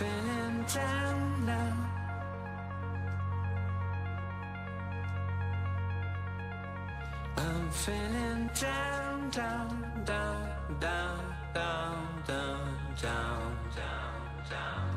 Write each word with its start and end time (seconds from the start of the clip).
feeling 0.00 0.64
down 0.74 1.44
now. 1.44 1.76
I'm 7.36 7.70
feeling 7.70 8.50
down, 8.58 9.30
down, 9.30 10.02
down, 10.06 10.48
down, 10.80 11.20
down, 11.52 12.22
down, 12.26 12.78
down, 13.02 13.56
down, 13.76 14.20
down. 14.48 14.89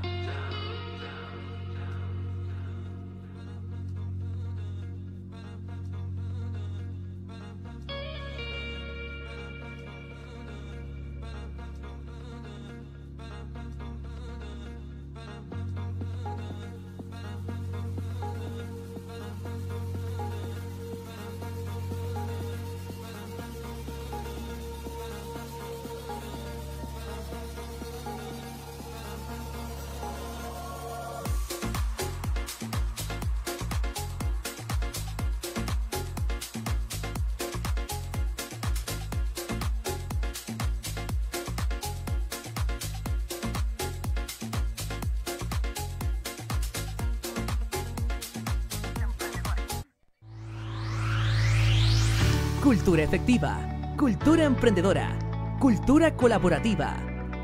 Cultura 52.73 53.03
efectiva, 53.03 53.55
cultura 53.95 54.45
emprendedora, 54.45 55.15
cultura 55.59 56.17
colaborativa. 56.17 56.95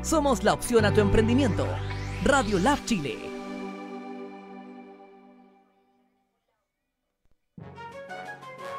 Somos 0.02 0.42
la 0.42 0.54
opción 0.54 0.84
a 0.84 0.92
tu 0.92 1.00
emprendimiento. 1.00 1.68
Radio 2.24 2.58
Lab 2.58 2.84
Chile. 2.84 3.16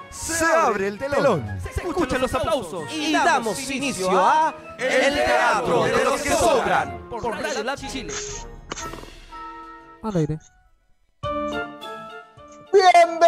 Se 0.09 0.43
abre 0.43 0.89
el 0.89 0.97
telón. 0.97 1.45
Se 1.61 1.87
escuchan 1.87 2.19
los 2.19 2.33
aplausos 2.33 2.83
Y 2.93 3.13
damos 3.13 3.71
inicio 3.71 4.09
a 4.11 4.53
El 4.77 5.13
Teatro 5.13 5.85
de 5.85 6.03
los 6.03 6.21
que 6.21 6.29
sobran. 6.31 7.09
por 7.09 7.31
Radio 7.31 7.63
Lab 7.63 7.79
Chile. 7.79 8.13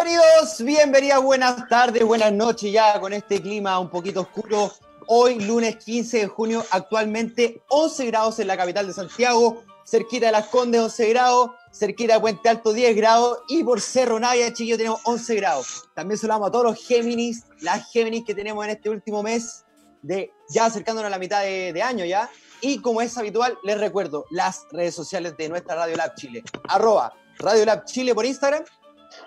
Bienvenidos, 0.04 0.62
bienvenidas, 0.62 1.22
buenas 1.22 1.66
tardes, 1.66 2.04
buenas 2.04 2.30
noches 2.30 2.70
ya 2.70 3.00
con 3.00 3.14
este 3.14 3.40
clima 3.40 3.78
un 3.78 3.88
poquito 3.88 4.20
oscuro. 4.20 4.70
Hoy, 5.06 5.40
lunes 5.40 5.76
15 5.76 6.18
de 6.18 6.26
junio, 6.26 6.62
actualmente 6.72 7.62
11 7.68 8.04
grados 8.08 8.38
en 8.38 8.48
la 8.48 8.56
capital 8.58 8.86
de 8.86 8.92
Santiago, 8.92 9.64
cerquita 9.86 10.26
de 10.26 10.32
Las 10.32 10.48
Condes 10.48 10.82
11 10.82 11.08
grados, 11.08 11.52
cerquita 11.72 12.14
de 12.14 12.20
Puente 12.20 12.50
Alto 12.50 12.74
10 12.74 12.94
grados 12.94 13.38
y 13.48 13.64
por 13.64 13.80
Cerro 13.80 14.20
Navia, 14.20 14.48
chiquillos, 14.48 14.76
tenemos 14.76 15.00
11 15.04 15.36
grados. 15.36 15.84
También 15.94 16.18
saludamos 16.18 16.48
a 16.48 16.52
todos 16.52 16.66
los 16.66 16.86
Géminis, 16.86 17.44
las 17.62 17.90
Géminis 17.90 18.24
que 18.26 18.34
tenemos 18.34 18.62
en 18.66 18.72
este 18.72 18.90
último 18.90 19.22
mes, 19.22 19.64
de 20.02 20.30
ya 20.50 20.66
acercándonos 20.66 21.06
a 21.06 21.10
la 21.10 21.18
mitad 21.18 21.40
de, 21.40 21.72
de 21.72 21.82
año 21.82 22.04
ya. 22.04 22.28
Y 22.60 22.78
como 22.82 23.00
es 23.00 23.16
habitual, 23.16 23.56
les 23.62 23.80
recuerdo 23.80 24.26
las 24.30 24.66
redes 24.70 24.94
sociales 24.94 25.34
de 25.38 25.48
nuestra 25.48 25.76
Radio 25.76 25.96
Lab 25.96 26.14
Chile. 26.14 26.44
Arroba 26.68 27.14
Radio 27.38 27.64
Lab 27.64 27.84
Chile 27.84 28.14
por 28.14 28.24
Instagram, 28.24 28.64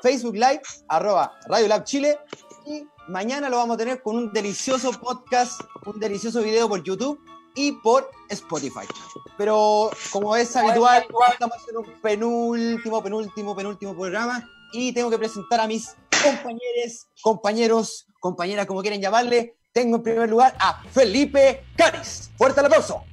Facebook 0.02 0.36
Live, 0.36 0.62
arroba 0.88 1.38
Radio 1.48 1.68
Lab 1.68 1.84
Chile. 1.84 2.18
Y 2.66 2.86
mañana 3.08 3.50
lo 3.50 3.58
vamos 3.58 3.75
a 3.75 3.78
tener 3.78 4.02
con 4.02 4.16
un 4.16 4.34
delicioso 4.34 4.92
podcast, 4.92 5.62
un 5.86 6.00
delicioso 6.00 6.42
video 6.42 6.68
por 6.68 6.84
YouTube 6.84 7.20
y 7.56 7.72
por 7.72 8.09
Spotify. 8.30 8.86
Pero 9.38 9.90
como 10.12 10.36
es 10.36 10.56
habitual, 10.56 11.06
vamos 11.40 11.58
a 11.58 11.62
hacer 11.62 11.78
un 11.78 12.02
penúltimo, 12.02 13.02
penúltimo, 13.02 13.56
penúltimo 13.56 13.96
programa 13.96 14.48
y 14.72 14.92
tengo 14.94 15.09
que 15.09 15.18
presentar 15.18 15.59
a 15.59 15.68
mis 15.68 15.96
compañeros, 16.24 17.08
compañeros, 17.22 18.06
compañeras, 18.19 18.66
como 18.66 18.81
quieren 18.81 19.02
llamarle. 19.02 19.56
Tengo 19.72 19.98
en 19.98 20.04
primer 20.04 20.30
lugar 20.30 20.56
a 20.59 20.81
Felipe 20.92 21.64
Caris. 21.75 22.30
Fuerte 22.38 22.59
el 22.59 22.66
aplauso. 22.66 23.04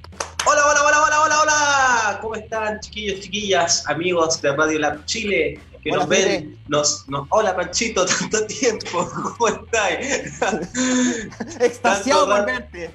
Hola, 0.47 0.61
hola, 0.63 0.83
hola, 0.83 1.03
hola, 1.03 1.21
hola, 1.21 1.41
hola. 1.41 2.19
¿Cómo 2.21 2.35
están, 2.35 2.79
chiquillos, 2.79 3.21
chiquillas, 3.21 3.87
amigos 3.87 4.41
de 4.41 4.55
Radio 4.55 4.79
Lab 4.79 5.05
Chile? 5.05 5.59
Que 5.85 5.91
nos 5.91 6.07
ven, 6.07 6.59
nos, 6.67 7.07
nos. 7.07 7.27
Hola, 7.29 7.55
Panchito, 7.55 8.05
tanto 8.19 8.47
tiempo. 8.47 9.07
¿Cómo 9.37 9.47
estáis? 9.47 10.41
Extasiado 11.59 12.25
por 12.25 12.43
verte. 12.43 12.89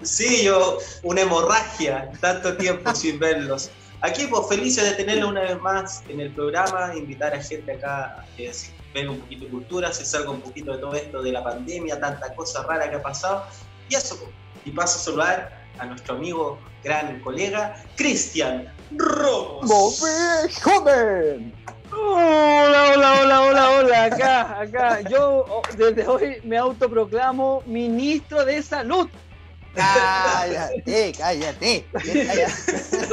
Sí, 0.00 0.44
yo, 0.44 0.78
una 1.02 1.20
hemorragia, 1.20 2.10
tanto 2.18 2.56
tiempo 2.56 2.94
sin 2.94 3.18
verlos. 3.18 3.68
Aquí, 4.00 4.26
pues, 4.26 4.48
felices 4.48 4.84
de 4.84 4.92
tenerlos 4.92 5.28
una 5.28 5.42
vez 5.42 5.60
más 5.60 6.02
en 6.08 6.18
el 6.20 6.32
programa, 6.32 6.94
invitar 6.96 7.34
a 7.34 7.42
gente 7.42 7.72
acá 7.72 8.20
a 8.20 8.26
que 8.38 8.54
se 8.54 8.72
venga 8.94 9.10
un 9.10 9.20
poquito 9.20 9.44
de 9.44 9.50
cultura, 9.50 9.92
se 9.92 10.06
salga 10.06 10.30
un 10.30 10.40
poquito 10.40 10.72
de 10.72 10.78
todo 10.78 10.94
esto 10.94 11.22
de 11.22 11.32
la 11.32 11.44
pandemia, 11.44 12.00
tanta 12.00 12.34
cosa 12.34 12.62
rara 12.62 12.88
que 12.88 12.96
ha 12.96 13.02
pasado. 13.02 13.44
Y 13.90 13.96
eso, 13.96 14.16
pues. 14.16 14.30
y 14.64 14.70
paso 14.70 14.98
a 14.98 15.02
saludar 15.02 15.66
a 15.78 15.84
nuestro 15.84 16.14
amigo, 16.14 16.58
gran 16.82 17.20
colega, 17.20 17.84
Cristian 17.96 18.72
Ramos. 18.96 19.68
¡Bobby 19.68 20.54
joven! 20.62 21.79
Hola, 22.02 22.92
hola, 22.94 23.20
hola, 23.20 23.40
hola, 23.42 23.70
hola, 23.70 24.04
acá, 24.04 24.60
acá. 24.60 25.00
Yo 25.02 25.44
oh, 25.48 25.62
desde 25.76 26.06
hoy 26.06 26.36
me 26.44 26.56
autoproclamo 26.56 27.62
ministro 27.66 28.44
de 28.44 28.62
salud. 28.62 29.08
Cállate, 29.74 31.12
cállate. 31.16 31.84
cállate. 31.92 32.52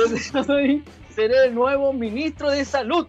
Desde 0.10 0.40
hoy 0.52 0.84
seré 1.14 1.46
el 1.46 1.56
nuevo 1.56 1.92
ministro 1.94 2.50
de 2.50 2.64
salud. 2.64 3.08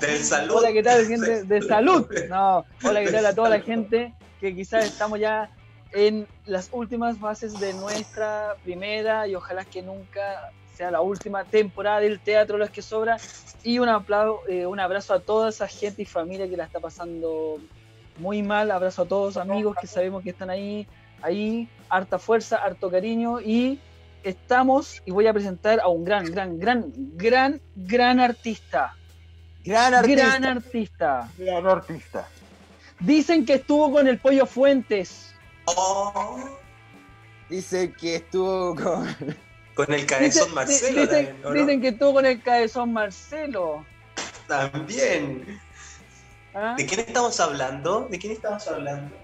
Del 0.00 0.24
salud. 0.24 0.56
Hola, 0.56 0.72
¿qué 0.72 0.82
tal, 0.82 1.06
gente 1.06 1.44
de 1.44 1.62
salud? 1.62 2.06
No, 2.28 2.64
hola, 2.82 3.04
¿qué 3.04 3.12
tal 3.12 3.26
a 3.26 3.34
toda 3.34 3.48
la 3.48 3.60
gente 3.60 4.12
que 4.40 4.54
quizás 4.54 4.86
estamos 4.86 5.20
ya 5.20 5.50
en 5.92 6.26
las 6.46 6.68
últimas 6.72 7.18
fases 7.18 7.58
de 7.60 7.72
nuestra 7.74 8.56
primera 8.64 9.26
y 9.28 9.34
ojalá 9.34 9.64
que 9.64 9.82
nunca 9.82 10.52
sea 10.78 10.92
la 10.92 11.00
última 11.00 11.42
temporada 11.44 11.98
del 11.98 12.20
Teatro 12.20 12.56
Los 12.56 12.70
que 12.70 12.82
Sobra. 12.82 13.16
Y 13.64 13.80
un, 13.80 13.88
aplau- 13.88 14.38
eh, 14.48 14.64
un 14.64 14.78
abrazo 14.78 15.12
a 15.12 15.18
toda 15.18 15.48
esa 15.48 15.66
gente 15.66 16.02
y 16.02 16.04
familia 16.04 16.48
que 16.48 16.56
la 16.56 16.64
está 16.64 16.78
pasando 16.78 17.58
muy 18.16 18.44
mal. 18.44 18.70
Abrazo 18.70 19.02
a 19.02 19.06
todos 19.06 19.36
amigos 19.36 19.76
que 19.80 19.88
sabemos 19.88 20.22
que 20.22 20.30
están 20.30 20.50
ahí, 20.50 20.86
ahí, 21.20 21.68
harta 21.88 22.20
fuerza, 22.20 22.58
harto 22.58 22.88
cariño 22.92 23.40
y 23.40 23.80
estamos 24.22 25.02
y 25.04 25.10
voy 25.10 25.26
a 25.26 25.32
presentar 25.32 25.80
a 25.80 25.88
un 25.88 26.04
gran, 26.04 26.26
gran, 26.30 26.60
gran, 26.60 26.92
gran, 27.16 27.60
gran 27.74 28.20
artista. 28.20 28.94
Gran 29.64 29.94
artista. 29.94 30.22
Gran 30.28 30.44
artista. 30.44 31.28
Gran 31.36 31.66
artista. 31.66 32.28
Dicen 33.00 33.44
que 33.44 33.54
estuvo 33.54 33.90
con 33.90 34.06
el 34.06 34.18
Pollo 34.18 34.46
Fuentes. 34.46 35.34
Oh, 35.64 36.38
Dice 37.50 37.92
que 37.94 38.16
estuvo 38.16 38.76
con. 38.76 39.08
Con 39.78 39.94
el 39.94 40.06
cabezón 40.06 40.48
Dicen- 40.48 40.54
Marcelo 40.56 41.00
dicen, 41.02 41.26
también, 41.26 41.46
¿o 41.46 41.50
no? 41.50 41.54
dicen 41.54 41.80
que 41.80 41.88
estuvo 41.88 42.12
con 42.14 42.26
el 42.26 42.42
cabezón 42.42 42.92
Marcelo. 42.92 43.86
También. 44.48 45.60
¿ah? 46.52 46.74
¿De 46.76 46.84
quién 46.84 46.98
estamos 46.98 47.38
hablando? 47.38 48.08
¿De 48.10 48.18
quién 48.18 48.32
estamos 48.32 48.66
hablando? 48.66 49.14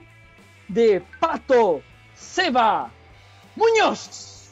De 0.68 1.02
Pato 1.18 1.82
Seba 2.14 2.88
Muñoz. 3.56 4.48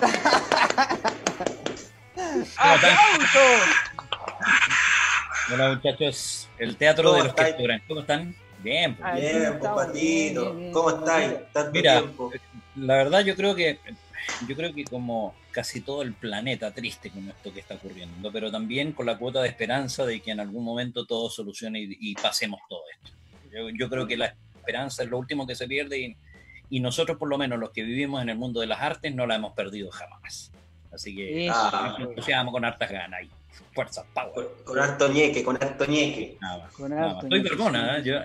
¡Aplausos! 2.56 3.60
Hola 5.52 5.70
muchachos, 5.74 6.48
el 6.58 6.76
teatro 6.76 7.08
¿Cómo 7.10 7.16
de 7.16 7.24
los 7.24 7.34
que 7.34 7.56
sobran. 7.58 7.82
¿Cómo 7.88 8.00
están? 8.02 8.32
Bien. 8.60 8.94
pues. 8.94 9.14
Bien, 9.14 9.58
pues, 9.58 9.72
Patito. 9.72 10.44
bien, 10.44 10.56
bien, 10.58 10.72
¿Cómo 10.72 10.88
bien. 10.90 10.98
estáis? 11.00 11.32
Tanto 11.52 11.70
Mira, 11.72 11.98
tiempo. 11.98 12.30
la 12.76 12.94
verdad 12.98 13.20
yo 13.20 13.34
creo 13.34 13.54
que 13.56 13.80
yo 14.48 14.56
creo 14.56 14.74
que 14.74 14.84
como 14.84 15.34
casi 15.50 15.80
todo 15.80 16.02
el 16.02 16.12
planeta 16.14 16.72
triste 16.72 17.10
con 17.10 17.28
esto 17.28 17.52
que 17.52 17.60
está 17.60 17.74
ocurriendo, 17.74 18.30
pero 18.32 18.50
también 18.50 18.92
con 18.92 19.06
la 19.06 19.18
cuota 19.18 19.42
de 19.42 19.48
esperanza 19.48 20.04
de 20.06 20.20
que 20.20 20.30
en 20.30 20.40
algún 20.40 20.64
momento 20.64 21.06
todo 21.06 21.30
solucione 21.30 21.80
y, 21.80 21.96
y 22.00 22.14
pasemos 22.14 22.60
todo 22.68 22.82
esto. 22.92 23.16
Yo, 23.52 23.68
yo 23.70 23.88
creo 23.88 24.06
que 24.06 24.16
la 24.16 24.34
esperanza 24.56 25.02
es 25.02 25.10
lo 25.10 25.18
último 25.18 25.46
que 25.46 25.54
se 25.54 25.66
pierde 25.66 25.98
y, 25.98 26.16
y 26.70 26.80
nosotros 26.80 27.18
por 27.18 27.28
lo 27.28 27.36
menos 27.36 27.58
los 27.58 27.70
que 27.70 27.82
vivimos 27.82 28.22
en 28.22 28.28
el 28.28 28.36
mundo 28.36 28.60
de 28.60 28.66
las 28.66 28.80
artes 28.80 29.14
no 29.14 29.26
la 29.26 29.34
hemos 29.34 29.52
perdido 29.52 29.90
jamás. 29.90 30.52
Así 30.92 31.14
que. 31.14 31.48
Ah. 31.52 31.96
nos 31.98 32.10
entusiasmamos 32.10 32.52
con 32.52 32.64
hartas 32.64 32.90
ganas 32.90 33.22
y 33.24 33.30
fuerza, 33.74 34.04
power. 34.14 34.48
Con, 34.64 34.78
harto 34.78 35.08
ñeque, 35.08 35.44
con 35.44 35.56
harto 35.56 35.86
ñeque. 35.86 36.38
Estoy 37.22 37.42
perdona, 37.42 38.02
sí. 38.02 38.08
¿eh? 38.08 38.12
Yo, 38.12 38.16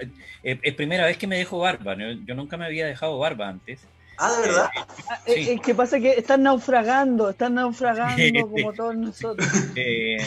eh, 0.43 0.59
es 0.61 0.73
primera 0.75 1.05
vez 1.05 1.17
que 1.17 1.27
me 1.27 1.37
dejo 1.37 1.59
barba. 1.59 1.95
¿no? 1.95 2.11
Yo 2.25 2.35
nunca 2.35 2.57
me 2.57 2.65
había 2.65 2.85
dejado 2.85 3.17
barba 3.17 3.49
antes. 3.49 3.87
Ah, 4.17 4.31
de 4.41 4.47
verdad. 4.47 4.69
Ah, 5.09 5.19
eh, 5.25 5.33
Sí. 5.43 5.49
eh, 5.51 5.59
que 5.63 5.75
pasa 5.75 5.99
que 5.99 6.11
están 6.11 6.43
naufragando, 6.43 7.29
están 7.29 7.55
naufragando 7.55 8.15
como 8.49 8.73
todos 8.73 8.95
nosotros. 8.95 9.47
Eh, 9.75 10.17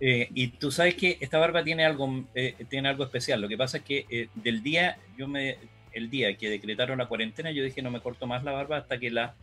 eh, 0.00 0.28
y 0.34 0.48
tú 0.48 0.70
sabes 0.70 0.94
que 0.94 1.16
esta 1.20 1.38
barba 1.38 1.64
tiene 1.64 1.84
algo, 1.86 2.24
eh, 2.34 2.54
tiene 2.68 2.88
algo 2.88 3.04
especial. 3.04 3.40
Lo 3.40 3.48
que 3.48 3.56
pasa 3.56 3.78
es 3.78 3.82
que 3.84 4.04
eh, 4.10 4.28
del 4.34 4.62
día, 4.62 4.98
yo 5.16 5.26
me, 5.26 5.56
el 5.92 6.10
día 6.10 6.36
que 6.36 6.50
decretaron 6.50 6.98
la 6.98 7.06
cuarentena, 7.06 7.50
yo 7.50 7.64
dije 7.64 7.80
no 7.80 7.90
me 7.90 8.00
corto 8.00 8.26
más 8.26 8.44
la 8.44 8.52
barba 8.52 8.76
hasta 8.76 8.98
que 8.98 9.10
la 9.10 9.34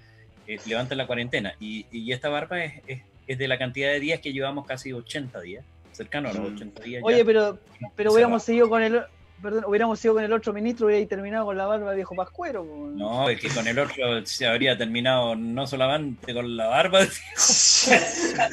eh, 0.45 0.59
levanten 0.67 0.97
la 0.99 1.07
cuarentena. 1.07 1.55
Y, 1.59 1.87
y 1.91 2.11
esta 2.11 2.29
barba 2.29 2.63
es, 2.63 2.73
es- 2.87 3.01
es 3.25 3.37
de 3.37 3.47
la 3.47 3.57
cantidad 3.57 3.89
de 3.89 4.01
días 4.01 4.19
que 4.19 4.33
llevamos 4.33 4.67
casi 4.67 4.91
80 4.91 5.39
días, 5.39 5.63
cercano 5.93 6.27
a 6.29 6.33
los 6.33 6.51
Mm. 6.51 6.55
80 6.55 6.83
días. 6.83 7.01
ya. 7.01 7.05
Oye, 7.07 7.23
pero, 7.23 7.57
pero 7.95 8.11
hubiéramos 8.11 8.43
seguido 8.43 8.67
con 8.69 8.83
el 8.83 9.01
perdón, 9.43 9.65
hubiéramos 9.67 9.99
seguido 9.99 10.15
con 10.15 10.23
el 10.23 10.33
otro 10.33 10.53
ministro, 10.53 10.87
hubiera 10.87 11.07
terminado 11.07 11.45
con 11.45 11.55
la 11.57 11.65
barba 11.67 11.89
de 11.91 11.97
viejo 11.97 12.15
pascuero. 12.15 12.63
po. 12.65 12.89
No, 12.95 13.29
es 13.29 13.39
que 13.39 13.49
con 13.49 13.67
el 13.67 13.77
otro 13.77 14.25
se 14.25 14.47
habría 14.47 14.75
terminado 14.77 15.35
no 15.35 15.67
solamente 15.67 16.33
con 16.33 16.57
la 16.57 16.65
barba, 16.67 17.01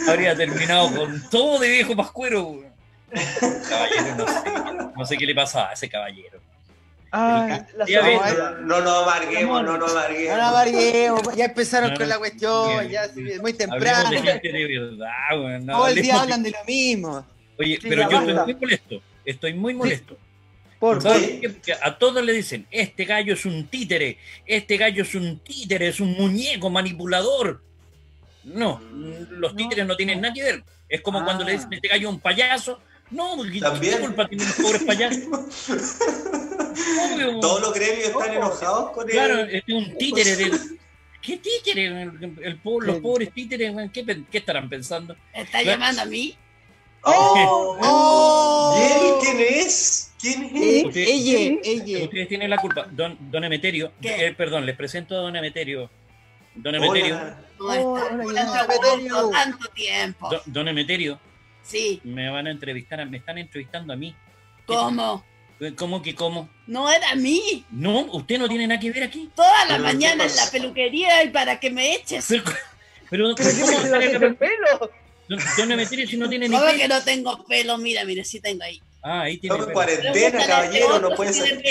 habría 0.08 0.34
terminado 0.36 0.94
con 0.94 1.22
todo 1.30 1.58
de 1.60 1.68
viejo 1.68 1.96
pascuero. 1.96 2.42
weón. 2.48 2.70
Caballero, 3.68 4.14
no 4.18 4.26
sé, 4.26 4.92
no 4.96 5.06
sé 5.06 5.16
qué 5.16 5.26
le 5.26 5.34
pasaba 5.34 5.70
a 5.70 5.72
ese 5.72 5.88
caballero. 5.88 6.38
Ay, 7.12 7.60
la 7.76 7.86
Ya 7.86 8.02
ves, 8.02 8.20
zanahoria. 8.20 8.50
No, 8.60 8.66
no 8.66 8.80
nos 8.82 9.02
amarguemos, 9.02 9.64
no 9.64 9.76
nos 9.78 9.92
No 9.92 9.98
amarguemos. 9.98 10.38
nos 10.38 10.46
amarguemos, 10.46 11.36
ya 11.36 11.44
empezaron 11.46 11.90
No, 11.92 11.96
con 11.98 12.08
la 12.08 12.18
cuestión, 12.18 12.88
ya 12.88 13.08
sí, 13.08 13.20
muy 13.40 13.52
temprano. 13.52 14.10
de 14.10 14.22
gente 14.22 14.52
de 14.52 14.78
verdad, 14.78 15.08
weón, 15.32 15.66
no 15.66 15.76
Todo 15.78 15.88
el 15.88 15.94
día 16.02 16.14
de- 16.14 16.20
hablan 16.20 16.42
de 16.44 16.50
lo 16.52 16.64
mismo. 16.66 17.26
Oye, 17.58 17.78
Sí, 17.80 17.88
pero 17.88 18.02
yo 18.08 18.16
basta. 18.16 18.30
estoy 18.30 18.44
muy 18.44 18.54
molesto. 18.60 19.02
Estoy 19.24 19.54
muy 19.54 19.74
molesto. 19.74 20.14
Por 20.14 20.18
¿Sabes 20.18 20.20
Sí. 20.20 20.29
Por 20.80 21.00
qué? 21.02 21.48
Porque 21.52 21.72
a 21.74 21.96
todos 21.98 22.24
le 22.24 22.32
dicen, 22.32 22.66
este 22.72 23.04
gallo 23.04 23.34
es 23.34 23.44
un 23.46 23.68
títere, 23.68 24.18
este 24.46 24.76
gallo 24.76 25.02
es 25.04 25.14
un 25.14 25.38
títere, 25.38 25.86
es 25.88 26.00
un 26.00 26.12
muñeco 26.14 26.70
manipulador. 26.70 27.62
No, 28.42 28.80
los 29.30 29.54
títeres 29.54 29.86
no 29.86 29.96
tienen 29.96 30.16
no. 30.16 30.22
nada 30.22 30.34
que 30.34 30.42
ver. 30.42 30.64
Es 30.88 31.02
como 31.02 31.20
Ah. 31.20 31.24
cuando 31.24 31.44
le 31.44 31.52
dicen, 31.52 31.72
este 31.72 31.86
gallo 31.88 32.08
es 32.08 32.14
un 32.14 32.20
payaso. 32.20 32.80
No, 33.10 33.36
porque 33.36 33.60
También. 33.60 33.94
¿qué 33.96 34.00
culpa 34.00 34.26
tienen 34.28 34.46
los 34.46 34.56
pobres 34.56 34.82
payasos? 34.84 35.68
Obvio. 37.14 37.40
Todos 37.40 37.60
los 37.60 37.74
gremios 37.74 38.06
están 38.08 38.28
No. 38.28 38.34
enojados 38.34 38.90
con 38.92 39.06
Claro, 39.06 39.40
él. 39.40 39.54
este 39.54 39.72
es 39.72 39.78
un 39.88 39.96
títere 39.98 40.36
del... 40.36 40.52
¿Qué 41.20 41.36
títere? 41.36 41.86
El- 42.02 42.38
el 42.42 42.56
po- 42.60 42.80
los 42.80 42.98
pobres 43.00 43.32
títeres, 43.34 43.74
¿qué, 43.92 44.04
pen- 44.04 44.26
qué 44.30 44.38
estarán 44.38 44.68
pensando? 44.70 45.14
¿Está 45.34 45.62
llamando 45.62 46.00
a 46.02 46.04
mí? 46.06 46.34
¡Oh! 47.02 47.76
¡Oh! 47.82 48.78
¿Y 48.78 48.82
él 48.92 49.12
quién 49.20 49.64
es? 49.66 50.09
¿Quién 50.20 50.42
Eh, 50.54 50.80
es? 50.80 50.84
Usted- 50.86 51.00
Ella, 51.06 51.60
ella. 51.64 52.04
Ustedes 52.04 52.28
tienen 52.28 52.50
la 52.50 52.58
culpa. 52.58 52.86
Don, 52.90 53.16
don 53.30 53.44
Emeterio, 53.44 53.92
eh, 54.02 54.34
perdón, 54.36 54.66
les 54.66 54.76
presento 54.76 55.14
a 55.16 55.18
don 55.20 55.34
Emeterio. 55.36 55.90
Don 56.54 56.74
Emeterio, 56.74 57.14
Hola. 57.16 57.38
¿Cómo 57.56 57.70
Oh, 57.70 57.96
está? 57.98 58.14
hola, 58.14 58.46
¿Cómo 58.46 58.60
Emeterio. 58.94 59.14
por 59.22 59.30
tanto 59.30 59.68
tiempo? 59.70 60.28
don, 60.30 60.40
don 60.46 60.68
Emeterio, 60.68 61.20
Sí, 61.62 62.00
me 62.04 62.28
van 62.30 62.46
a 62.46 62.50
entrevistar, 62.50 63.00
a- 63.00 63.04
me 63.04 63.18
están 63.18 63.38
entrevistando 63.38 63.92
a 63.92 63.96
mí. 63.96 64.14
¿cómo? 64.66 65.24
¿Cómo 65.76 66.00
que 66.02 66.14
cómo? 66.14 66.48
No 66.66 66.90
era 66.90 67.10
a 67.10 67.14
mí. 67.14 67.64
No, 67.70 68.00
usted 68.12 68.38
no 68.38 68.48
tiene 68.48 68.66
nada 68.66 68.80
que 68.80 68.90
ver 68.90 69.02
aquí. 69.04 69.28
Toda 69.36 69.66
la 69.66 69.78
mañana 69.78 70.24
¿qué 70.24 70.30
en 70.30 70.36
la 70.36 70.50
peluquería 70.50 71.22
y 71.24 71.28
para 71.28 71.60
que 71.60 71.70
me 71.70 71.94
eches. 71.96 72.24
Pero, 72.28 72.44
pero 73.10 73.34
¿Pero 73.34 73.34
qué 73.36 73.60
¿cómo 73.60 73.78
se 73.82 73.90
la- 73.90 73.98
el 74.26 74.36
pelo? 74.36 74.90
don, 75.28 75.38
don 75.58 75.72
Emeterio 75.72 76.06
si 76.06 76.16
no 76.16 76.28
tiene 76.30 76.48
ni 76.48 76.54
¿Cómo 76.54 76.66
pelo? 76.66 76.78
que 76.78 76.88
no 76.88 77.02
tengo 77.02 77.44
pelo? 77.44 77.76
Mira, 77.78 78.04
mira, 78.06 78.24
sí 78.24 78.40
tengo 78.40 78.64
ahí. 78.64 78.80
Ah, 79.02 79.22
ahí 79.22 79.38
tiene 79.38 79.54
Estamos 79.56 79.68
en 79.68 79.72
cuarentena, 79.74 80.46
caballero, 80.46 80.98
no 81.00 81.10
puede 81.16 81.32
ser. 81.32 81.62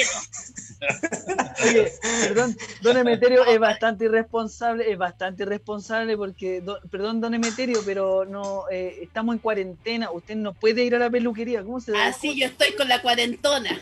Oye, 1.64 1.92
perdón, 2.24 2.58
don 2.81 2.98
Emeterio 2.98 3.46
es 3.46 3.60
bastante 3.60 4.06
irresponsable, 4.06 4.90
es 4.92 4.98
bastante 4.98 5.44
irresponsable 5.44 6.16
porque, 6.18 6.62
do- 6.62 6.80
perdón, 6.90 7.20
don 7.22 7.34
Emeterio, 7.34 7.81
pero 7.86 8.26
no 8.26 8.64
eh, 8.72 9.00
estamos 9.02 9.36
en 9.36 9.40
cuarentena, 9.40 10.10
usted 10.12 10.36
no 10.36 10.54
puede 10.54 10.84
ir 10.84 10.96
a 10.96 11.00
la 11.00 11.10
peluquería, 11.10 11.62
¿cómo 11.64 11.80
se 11.81 11.96
Así 11.98 12.40
yo 12.40 12.48
estoy 12.48 12.74
con 12.74 12.88
la 12.88 13.02
cuarentona. 13.02 13.78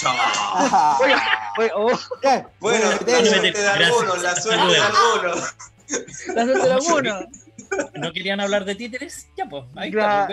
Chao. 0.00 0.98
Oye, 1.02 1.14
oye, 1.58 1.70
oh, 1.74 1.90
Bueno, 2.60 2.84
la 2.90 2.96
Emeterio. 2.96 3.26
suerte 3.26 3.46
de 3.58 3.62
Gracias. 3.64 3.88
algunos, 3.90 4.22
la 4.22 4.36
suerte 4.36 4.66
de 4.66 4.76
algunos. 4.78 5.54
la 6.34 6.44
suerte 6.44 6.68
de 6.68 6.76
buena. 6.90 7.20
¿No 7.94 8.12
querían 8.12 8.40
hablar 8.40 8.64
de 8.64 8.74
títeres? 8.74 9.26
Ya, 9.36 9.46
pues, 9.46 9.64
ahí 9.76 9.88
está. 9.90 10.28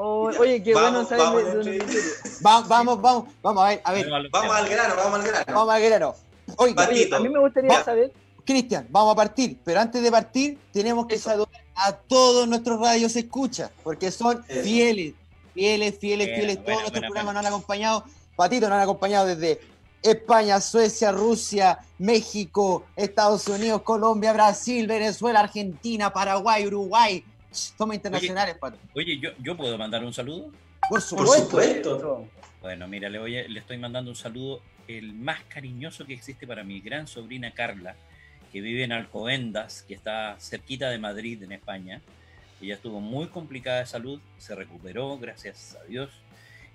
Oh, 0.00 0.30
oye, 0.38 0.62
qué 0.62 0.74
Vamos, 0.74 1.08
bueno 1.08 1.08
saber 1.08 1.24
vamos, 1.24 1.44
de 1.44 1.50
don 1.50 1.58
Andrés. 1.58 1.82
Emeterio. 1.82 2.10
Va- 2.46 2.60
vamos, 2.68 3.00
vamos, 3.02 3.24
vamos 3.42 3.64
a 3.64 3.68
ver, 3.68 3.80
a 3.82 3.92
ver, 3.92 4.08
Vamos 4.30 4.54
al 4.56 4.68
grano, 4.68 4.94
vamos 4.96 5.18
al 5.20 5.26
grano. 5.26 5.44
vamos 5.48 5.74
al 5.74 5.82
grano. 5.82 6.14
Oye, 6.56 6.74
a 7.12 7.18
mí 7.18 7.28
me 7.28 7.40
gustaría 7.40 7.70
Va- 7.72 7.84
saber, 7.84 8.12
Cristian, 8.44 8.86
vamos 8.90 9.12
a 9.12 9.16
partir, 9.16 9.58
pero 9.64 9.80
antes 9.80 10.00
de 10.00 10.10
partir 10.10 10.56
tenemos 10.72 11.06
que 11.08 11.16
Eso. 11.16 11.30
saludar 11.30 11.62
a 11.74 11.92
todos 11.92 12.46
nuestros 12.46 12.80
radios 12.80 13.16
escucha, 13.16 13.72
porque 13.82 14.12
son 14.12 14.44
Eso. 14.48 14.62
fieles, 14.62 15.14
fieles, 15.52 15.98
fieles, 15.98 16.28
fieles. 16.28 16.56
buena, 16.56 16.64
todos 16.64 16.80
nuestros 16.82 17.02
programas 17.04 17.34
nos 17.34 17.40
han 17.44 17.52
acompañado, 17.52 18.04
Patito 18.36 18.68
nos 18.68 18.76
han 18.76 18.82
acompañado 18.82 19.26
desde 19.26 19.60
España, 20.00 20.60
Suecia, 20.60 21.10
Rusia, 21.10 21.80
México, 21.98 22.84
Estados 22.94 23.48
Unidos, 23.48 23.82
Colombia, 23.82 24.32
Brasil, 24.32 24.86
Venezuela, 24.86 25.40
Argentina, 25.40 26.12
Paraguay, 26.12 26.64
Uruguay. 26.68 27.24
Somos 27.50 27.94
internacionales, 27.94 28.56
Pato. 28.58 28.78
Oye, 28.94 29.18
¿yo, 29.18 29.30
¿yo 29.38 29.56
puedo 29.56 29.76
mandar 29.78 30.04
un 30.04 30.12
saludo? 30.12 30.50
Por 30.82 30.90
Por 30.90 31.00
supuesto. 31.02 31.44
supuesto. 31.44 32.28
Bueno, 32.60 32.88
mira, 32.88 33.08
le, 33.08 33.18
voy 33.18 33.38
a- 33.38 33.48
le 33.48 33.60
estoy 33.60 33.78
mandando 33.78 34.10
un 34.10 34.16
saludo, 34.16 34.60
el 34.86 35.12
más 35.14 35.42
cariñoso 35.44 36.04
que 36.06 36.14
existe 36.14 36.46
para 36.46 36.62
mi 36.64 36.80
gran 36.80 37.06
sobrina 37.06 37.50
Carla, 37.52 37.94
que 38.52 38.60
vive 38.60 38.84
en 38.84 38.92
Alcobendas, 38.92 39.82
que 39.82 39.94
está 39.94 40.36
cerquita 40.40 40.90
de 40.90 40.98
Madrid, 40.98 41.42
en 41.42 41.52
España. 41.52 42.00
Ella 42.60 42.74
estuvo 42.74 43.00
muy 43.00 43.26
complicada 43.28 43.80
de 43.80 43.86
salud, 43.86 44.20
se 44.38 44.54
recuperó, 44.54 45.16
gracias 45.18 45.76
a 45.80 45.84
Dios. 45.84 46.10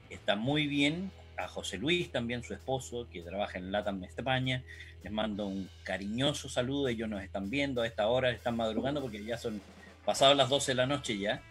Está 0.09 0.35
muy 0.35 0.67
bien. 0.67 1.11
A 1.35 1.47
José 1.47 1.79
Luis, 1.79 2.11
también 2.11 2.43
su 2.43 2.53
esposo, 2.53 3.07
que 3.11 3.21
trabaja 3.23 3.57
en 3.57 3.71
Latam 3.71 4.03
España. 4.03 4.61
Les 5.03 5.11
mando 5.11 5.47
un 5.47 5.67
cariñoso 5.83 6.47
saludo. 6.47 6.87
Ellos 6.87 7.09
nos 7.09 7.23
están 7.23 7.49
viendo 7.49 7.81
a 7.81 7.87
esta 7.87 8.07
hora, 8.07 8.29
están 8.29 8.55
madrugando 8.55 9.01
porque 9.01 9.23
ya 9.25 9.35
son 9.35 9.59
pasadas 10.05 10.35
las 10.37 10.49
12 10.49 10.71
de 10.71 10.75
la 10.75 10.85
noche 10.85 11.17
ya. 11.17 11.41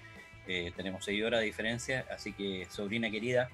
Eh, 0.47 0.73
tenemos 0.77 1.05
6 1.05 1.23
horas 1.25 1.41
de 1.41 1.47
diferencia, 1.47 2.05
así 2.11 2.33
que 2.33 2.67
sobrina 2.71 3.11
querida, 3.11 3.49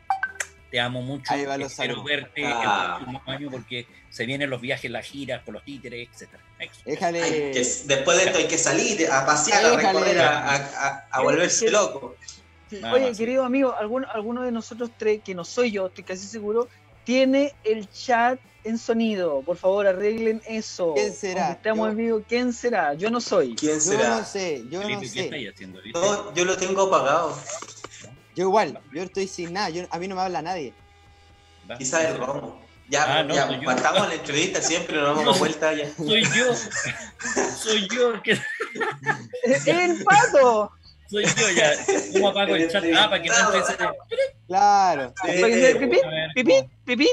te 0.71 0.81
amo 0.81 1.03
mucho. 1.03 1.33
Ahí 1.33 1.45
va 1.45 1.57
los 1.59 1.73
Espero 1.73 1.95
saludos. 1.97 2.05
verte 2.11 2.45
Ah. 2.47 2.97
el 3.01 3.05
próximo 3.05 3.23
año 3.33 3.51
porque 3.51 3.87
se 4.11 4.25
vienen 4.27 4.49
los 4.51 4.61
viajes, 4.61 4.91
las 4.91 5.07
giras 5.07 5.43
con 5.45 5.55
los 5.55 5.65
títeres, 5.65 6.09
etcétera. 6.11 6.43
Déjale. 6.85 7.23
Hay 7.23 7.31
que- 7.53 7.67
después 7.87 8.17
de 8.19 8.25
esto 8.25 8.39
hay 8.39 8.49
que 8.49 8.59
salir 8.59 9.11
a 9.11 9.25
pasear, 9.27 9.65
a 9.65 9.77
recorrer, 9.77 10.19
a, 10.21 10.39
a- 10.55 10.57
a- 10.57 11.07
a 11.11 11.21
volverse 11.23 11.71
loco. 11.71 12.17
Nada 12.71 12.93
Oye, 12.95 13.07
más, 13.09 13.17
sí. 13.17 13.23
querido 13.23 13.45
amigo, 13.45 13.75
alguno, 13.75 14.07
alguno 14.13 14.43
de 14.43 14.53
nosotros 14.53 14.91
tres, 14.99 15.21
que 15.25 15.35
no 15.35 15.45
soy 15.45 15.71
yo, 15.71 15.87
estoy 15.87 16.05
casi 16.05 16.27
seguro, 16.27 16.69
tiene 17.13 17.55
el 17.65 17.89
chat 17.91 18.39
en 18.65 18.77
sonido. 18.77 19.41
Por 19.41 19.57
favor, 19.57 19.87
arreglen 19.87 20.43
eso. 20.47 20.93
¿Quién 20.95 21.15
será? 21.15 21.47
Aunque 21.47 21.57
Estamos 21.57 21.87
Yo- 21.87 21.91
en 21.93 21.97
vivo. 21.97 22.23
¿Quién 22.29 22.53
será? 22.53 22.93
Yo 22.93 23.09
no 23.11 23.19
soy. 23.19 23.55
¿Quién 23.57 23.77
Yo 23.77 23.81
será? 23.81 24.19
no 24.19 24.25
sé, 24.27 24.63
yo 24.69 24.83
Felipe, 24.83 24.95
no 24.97 25.01
¿qué 25.01 25.09
sé. 25.09 25.49
haciendo? 25.49 25.81
No, 25.95 26.35
yo 26.35 26.45
lo 26.45 26.55
tengo 26.59 26.83
apagado. 26.83 27.35
Yo 28.37 28.45
igual, 28.45 28.79
yo 28.93 29.03
estoy 29.05 29.27
sin 29.27 29.55
nada, 29.55 29.71
yo, 29.71 29.85
a 29.91 29.99
mí 29.99 30.07
no 30.07 30.17
me 30.17 30.21
habla 30.21 30.43
nadie. 30.43 30.75
Quizás 31.79 32.05
el 32.05 32.19
romo. 32.19 32.61
Ya, 32.91 33.19
Ah, 33.19 33.23
no, 33.23 33.35
ya 33.35 33.47
soy 33.47 33.57
yo. 33.57 33.65
partamos 33.65 34.09
la 34.09 34.15
entrevista 34.15 34.61
siempre, 34.61 34.97
nos 34.99 35.17
damos 35.17 35.39
vuelta 35.39 35.73
ya. 35.73 35.91
Soy 35.97 36.25
yo, 36.37 36.55
soy 37.59 37.89
yo 37.89 38.13
¡El 39.65 40.05
pato! 40.05 40.73
Soy 41.09 41.25
yo 41.25 41.51
ya. 41.57 41.73
¿Cómo 42.13 42.29
apago 42.31 42.55
el 42.55 42.71
chat? 42.71 42.85
Ah, 42.97 43.09
para 43.11 43.23
que 43.23 43.29
no 43.29 43.35
ese- 43.55 43.77
Claro. 44.47 45.13
Sí, 45.25 45.41
Para 45.41 45.49
que 45.49 45.61
sea 45.61 45.71
eh, 45.71 45.75
pipí, 45.77 46.01
A 46.05 46.09
ver, 46.09 46.31
pipí, 46.35 46.55
pipí. 46.85 47.11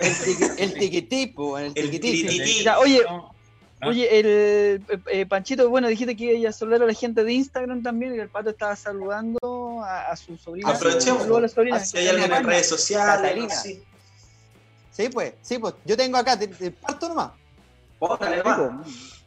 El, 0.00 0.12
tiqui- 0.14 0.54
el 0.58 0.74
tiquitipo, 0.74 1.58
el 1.58 1.72
tiquitipo. 1.74 2.70
oye, 2.80 3.02
no. 3.08 3.34
Ah. 3.80 3.86
Oye, 3.88 4.18
el 4.18 4.26
eh, 4.26 4.80
eh, 5.06 5.24
Panchito, 5.26 5.70
bueno, 5.70 5.86
dijiste 5.86 6.16
que 6.16 6.34
iba 6.34 6.50
a 6.50 6.52
saludar 6.52 6.82
a 6.82 6.86
la 6.86 6.92
gente 6.94 7.22
de 7.22 7.32
Instagram 7.32 7.80
también, 7.82 8.12
y 8.16 8.18
el 8.18 8.28
pato 8.28 8.50
estaba 8.50 8.74
saludando 8.74 9.38
a, 9.84 10.08
a 10.10 10.16
su 10.16 10.36
sobrina. 10.36 10.70
Aprovechemos. 10.70 11.24
A 11.30 11.40
la 11.40 11.48
sobrina. 11.48 11.76
Ah, 11.76 11.84
Si 11.84 11.96
hay 11.96 12.08
alguien 12.08 12.32
en 12.32 12.44
redes 12.44 12.68
sociales, 12.68 13.60
sí. 13.62 13.80
Sí, 14.90 15.08
pues, 15.10 15.34
sí, 15.42 15.58
pues. 15.60 15.74
Yo 15.84 15.96
tengo 15.96 16.18
acá, 16.18 16.36
te, 16.36 16.48
te 16.48 16.72
parto 16.72 17.08
nomás. 17.08 17.30
Póngale 18.00 18.42
más. 18.42 18.70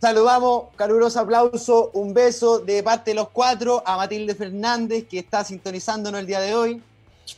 Saludamos, 0.01 0.69
caluroso 0.77 1.19
aplauso, 1.19 1.91
un 1.93 2.11
beso 2.11 2.57
de 2.57 2.81
parte 2.81 3.11
de 3.11 3.15
los 3.15 3.29
cuatro 3.29 3.83
a 3.85 3.97
Matilde 3.97 4.33
Fernández, 4.33 5.05
que 5.07 5.19
está 5.19 5.43
sintonizándonos 5.43 6.21
el 6.21 6.25
día 6.25 6.39
de 6.39 6.55
hoy. 6.55 6.81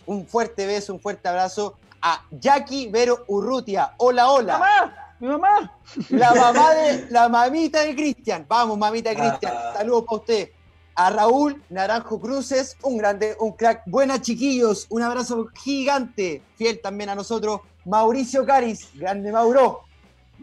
Un 0.05 0.25
fuerte 0.25 0.65
beso, 0.65 0.93
un 0.93 1.01
fuerte 1.01 1.27
abrazo 1.27 1.75
a 2.01 2.23
Jackie 2.31 2.87
Vero 2.87 3.25
Urrutia. 3.27 3.95
Hola, 3.97 4.31
hola. 4.31 4.53
¡Mamá! 4.59 5.15
¡Mi 5.19 5.27
mamá! 5.27 5.77
La 6.07 6.33
mamá 6.33 6.73
de 6.73 7.07
la 7.09 7.27
mamita 7.27 7.81
de 7.81 7.93
Cristian. 7.95 8.45
Vamos, 8.47 8.77
mamita 8.77 9.09
de 9.09 9.17
Cristian. 9.17 9.53
Ah. 9.53 9.73
Saludos 9.75 10.05
para 10.05 10.17
usted. 10.19 10.49
A 10.95 11.09
Raúl 11.09 11.61
Naranjo 11.69 12.21
Cruces, 12.21 12.77
un 12.81 12.97
grande, 12.97 13.35
un 13.41 13.51
crack. 13.51 13.81
Buenas 13.87 14.21
chiquillos, 14.21 14.87
un 14.89 15.01
abrazo 15.01 15.47
gigante. 15.53 16.41
Fiel 16.55 16.79
también 16.79 17.09
a 17.09 17.15
nosotros. 17.15 17.59
Mauricio 17.83 18.45
Caris, 18.45 18.87
grande 18.93 19.33
Mauro. 19.33 19.81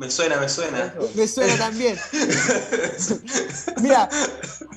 Me 0.01 0.11
suena, 0.11 0.39
me 0.39 0.49
suena. 0.49 0.95
Me 1.15 1.29
suena 1.29 1.57
también. 1.59 1.95
Mira, 3.83 4.09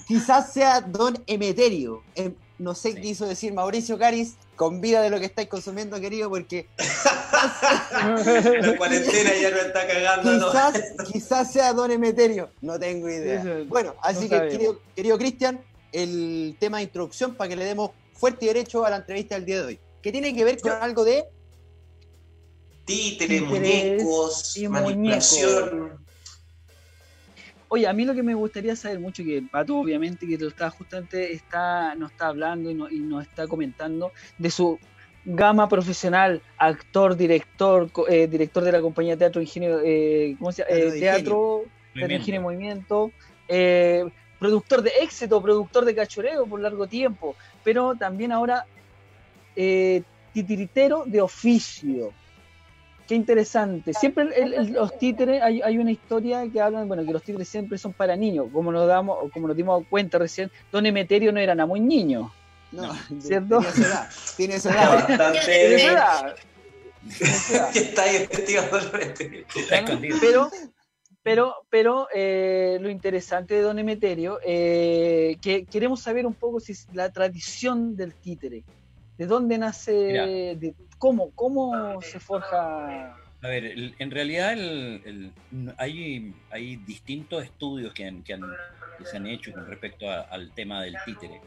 quizás 0.06 0.51
sea 0.51 0.82
Don 0.82 1.18
Emeterio. 1.27 2.03
Em, 2.13 2.36
no 2.60 2.75
sé 2.75 2.89
Sí. 2.89 2.96
qué 2.96 3.01
quiso 3.01 3.25
decir 3.25 3.53
Mauricio 3.53 3.98
Caris 3.98 4.34
con 4.58 4.82
vida 4.82 5.01
de 5.01 5.10
lo 5.10 5.20
que 5.22 5.25
estáis 5.27 5.48
consumiendo, 5.48 5.98
querido, 6.01 6.30
porque 6.30 6.68
La 7.32 8.75
cuarentena 8.77 9.32
ya 9.42 9.50
no 9.51 9.58
está 9.58 9.88
cagando. 9.88 10.32
¿no? 10.34 10.51
quizás, 10.51 10.82
quizás 11.12 11.53
sea 11.53 11.72
Don 11.72 11.89
Emeterio. 11.89 12.50
No 12.60 12.77
tengo 12.77 13.08
idea. 13.10 13.39
Eso 13.39 13.65
Bueno, 13.70 13.96
así 14.01 14.27
no 14.27 14.42
que, 14.42 14.50
querido, 14.50 14.82
querido 14.94 15.18
Cristian, 15.18 15.62
el 15.94 16.58
tema 16.60 16.77
de 16.80 16.84
introducción 16.84 17.34
para 17.36 17.48
que 17.50 17.56
le 17.56 17.63
demos 17.63 17.92
fuerte 18.13 18.44
y 18.44 18.50
derecho 18.50 18.86
a 18.86 18.89
la 18.89 18.98
entrevista 18.98 19.36
del 19.36 19.46
día 19.46 19.62
de 19.62 19.65
hoy. 19.68 19.80
Que 20.01 20.12
tiene 20.12 20.36
que 20.36 20.44
ver 20.44 20.60
con 20.60 20.74
algo 20.74 21.06
de. 21.06 21.24
Títeres, 22.85 23.41
muñecos, 23.41 24.57
y 24.57 24.67
manipulación. 24.67 26.05
Oye, 27.69 27.87
a 27.87 27.93
mí 27.93 28.05
lo 28.05 28.13
que 28.13 28.21
me 28.21 28.35
gustaría 28.35 28.75
saber 28.75 28.99
mucho, 28.99 29.23
que 29.23 29.41
Pato 29.49 29.77
obviamente 29.77 30.27
que 30.27 30.37
lo 30.37 30.49
está 30.49 30.69
justamente 30.69 31.33
está, 31.33 31.95
nos 31.95 32.11
está 32.11 32.27
hablando 32.27 32.69
y, 32.69 32.75
no- 32.75 32.89
y 32.89 32.99
nos 32.99 33.23
está 33.23 33.47
comentando 33.47 34.11
de 34.37 34.51
su 34.51 34.79
gama 35.25 35.67
profesional, 35.67 36.43
actor, 36.57 37.15
director, 37.15 37.89
eh, 38.09 38.27
director 38.27 38.63
de 38.63 38.71
la 38.73 38.81
compañía 38.81 39.17
Teatro 39.17 39.41
Ingenio, 39.41 39.79
eh, 39.83 40.35
¿cómo 40.37 40.51
se 40.51 40.61
llama? 40.63 40.75
Teatro 40.75 40.89
Eh, 40.89 40.91
de 40.91 40.99
Teatro. 40.99 42.15
Ingenio 42.17 42.37
en 42.39 42.43
Movimiento, 42.43 43.11
eh, 43.47 44.03
productor 44.37 44.81
de 44.81 44.91
éxito, 45.01 45.41
productor 45.41 45.85
de 45.85 45.95
cachoreo 45.95 46.45
por 46.45 46.59
largo 46.59 46.85
tiempo, 46.87 47.35
pero 47.63 47.95
también 47.95 48.31
ahora 48.33 48.65
eh, 49.55 50.03
titiritero 50.33 51.05
de 51.05 51.21
oficio. 51.21 52.11
Qué 53.07 53.15
interesante. 53.15 53.93
Siempre 53.93 54.24
el- 54.36 54.53
el- 54.53 54.74
los 54.74 54.98
títeres, 54.98 55.41
hay, 55.41 55.62
hay 55.62 55.77
una 55.77 55.91
historia 55.91 56.48
que 56.51 56.62
hablan, 56.62 56.88
bueno, 56.88 57.05
que 57.05 57.12
los 57.12 57.22
títeres 57.24 57.50
siempre 57.50 57.77
son 57.77 57.93
para 57.93 58.15
niños, 58.15 58.48
como 58.53 58.72
nos 58.72 58.88
damos, 58.88 59.31
como 59.33 59.48
nos 59.48 59.57
dimos 59.57 59.83
cuenta 59.89 60.17
recién, 60.17 60.50
Don 60.72 60.86
Emeterio 60.86 61.31
no 61.33 61.39
era 61.39 61.53
nada 61.53 61.67
muy 61.67 61.79
niño. 61.81 62.31
No, 62.72 62.93
¿Cierto? 63.19 63.60
Tiene 63.60 63.72
su 63.74 63.81
edad. 63.83 64.10
Tiene 64.38 64.60
su 64.60 64.69
Ya 64.69 64.83
edad. 65.91 66.36
Está 67.75 68.03
ahí 68.03 68.15
investigando 68.15 68.77
el. 68.77 69.45
Pero, 70.22 70.50
pero, 71.22 71.55
pero 71.69 72.07
eh, 72.13 72.77
lo 72.79 72.89
interesante 72.89 73.55
de 73.55 73.62
Don 73.62 73.77
Emeterio, 73.79 74.39
eh, 74.45 75.38
que 75.41 75.65
queremos 75.65 76.01
saber 76.01 76.25
un 76.25 76.33
poco 76.33 76.60
si 76.62 76.72
es 76.72 76.88
la 76.93 77.12
tradición 77.12 77.95
del 77.98 78.13
títere, 78.13 78.63
de 79.24 79.27
dónde 79.27 79.58
nace, 79.58 79.94
de 80.60 80.75
cómo, 80.98 81.32
cómo 81.32 82.01
se 82.01 82.20
forja. 82.20 83.15
A 83.42 83.48
ver, 83.48 83.94
en 83.98 84.12
realidad 84.12 84.51
el- 84.53 85.01
el- 85.06 85.74
hay, 85.77 86.34
hay 86.51 86.75
distintos 86.77 87.44
estudios 87.44 87.94
que, 87.94 88.06
han- 88.06 88.22
que, 88.24 88.34
han- 88.34 88.53
que 88.98 89.06
se 89.06 89.15
han 89.18 89.25
hecho 89.27 89.53
con 89.53 89.65
respecto 89.65 90.10
a- 90.10 90.22
al 90.24 90.51
tema 90.51 90.82
del 90.84 90.96
títere. 91.06 91.39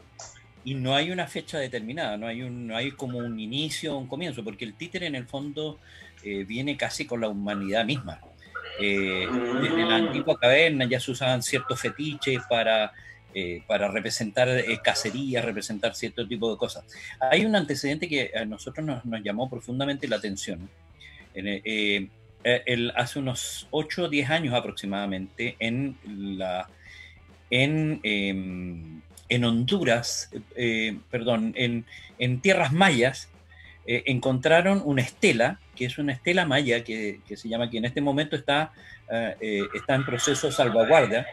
Y 0.63 0.73
no 0.73 0.95
hay 0.95 1.11
una 1.11 1.27
fecha 1.27 1.59
determinada, 1.59 2.17
no 2.17 2.25
hay, 2.25 2.41
un, 2.41 2.65
no 2.67 2.75
hay 2.75 2.91
como 2.91 3.19
un 3.19 3.39
inicio 3.39 3.93
o 3.95 3.99
un 3.99 4.07
comienzo, 4.07 4.43
porque 4.43 4.65
el 4.65 4.73
títere 4.73 5.05
en 5.05 5.15
el 5.15 5.25
fondo 5.27 5.77
eh, 6.23 6.43
viene 6.45 6.75
casi 6.77 7.05
con 7.05 7.21
la 7.21 7.29
humanidad 7.29 7.85
misma. 7.85 8.19
Eh, 8.79 9.27
desde 9.61 9.85
la 9.85 9.95
antigua 9.97 10.35
caverna 10.37 10.85
ya 10.85 10.99
se 10.99 11.11
usaban 11.11 11.41
ciertos 11.43 11.79
fetiches 11.79 12.41
para, 12.49 12.91
eh, 13.39 13.61
para 13.67 13.87
representar 13.87 14.49
eh, 14.49 14.79
cacerías, 14.83 15.45
representar 15.45 15.93
cierto 15.93 16.27
tipo 16.27 16.49
de 16.51 16.57
cosas. 16.57 16.83
Hay 17.19 17.45
un 17.45 17.55
antecedente 17.55 18.07
que 18.09 18.31
a 18.35 18.45
nosotros 18.45 18.83
nos, 18.83 19.05
nos 19.05 19.21
llamó 19.21 19.47
profundamente 19.47 20.07
la 20.07 20.15
atención. 20.15 20.67
En, 21.35 21.47
eh, 21.47 21.61
eh, 22.43 22.63
el- 22.65 22.91
hace 22.95 23.19
unos 23.19 23.67
8 23.69 24.05
o 24.05 24.09
10 24.09 24.31
años 24.31 24.55
aproximadamente, 24.55 25.55
en, 25.59 25.97
la, 26.39 26.67
en, 27.51 27.99
em, 28.01 29.01
en 29.29 29.45
Honduras, 29.45 30.31
eh, 30.55 30.97
perdón, 31.11 31.53
en, 31.55 31.85
en 32.17 32.41
tierras 32.41 32.73
mayas, 32.73 33.29
eh, 33.85 34.01
encontraron 34.07 34.81
una 34.83 35.03
estela, 35.03 35.59
que 35.75 35.85
es 35.85 35.99
una 35.99 36.13
estela 36.13 36.43
maya, 36.47 36.83
que, 36.83 37.19
que 37.27 37.37
se 37.37 37.49
llama, 37.49 37.69
que 37.69 37.77
en 37.77 37.85
este 37.85 38.01
momento 38.01 38.35
está, 38.35 38.71
eh, 39.39 39.61
está 39.75 39.93
en 39.93 40.05
proceso 40.05 40.47
de 40.47 40.53
salvaguarda, 40.53 41.27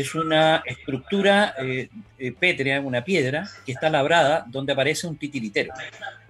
es 0.00 0.14
una 0.14 0.62
estructura 0.66 1.54
eh, 1.58 1.88
eh, 2.18 2.32
pétrea, 2.32 2.80
una 2.80 3.04
piedra, 3.04 3.48
que 3.66 3.72
está 3.72 3.90
labrada, 3.90 4.44
donde 4.48 4.72
aparece 4.72 5.06
un 5.06 5.16
titiritero. 5.16 5.72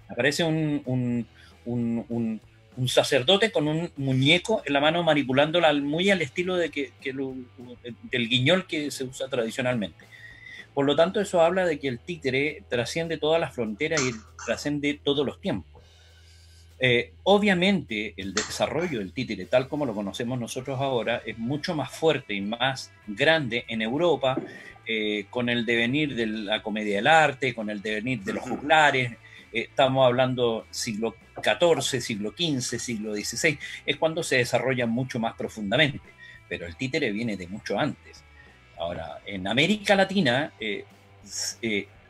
Aparece 0.09 0.45
un, 0.45 1.27
sacerdote 2.87 3.53
con 3.53 3.69
un 3.69 3.91
muñeco 3.97 4.63
en 4.67 4.73
la 4.73 4.81
mano 4.81 5.03
manipulándola 5.03 5.73
muy 5.75 6.11
al 6.11 6.23
estilo 6.23 6.57
de 6.57 6.71
que, 6.71 6.93
del 8.11 8.29
guiñol 8.29 8.67
que 8.67 8.91
se 8.91 9.05
usa 9.05 9.29
tradicionalmente. 9.29 10.05
Por 10.75 10.87
lo 10.87 10.97
tanto, 10.97 11.21
eso 11.21 11.41
habla 11.41 11.67
de 11.67 11.79
que 11.79 11.89
el 11.89 11.99
títere 11.99 12.65
trasciende 12.69 13.19
todas 13.19 13.41
las 13.41 13.55
fronteras 13.55 14.01
y 14.01 14.13
trasciende 14.45 14.99
todos 15.03 15.25
los 15.25 15.41
tiempos. 15.41 15.72
Eh, 16.85 17.13
obviamente, 17.23 18.13
el 18.17 18.35
desarrollo 18.35 18.99
del 18.99 19.13
títere, 19.13 19.47
tal 19.47 19.69
como 19.69 19.87
lo 19.87 19.95
conocemos 19.95 20.37
nosotros 20.41 20.81
ahora, 20.81 21.23
es 21.25 21.39
mucho 21.39 21.77
más 21.77 21.93
fuerte 21.93 22.35
y 22.35 22.41
más 22.41 22.91
grande 23.07 23.65
en 23.69 23.83
Europa, 23.83 24.37
eh, 24.85 25.27
con 25.31 25.49
el 25.49 25.65
devenir 25.65 26.17
de 26.17 26.27
la 26.27 26.61
comedia 26.61 26.97
del 26.97 27.07
arte, 27.07 27.55
con 27.55 27.71
el 27.71 27.81
devenir 27.81 28.25
de 28.25 28.33
los 28.33 28.43
juglares. 28.43 29.13
eh, 29.53 29.67
estamos 29.69 30.05
hablando 30.05 30.67
siglo 30.73 31.15
XIV, 31.41 32.01
siglo 32.01 32.35
XV, 32.37 32.81
siglo 32.81 33.15
XVI, 33.15 33.57
es 33.87 33.97
cuando 33.97 34.25
se 34.25 34.39
desarrolla 34.39 34.87
mucho 34.87 35.21
más 35.21 35.35
profundamente. 35.35 36.09
Pero 36.49 36.67
el 36.67 36.75
títere 36.75 37.13
viene 37.13 37.37
de 37.37 37.47
mucho 37.47 37.79
antes. 37.79 38.25
Ahora, 38.77 39.21
en 39.25 39.47
América 39.47 39.95
Latina, 39.95 40.53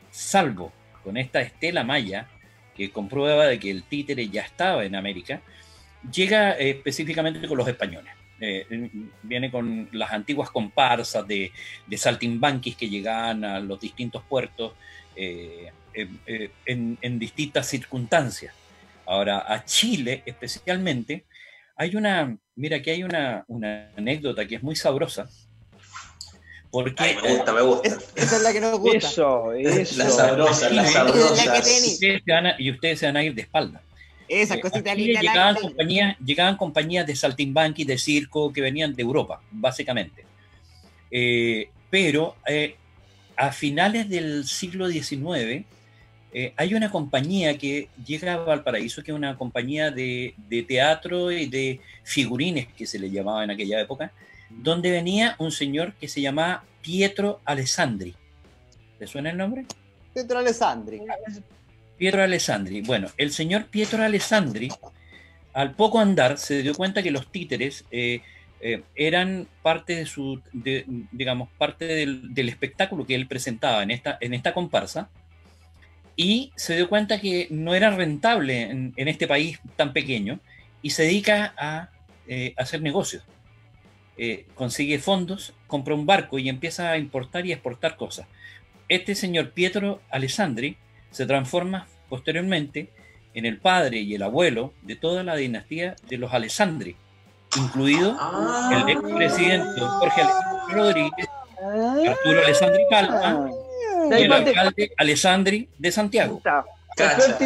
salvo 0.09 0.73
con 1.03 1.17
esta 1.17 1.41
estela 1.41 1.83
maya, 1.83 2.27
que 2.75 2.91
comprueba 2.91 3.45
de 3.47 3.59
que 3.59 3.71
el 3.71 3.83
títere 3.83 4.29
ya 4.29 4.41
estaba 4.41 4.85
en 4.85 4.95
América, 4.95 5.41
llega 6.11 6.57
eh, 6.57 6.71
específicamente 6.71 7.47
con 7.47 7.57
los 7.57 7.67
españoles. 7.67 8.13
Eh, 8.39 8.65
viene 9.21 9.49
con 9.49 9.87
las 9.93 10.11
antiguas 10.11 10.49
comparsas 10.49 11.25
de, 11.25 11.51
de 11.87 11.97
saltimbanquis 11.97 12.75
que 12.75 12.89
llegaban 12.89 13.45
a 13.45 13.59
los 13.59 13.79
distintos 13.79 14.21
puertos 14.23 14.73
eh, 15.15 15.71
eh, 15.93 16.09
eh, 16.25 16.49
en, 16.65 16.97
en 17.01 17.19
distintas 17.19 17.67
circunstancias. 17.67 18.53
Ahora, 19.05 19.45
a 19.47 19.63
Chile 19.63 20.23
especialmente, 20.25 21.25
hay 21.75 21.95
una, 21.95 22.35
mira, 22.55 22.77
aquí 22.77 22.89
hay 22.89 23.03
una, 23.03 23.45
una 23.47 23.91
anécdota 23.95 24.45
que 24.45 24.55
es 24.55 24.63
muy 24.63 24.75
sabrosa, 24.75 25.29
porque 26.73 26.95
Ay, 26.97 27.15
me 27.23 27.35
gusta, 27.35 27.53
me 27.53 27.61
gusta. 27.61 27.87
Es- 27.87 28.09
esa 28.15 28.35
es 28.37 28.41
la 28.41 28.51
que 28.51 28.59
nos 28.59 28.79
gusta. 28.79 28.97
Eso, 28.97 29.53
eso. 29.53 29.97
La 29.99 30.09
sabrosa, 30.09 30.69
la 30.71 30.85
sabrosa. 30.87 31.53
a- 31.53 32.55
y 32.57 32.71
ustedes 32.71 32.99
se 32.99 33.05
van 33.05 33.17
a 33.17 33.23
ir 33.23 33.35
de 33.35 33.43
espalda. 33.43 33.79
Esas 34.27 34.57
Eh, 34.57 34.61
cositas 34.61 34.93
a 34.93 34.95
Chile 34.95 35.05
lindas. 35.13 35.21
llegaban, 35.21 35.55
compañías, 35.55 36.17
llegaban 36.19 36.57
compañías 36.57 37.05
de 37.05 37.15
saltimbanqui, 37.15 37.83
de 37.83 37.97
circo, 37.99 38.51
que 38.51 38.61
venían 38.61 38.95
de 38.95 39.03
Europa, 39.03 39.39
básicamente. 39.51 40.25
Eh, 41.11 41.69
pero 41.91 42.35
eh, 42.47 42.75
a 43.35 43.51
finales 43.51 44.09
del 44.09 44.45
siglo 44.47 44.87
XIX 44.89 45.65
eh, 46.33 46.53
hay 46.57 46.73
una 46.73 46.89
compañía 46.89 47.55
que 47.59 47.89
llega 48.03 48.33
a 48.33 48.37
Valparaíso, 48.37 49.03
que 49.03 49.11
es 49.11 49.15
una 49.15 49.37
compañía 49.37 49.91
de, 49.91 50.33
de 50.49 50.63
teatro 50.63 51.31
y 51.31 51.45
de 51.45 51.79
figurines, 52.03 52.67
que 52.75 52.87
se 52.87 52.97
le 52.97 53.11
llamaba 53.11 53.43
en 53.43 53.51
aquella 53.51 53.79
época, 53.79 54.11
donde 54.61 54.91
venía 54.91 55.35
un 55.39 55.51
señor 55.51 55.93
que 55.93 56.07
se 56.07 56.21
llamaba 56.21 56.63
Pietro 56.81 57.41
Alessandri. 57.45 58.15
¿Le 58.99 59.07
suena 59.07 59.31
el 59.31 59.37
nombre? 59.37 59.65
Pedro 60.13 60.39
Alessandri. 60.39 61.01
Pietro 61.97 62.23
Alessandri. 62.23 62.81
Bueno, 62.81 63.09
el 63.17 63.31
señor 63.31 63.65
Pietro 63.65 64.03
Alessandri, 64.03 64.69
al 65.53 65.71
poco 65.75 65.99
andar, 65.99 66.37
se 66.37 66.61
dio 66.61 66.73
cuenta 66.73 67.01
que 67.03 67.11
los 67.11 67.31
títeres 67.31 67.85
eh, 67.91 68.21
eh, 68.61 68.83
eran 68.95 69.47
parte 69.61 69.95
de 69.95 70.05
su, 70.05 70.41
de- 70.51 70.85
digamos, 71.11 71.49
parte 71.57 71.85
del, 71.85 72.33
del 72.33 72.49
espectáculo 72.49 73.05
que 73.05 73.15
él 73.15 73.27
presentaba 73.27 73.83
en 73.83 73.91
esta, 73.91 74.17
en 74.21 74.33
esta 74.33 74.53
comparsa, 74.53 75.09
y 76.15 76.51
se 76.55 76.75
dio 76.75 76.89
cuenta 76.89 77.19
que 77.19 77.47
no 77.49 77.73
era 77.73 77.89
rentable 77.89 78.61
en, 78.61 78.93
en 78.95 79.07
este 79.07 79.27
país 79.27 79.59
tan 79.75 79.93
pequeño, 79.93 80.39
y 80.81 80.91
se 80.91 81.03
dedica 81.03 81.53
a 81.57 81.89
eh, 82.27 82.53
hacer 82.57 82.81
negocios. 82.81 83.23
Eh, 84.17 84.45
consigue 84.55 84.99
fondos, 84.99 85.53
compra 85.67 85.95
un 85.95 86.05
barco 86.05 86.37
y 86.39 86.47
empieza 86.49 86.91
a 86.91 86.97
importar 86.97 87.45
y 87.45 87.51
exportar 87.51 87.95
cosas. 87.97 88.27
Este 88.89 89.15
señor 89.15 89.51
Pietro 89.51 90.01
Alessandri 90.11 90.77
se 91.11 91.25
transforma 91.25 91.87
posteriormente 92.09 92.89
en 93.33 93.45
el 93.45 93.57
padre 93.57 93.99
y 93.99 94.13
el 94.13 94.21
abuelo 94.21 94.73
de 94.83 94.95
toda 94.95 95.23
la 95.23 95.35
dinastía 95.35 95.95
de 96.07 96.17
los 96.17 96.31
Alessandri, 96.33 96.95
incluido 97.57 98.15
Ah. 98.19 98.83
el 98.85 98.89
expresidente 98.89 99.79
don 99.79 99.89
Jorge 99.89 100.21
Alessandri 100.21 100.75
Rodríguez, 100.75 101.27
Arturo 102.09 102.39
Alessandri 102.45 102.83
Palma 102.89 103.49
De 104.09 104.19
y 104.19 104.23
el 104.25 104.33
alcalde 104.33 104.91
Alessandri 104.97 105.69
de 105.79 105.91
Santiago. 105.91 106.41
Cacha. 106.95 107.37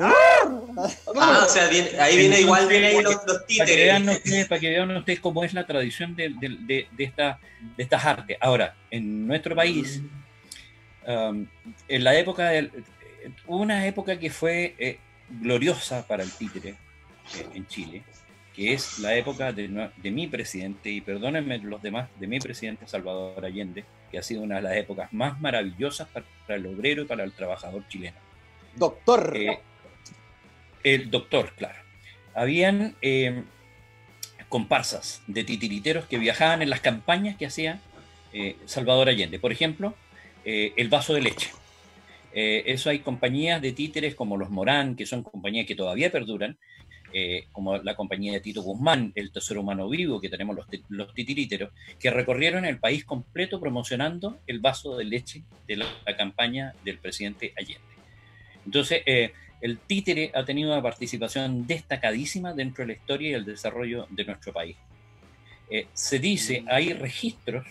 Ah, 0.00 0.12
Ah, 1.16 1.42
o 1.44 1.48
sea, 1.48 1.68
viene- 1.68 1.90
ahí 2.00 2.16
viene 2.16 2.40
igual, 2.40 2.66
viene 2.66 2.86
ahí 2.88 3.02
los, 3.02 3.14
los 3.14 3.22
Para 3.24 3.66
que, 3.66 3.76
vean 3.76 4.02
títeres. 4.02 4.16
ustedes, 4.24 4.46
para 4.48 4.60
que 4.60 4.70
vean 4.70 4.96
ustedes 4.96 5.20
cómo 5.20 5.44
es 5.44 5.52
la 5.54 5.66
tradición 5.66 6.16
de, 6.16 6.30
de- 6.30 6.56
de- 6.60 6.88
de 6.90 7.04
esta, 7.04 7.38
de 7.76 7.82
estas 7.82 8.04
artes. 8.04 8.36
Ahora, 8.40 8.74
en 8.90 9.26
nuestro 9.26 9.54
país, 9.54 10.00
um, 11.06 11.46
en 11.88 12.04
la 12.04 12.16
época 12.18 12.48
del, 12.50 12.70
hubo 13.46 13.58
una 13.58 13.86
época 13.86 14.18
que 14.18 14.30
fue 14.30 14.74
eh, 14.78 14.98
gloriosa 15.28 16.06
para 16.06 16.22
el 16.22 16.30
títere 16.32 16.70
eh, 16.70 17.46
en 17.54 17.66
Chile, 17.66 18.02
que 18.54 18.72
es 18.74 18.98
la 18.98 19.14
época 19.14 19.52
de, 19.52 19.90
de 19.96 20.10
mi 20.10 20.26
presidente, 20.26 20.90
y 20.90 21.00
perdónenme 21.00 21.58
los 21.58 21.80
demás, 21.82 22.08
de 22.18 22.26
mi 22.26 22.38
presidente 22.40 22.86
Salvador 22.86 23.44
Allende, 23.44 23.84
que 24.10 24.18
ha 24.18 24.22
sido 24.22 24.42
una 24.42 24.56
de 24.56 24.62
las 24.62 24.76
épocas 24.76 25.12
más 25.12 25.40
maravillosas 25.40 26.08
para, 26.08 26.26
para 26.46 26.56
el 26.58 26.66
obrero 26.66 27.02
y 27.02 27.06
para 27.06 27.24
el 27.24 27.32
trabajador 27.32 27.86
chileno. 27.88 28.16
Doctor. 28.74 29.34
Eh, 29.36 29.58
el 30.84 31.10
doctor, 31.10 31.52
claro. 31.56 31.78
Habían 32.34 32.96
eh, 33.02 33.42
comparsas 34.48 35.22
de 35.26 35.44
titiriteros 35.44 36.06
que 36.06 36.18
viajaban 36.18 36.62
en 36.62 36.70
las 36.70 36.80
campañas 36.80 37.36
que 37.36 37.46
hacía 37.46 37.80
eh, 38.32 38.56
Salvador 38.66 39.08
Allende. 39.08 39.38
Por 39.38 39.52
ejemplo, 39.52 39.94
eh, 40.44 40.72
el 40.76 40.88
vaso 40.88 41.14
de 41.14 41.22
leche. 41.22 41.50
Eso 42.34 42.88
hay 42.88 43.00
compañías 43.00 43.60
de 43.60 43.72
títeres 43.72 44.14
como 44.14 44.38
los 44.38 44.48
Morán, 44.48 44.96
que 44.96 45.04
son 45.04 45.22
compañías 45.22 45.66
que 45.66 45.74
todavía 45.74 46.10
perduran, 46.10 46.56
como 47.52 47.76
la 47.76 47.94
compañía 47.94 48.32
de 48.32 48.40
Tito 48.40 48.62
Guzmán, 48.62 49.12
el 49.16 49.30
Tesoro 49.30 49.60
Humano 49.60 49.86
Vivo, 49.86 50.18
que 50.18 50.30
tenemos 50.30 50.56
los, 50.56 50.66
los 50.88 51.12
titiriteros, 51.12 51.74
que 52.00 52.10
recorrieron 52.10 52.64
el 52.64 52.78
país 52.78 53.04
completo 53.04 53.60
promocionando 53.60 54.38
el 54.46 54.60
vaso 54.60 54.96
de 54.96 55.04
leche 55.04 55.42
de 55.68 55.76
la, 55.76 55.86
campaña 56.16 56.72
del 56.86 56.96
presidente 56.96 57.52
Allende. 57.54 57.84
Entonces, 58.64 59.02
el 59.62 59.78
títere 59.78 60.32
ha 60.34 60.44
tenido 60.44 60.72
una 60.72 60.82
participación 60.82 61.66
destacadísima 61.66 62.52
dentro 62.52 62.82
de 62.82 62.88
la 62.88 62.98
historia 62.98 63.30
y 63.30 63.34
el 63.34 63.44
desarrollo 63.44 64.06
de 64.10 64.24
nuestro 64.24 64.52
país. 64.52 64.76
Eh, 65.70 65.86
se 65.94 66.18
dice, 66.18 66.64
hay 66.68 66.92
registros, 66.92 67.64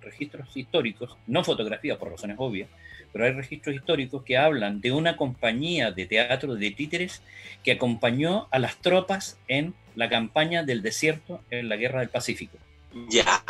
registros 0.00 0.56
históricos, 0.56 1.16
no 1.26 1.42
fotografías 1.42 1.98
por 1.98 2.12
razones 2.12 2.36
obvias, 2.38 2.68
pero 3.12 3.24
hay 3.24 3.32
registros 3.32 3.74
históricos 3.74 4.22
que 4.22 4.38
hablan 4.38 4.80
de 4.80 4.92
una 4.92 5.16
compañía 5.16 5.90
de 5.90 6.06
teatro 6.06 6.54
de 6.54 6.70
títeres 6.70 7.22
que 7.64 7.72
acompañó 7.72 8.46
a 8.52 8.60
las 8.60 8.76
tropas 8.76 9.36
en 9.48 9.74
la 9.96 10.08
campaña 10.08 10.62
del 10.62 10.80
desierto 10.80 11.40
en 11.50 11.68
la 11.68 11.76
Guerra 11.76 12.00
del 12.00 12.08
Pacífico. 12.08 12.56
Ya, 13.10 13.42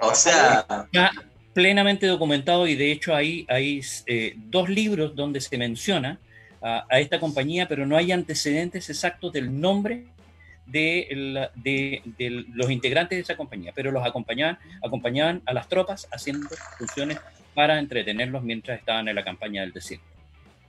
o 0.00 0.14
sea, 0.14 0.66
Está 0.90 1.12
plenamente 1.52 2.06
documentado 2.06 2.66
y 2.66 2.74
de 2.74 2.90
hecho 2.90 3.14
hay, 3.14 3.46
hay 3.48 3.82
eh, 4.06 4.34
dos 4.36 4.70
libros 4.70 5.14
donde 5.14 5.40
se 5.40 5.56
menciona 5.58 6.18
a, 6.64 6.86
a 6.88 6.98
esta 6.98 7.20
compañía, 7.20 7.68
pero 7.68 7.84
no 7.86 7.96
hay 7.96 8.10
antecedentes 8.10 8.88
exactos 8.90 9.32
del 9.32 9.60
nombre 9.60 10.04
de, 10.66 11.06
la- 11.12 11.50
de- 11.54 12.00
de 12.18 12.44
los 12.54 12.70
integrantes 12.70 13.16
de 13.18 13.22
esa 13.22 13.36
compañía, 13.36 13.72
pero 13.74 13.90
los 13.90 14.04
acompañaban, 14.04 14.58
acompañaban 14.82 15.42
a 15.44 15.52
las 15.52 15.68
tropas 15.68 16.08
haciendo 16.10 16.48
funciones 16.78 17.18
para 17.54 17.78
entretenerlos 17.78 18.42
mientras 18.42 18.78
estaban 18.78 19.06
en 19.08 19.14
la 19.14 19.22
campaña 19.22 19.60
del 19.60 19.72
desierto. 19.72 20.06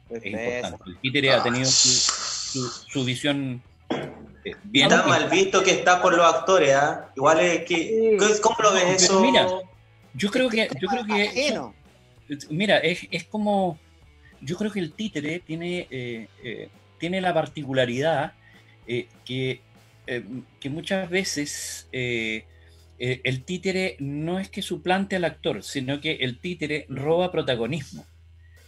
Es 0.10 0.24
importante. 0.26 0.84
El 0.90 0.98
títere 1.00 1.32
ha 1.32 1.42
tenido 1.42 1.66
su, 1.66 1.90
su- 1.90 2.70
su 2.92 3.06
visión 3.06 3.62
eh, 4.44 4.54
bien. 4.66 4.92
está 4.92 5.08
mal 5.08 5.30
visto 5.30 5.64
que 5.64 5.72
está 5.72 6.02
por 6.02 6.16
los 6.16 6.26
actores, 6.32 6.74
¿ah? 6.76 7.10
Igual 7.16 7.40
es 7.40 7.64
que. 7.66 8.18
¿Cómo 8.42 8.58
lo 8.62 8.74
ves 8.74 9.02
eso? 9.04 9.22
Mira, 9.22 9.48
yo 10.14 10.30
creo 10.30 10.50
que, 10.50 10.70
yo 10.80 10.88
creo 10.88 11.06
que. 11.06 11.64
Mira, 12.52 12.78
es, 12.80 13.08
es 13.10 13.24
como. 13.24 13.80
Yo 14.46 14.58
creo 14.58 14.72
que 14.72 14.80
el 14.80 14.94
títere 14.94 15.40
tiene, 15.40 15.88
eh, 15.90 16.28
eh, 16.44 16.70
tiene 17.00 17.20
la 17.22 17.34
particularidad 17.34 18.34
eh, 18.88 19.08
que, 19.26 19.62
que 20.60 20.70
muchas 20.70 21.10
veces 21.10 21.88
el 21.92 23.44
títere 23.44 23.98
no 24.00 24.40
es 24.40 24.50
que 24.50 24.62
suplante 24.62 25.16
al 25.16 25.26
actor, 25.26 25.64
sino 25.64 26.00
que 26.00 26.14
el 26.22 26.40
títere 26.40 26.86
roba 26.90 27.32
protagonismo. 27.32 28.06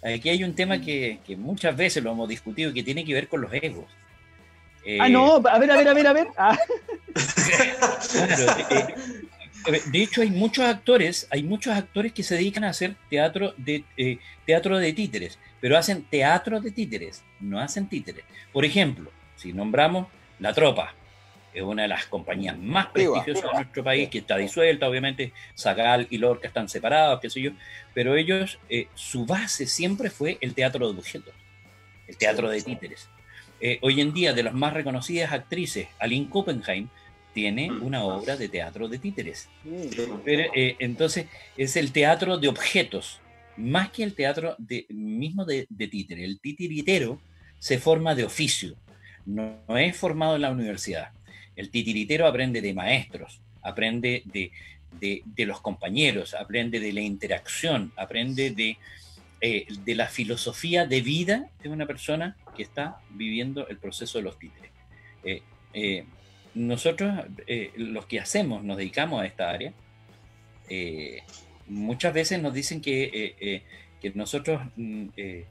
Aquí 0.04 0.30
hay 0.30 0.44
un 0.44 0.56
tema 0.56 0.82
que, 0.82 1.20
que 1.26 1.36
muchas 1.36 1.76
veces 1.76 2.04
lo 2.04 2.12
hemos 2.12 2.28
discutido 2.30 2.74
que 2.74 2.84
tiene 2.84 3.06
que 3.06 3.14
ver 3.14 3.28
con 3.28 3.42
los 3.42 3.54
egos. 3.54 3.86
Eh, 4.86 5.00
Ah, 5.02 5.10
no, 5.10 5.36
a 5.36 5.60
ver, 5.60 5.72
a 5.72 5.78
ver, 5.78 5.88
a 5.90 5.94
ver, 5.94 6.08
a 6.08 6.14
ver. 6.14 6.28
Ah, 6.38 6.58
Claro, 8.08 8.46
eh, 9.74 9.82
de 9.92 10.02
hecho 10.02 10.22
hay 10.22 10.30
muchos 10.30 10.66
actores, 10.66 11.28
hay 11.30 11.44
muchos 11.44 11.76
actores 11.76 12.14
que 12.14 12.24
se 12.24 12.36
dedican 12.36 12.64
a 12.64 12.70
hacer 12.70 12.96
teatro 13.10 13.54
de 13.58 13.84
eh, 13.98 14.20
teatro 14.46 14.78
de 14.78 14.94
títeres, 14.94 15.38
pero 15.60 15.78
hacen 15.78 16.04
teatro 16.04 16.62
de 16.62 16.72
títeres, 16.72 17.24
no 17.40 17.60
hacen 17.60 17.88
títeres. 17.88 18.24
Por 18.52 18.66
ejemplo, 18.66 19.12
si 19.36 19.54
nombramos 19.54 20.08
La 20.40 20.54
Tropa, 20.54 20.94
es 21.54 21.64
una 21.64 21.84
de 21.84 21.88
las 21.88 22.06
compañías 22.06 22.58
más 22.58 22.88
prestigiosas 22.88 23.44
de 23.44 23.54
nuestro 23.54 23.84
país, 23.84 24.10
que 24.10 24.20
está 24.20 24.38
disuelta, 24.38 24.88
obviamente, 24.88 25.34
Zagal 25.58 26.08
y 26.10 26.20
Lorca 26.20 26.48
están 26.48 26.70
separados, 26.70 27.20
qué 27.20 27.30
sé 27.30 27.42
yo, 27.42 27.52
pero 27.94 28.16
ellos, 28.16 28.60
eh, 28.70 28.88
su 28.94 29.26
base 29.26 29.66
siempre 29.66 30.10
fue 30.10 30.38
el 30.42 30.54
teatro 30.54 30.92
de 30.92 31.00
objetos, 31.00 31.34
el 32.08 32.18
teatro 32.18 32.50
de 32.50 32.62
títeres. 32.62 33.10
Eh, 33.60 33.80
hoy 33.82 34.02
en 34.02 34.14
día, 34.14 34.34
de 34.34 34.44
las 34.44 34.54
más 34.54 34.74
reconocidas 34.74 35.32
actrices, 35.32 35.88
Aline 35.98 36.30
Kuppenheim, 36.30 36.90
tiene 37.34 37.72
una 37.72 38.04
obra 38.04 38.36
de 38.36 38.50
teatro 38.50 38.88
de 38.88 39.00
títeres. 39.00 39.50
Pero, 40.24 40.52
eh, 40.56 40.76
entonces, 40.80 41.28
es 41.56 41.76
el 41.76 41.92
teatro 41.92 42.38
de 42.38 42.48
objetos, 42.48 43.20
más 43.58 43.90
que 43.92 44.04
el 44.04 44.14
teatro 44.14 44.56
mismo 44.90 45.46
de, 45.46 45.68
de 45.70 45.88
títere. 45.88 46.24
El 46.24 46.40
titiritero 46.40 47.20
se 47.60 47.80
forma 47.80 48.16
de 48.16 48.24
oficio, 48.24 48.76
no, 49.28 49.60
es 49.78 49.96
formado 49.98 50.36
en 50.36 50.42
la 50.42 50.52
universidad. 50.52 51.10
El 51.56 51.70
titiritero 51.70 52.28
aprende 52.28 52.62
de 52.62 52.74
maestros, 52.74 53.42
aprende 53.62 54.24
de, 54.26 55.46
los 55.46 55.60
compañeros, 55.60 56.34
aprende 56.34 56.80
de 56.80 56.94
la 56.94 57.02
interacción, 57.02 57.92
aprende 57.98 58.52
de, 58.52 58.78
eh, 59.42 59.66
de 59.84 59.96
la 59.96 60.08
filosofía 60.08 60.86
de 60.86 61.02
vida 61.02 61.50
de 61.62 61.70
una 61.70 61.86
persona 61.86 62.38
que 62.56 62.64
está 62.64 63.00
viviendo 63.10 63.68
el 63.68 63.78
proceso 63.78 64.18
de 64.18 64.24
los 64.24 64.40
títeres. 64.40 64.72
Eh, 65.24 65.42
eh, 65.74 66.06
nosotros, 66.56 67.26
los 67.76 68.06
que 68.06 68.20
hacemos, 68.20 68.64
nos 68.64 68.78
dedicamos 68.78 69.22
a 69.22 69.26
esta 69.26 69.50
área, 69.50 69.74
muchas 71.68 72.14
veces 72.14 72.42
nos 72.42 72.54
dicen 72.54 72.82
que, 72.82 73.04
eh, 73.06 73.36
eh, 73.40 73.64
que 74.02 74.12
nosotros 74.12 74.62
mm, 74.76 75.06
eh, 75.18 75.46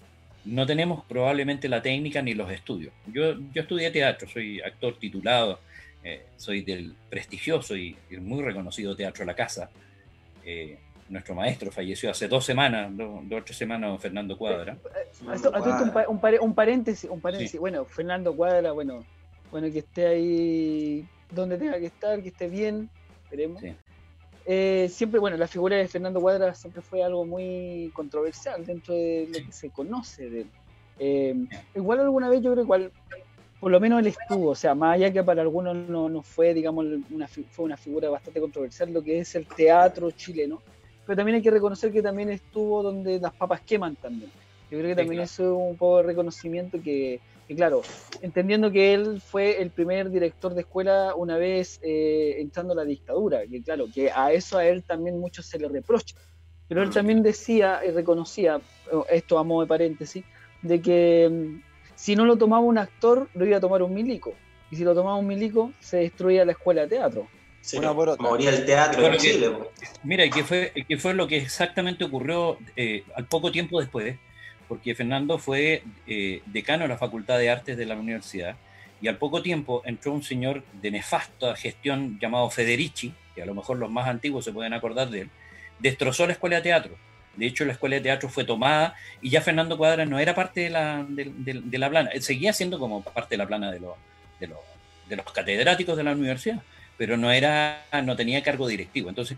no 0.46 0.64
tenemos 0.66 1.04
probablemente 1.06 1.68
la 1.68 1.82
técnica 1.82 2.22
ni 2.22 2.34
los 2.34 2.50
estudios. 2.50 2.92
Yo, 3.12 3.34
yo 3.52 3.62
estudié 3.62 3.90
teatro, 3.90 4.28
soy 4.28 4.60
actor 4.60 4.96
titulado, 4.98 5.58
eh, 6.04 6.26
soy 6.36 6.62
del 6.62 6.94
prestigioso 7.10 7.76
y, 7.76 7.96
y 8.10 8.16
muy 8.18 8.42
reconocido 8.42 8.94
Teatro 8.94 9.24
La 9.24 9.34
Casa. 9.34 9.70
Eh, 10.44 10.78
nuestro 11.08 11.34
maestro 11.34 11.70
falleció 11.72 12.10
hace 12.10 12.28
dos 12.28 12.44
semanas, 12.44 12.96
do- 12.96 13.20
dos 13.24 13.40
o 13.40 13.44
tres 13.44 13.56
semanas, 13.58 14.00
Fernando 14.00 14.36
Cuadra. 14.38 14.76
a 15.28 15.34
esto- 15.34 15.48
a 15.54 15.58
todo 15.58 15.70
esto 15.70 15.84
un, 15.84 16.20
pa- 16.20 16.38
un 16.40 16.54
paréntesis, 16.54 17.10
un 17.10 17.20
paréntesis. 17.20 17.52
Sí. 17.52 17.58
Bueno, 17.58 17.84
Fernando 17.84 18.34
Cuadra, 18.34 18.70
bueno, 18.72 19.04
bueno, 19.50 19.70
que 19.72 19.80
esté 19.80 20.06
ahí 20.06 21.04
donde 21.32 21.58
tenga 21.58 21.78
que 21.80 21.86
estar, 21.86 22.22
que 22.22 22.28
esté 22.28 22.48
bien, 22.48 22.88
esperemos. 23.24 23.60
Sí. 23.60 23.72
Eh, 24.48 24.88
siempre, 24.90 25.18
bueno, 25.18 25.36
la 25.36 25.48
figura 25.48 25.76
de 25.76 25.88
Fernando 25.88 26.20
Cuadra 26.20 26.54
siempre 26.54 26.80
fue 26.80 27.02
algo 27.02 27.24
muy 27.24 27.90
controversial 27.92 28.64
dentro 28.64 28.94
de 28.94 29.26
lo 29.28 29.44
que 29.44 29.52
se 29.52 29.70
conoce 29.70 30.30
de 30.30 30.40
él. 30.42 30.50
Eh, 30.98 31.34
igual 31.74 32.00
alguna 32.00 32.28
vez 32.28 32.40
yo 32.42 32.52
creo 32.52 32.62
que 32.62 32.66
igual, 32.66 32.92
por 33.58 33.72
lo 33.72 33.80
menos 33.80 34.00
él 34.00 34.06
estuvo, 34.06 34.50
o 34.50 34.54
sea, 34.54 34.74
más 34.74 34.94
allá 34.94 35.12
que 35.12 35.22
para 35.24 35.42
algunos 35.42 35.76
no, 35.76 36.08
no 36.08 36.22
fue, 36.22 36.54
digamos, 36.54 36.86
una, 37.10 37.26
fue 37.26 37.64
una 37.64 37.76
figura 37.76 38.08
bastante 38.08 38.40
controversial 38.40 38.92
lo 38.92 39.02
que 39.02 39.18
es 39.18 39.34
el 39.34 39.46
teatro 39.46 40.10
chileno, 40.12 40.62
pero 41.04 41.16
también 41.16 41.36
hay 41.36 41.42
que 41.42 41.50
reconocer 41.50 41.92
que 41.92 42.02
también 42.02 42.30
estuvo 42.30 42.82
donde 42.84 43.18
las 43.18 43.34
papas 43.34 43.60
queman 43.62 43.96
también. 43.96 44.30
Yo 44.70 44.78
creo 44.78 44.82
que 44.82 44.94
Sí, 44.94 44.96
también 44.96 45.18
claro. 45.18 45.24
eso 45.24 45.42
es 45.42 45.70
un 45.70 45.76
poco 45.76 45.98
de 45.98 46.02
reconocimiento 46.04 46.80
que, 46.80 47.20
que, 47.46 47.54
claro, 47.54 47.82
entendiendo 48.22 48.70
que 48.70 48.94
él 48.94 49.20
fue 49.20 49.60
el 49.62 49.70
primer 49.70 50.10
director 50.10 50.54
de 50.54 50.62
escuela 50.62 51.14
una 51.14 51.36
vez 51.36 51.78
eh, 51.82 52.36
entrando 52.38 52.72
a 52.72 52.76
la 52.76 52.84
dictadura, 52.84 53.46
que 53.46 53.62
claro, 53.62 53.86
que 53.92 54.10
a 54.10 54.32
eso 54.32 54.58
a 54.58 54.66
él 54.66 54.82
también 54.82 55.18
mucho 55.20 55.42
se 55.42 55.58
le 55.58 55.68
reprocha. 55.68 56.16
Pero 56.68 56.82
él 56.82 56.90
también 56.90 57.22
decía 57.22 57.80
y 57.86 57.90
reconocía, 57.90 58.56
eh, 58.56 58.96
esto 59.10 59.38
a 59.38 59.44
modo 59.44 59.62
de 59.62 59.68
paréntesis, 59.68 60.24
de 60.62 60.80
que 60.80 61.28
mm, 61.30 61.62
si 61.94 62.16
no 62.16 62.24
lo 62.24 62.36
tomaba 62.36 62.62
un 62.64 62.78
actor, 62.78 63.28
lo 63.34 63.46
iba 63.46 63.58
a 63.58 63.60
tomar 63.60 63.82
un 63.82 63.94
milico. 63.94 64.34
Y 64.70 64.76
si 64.76 64.84
lo 64.84 64.94
tomaba 64.94 65.16
un 65.16 65.26
milico, 65.26 65.72
se 65.80 65.98
destruía 65.98 66.44
la 66.44 66.52
escuela 66.52 66.82
de 66.82 66.88
teatro. 66.88 67.28
Sí, 67.60 67.78
Una 67.78 67.94
por 67.94 68.08
otra. 68.08 68.28
moría 68.28 68.50
el 68.50 68.64
teatro 68.64 69.00
Bueno, 69.00 69.14
en 69.16 69.20
Chile. 69.20 69.50
Mira, 70.04 70.24
y 70.24 70.30
que 70.30 70.44
fue, 70.44 70.72
que 70.88 70.96
fue 70.98 71.14
lo 71.14 71.26
que 71.26 71.36
exactamente 71.36 72.04
ocurrió 72.04 72.58
eh, 72.76 73.04
al 73.16 73.26
poco 73.26 73.50
tiempo 73.50 73.80
después, 73.80 74.16
porque 74.68 74.94
Fernando 74.94 75.38
fue 75.38 75.82
eh, 76.06 76.42
decano 76.46 76.82
de 76.84 76.88
la 76.88 76.98
Facultad 76.98 77.38
de 77.38 77.50
Artes 77.50 77.76
de 77.76 77.86
la 77.86 77.96
universidad, 77.96 78.56
y 79.00 79.08
al 79.08 79.18
poco 79.18 79.42
tiempo 79.42 79.82
entró 79.84 80.12
un 80.12 80.22
señor 80.22 80.62
de 80.80 80.90
nefasta 80.90 81.54
gestión 81.56 82.18
llamado 82.20 82.48
Federici, 82.50 83.12
que 83.34 83.42
a 83.42 83.46
lo 83.46 83.54
mejor 83.54 83.76
los 83.78 83.90
más 83.90 84.08
antiguos 84.08 84.44
se 84.44 84.52
pueden 84.52 84.72
acordar 84.72 85.10
de 85.10 85.22
él, 85.22 85.30
destrozó 85.78 86.26
la 86.26 86.32
escuela 86.32 86.56
de 86.56 86.62
teatro. 86.62 86.96
De 87.36 87.44
hecho, 87.46 87.66
la 87.66 87.72
escuela 87.72 87.96
de 87.96 88.00
teatro 88.00 88.30
fue 88.30 88.44
tomada 88.44 88.94
y 89.20 89.28
ya 89.28 89.42
Fernando 89.42 89.76
Cuadra 89.76 90.06
no 90.06 90.18
era 90.18 90.34
parte 90.34 90.62
de 90.62 90.70
la, 90.70 91.04
de, 91.06 91.24
de- 91.36 91.60
de 91.62 91.78
la 91.78 91.90
plana, 91.90 92.08
Él 92.14 92.22
seguía 92.22 92.54
siendo 92.54 92.78
como 92.78 93.02
parte 93.02 93.34
de 93.34 93.38
la 93.38 93.46
plana 93.46 93.70
de, 93.70 93.80
los 93.80 93.94
de, 94.40 94.46
los 94.46 94.58
de 95.06 95.16
los 95.16 95.30
catedráticos 95.30 95.98
de 95.98 96.02
la 96.04 96.12
universidad, 96.12 96.62
pero 96.96 97.18
no, 97.18 97.30
era, 97.30 97.84
no 98.02 98.16
tenía 98.16 98.42
cargo 98.42 98.66
directivo. 98.66 99.10
Entonces, 99.10 99.36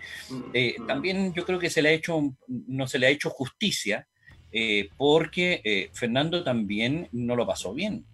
eh, 0.54 0.76
también 0.86 1.34
yo 1.34 1.44
creo 1.44 1.58
que 1.58 1.70
se 1.70 1.82
le 1.82 1.88
ha 1.88 1.92
hecho, 1.92 2.22
no 2.46 2.86
se 2.86 3.00
le 3.00 3.08
ha 3.08 3.10
hecho 3.10 3.30
justicia 3.30 4.06
eh, 4.52 4.88
porque 4.96 5.60
eh, 5.64 5.90
Fernando 5.92 6.42
también 6.44 7.08
no 7.12 7.36
lo 7.36 7.46
pasó 7.46 7.74
bien. 7.74 8.04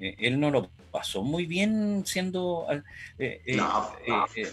Eh, 0.00 0.14
él 0.18 0.38
no 0.38 0.50
lo 0.50 0.70
pasó 0.92 1.22
muy 1.22 1.44
bien 1.46 2.02
siendo 2.06 2.66
eh, 3.18 3.40
eh, 3.46 3.56
No, 3.56 3.90
no. 4.06 4.26
eh, 4.36 4.46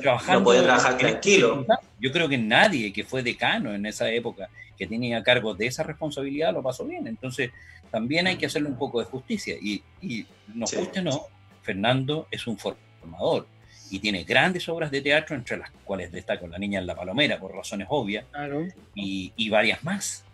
trabajando. 0.00 0.40
no 0.40 0.44
podía 0.44 0.62
trabajar 0.62 0.96
tranquilo. 0.98 1.66
Yo 1.98 2.12
creo 2.12 2.28
que 2.28 2.38
nadie 2.38 2.92
que 2.92 3.04
fue 3.04 3.22
decano 3.22 3.74
en 3.74 3.86
esa 3.86 4.10
época, 4.10 4.48
que 4.78 4.86
tenía 4.86 5.22
cargo 5.22 5.54
de 5.54 5.66
esa 5.66 5.82
responsabilidad, 5.82 6.52
lo 6.52 6.62
pasó 6.62 6.84
bien. 6.84 7.06
Entonces, 7.06 7.50
también 7.90 8.26
hay 8.26 8.36
que 8.36 8.46
hacerle 8.46 8.68
un 8.68 8.78
poco 8.78 9.00
de 9.00 9.06
justicia. 9.06 9.56
Y, 9.60 9.82
y 10.00 10.26
nos 10.54 10.70
Sí. 10.70 10.76
guste 10.76 11.00
o 11.00 11.02
no, 11.02 11.22
Fernando 11.62 12.26
es 12.30 12.46
un 12.46 12.58
formador 12.58 13.46
y 13.90 13.98
tiene 13.98 14.24
grandes 14.24 14.68
obras 14.68 14.90
de 14.90 15.00
teatro, 15.02 15.36
entre 15.36 15.56
las 15.58 15.70
cuales 15.84 16.10
destaca 16.10 16.46
La 16.46 16.58
Niña 16.58 16.78
en 16.80 16.86
la 16.86 16.94
Palomera, 16.94 17.38
por 17.38 17.54
razones 17.54 17.86
obvias, 17.90 18.24
Claro. 18.30 18.66
y, 18.94 19.32
y 19.36 19.50
varias 19.50 19.82
más. 19.84 20.24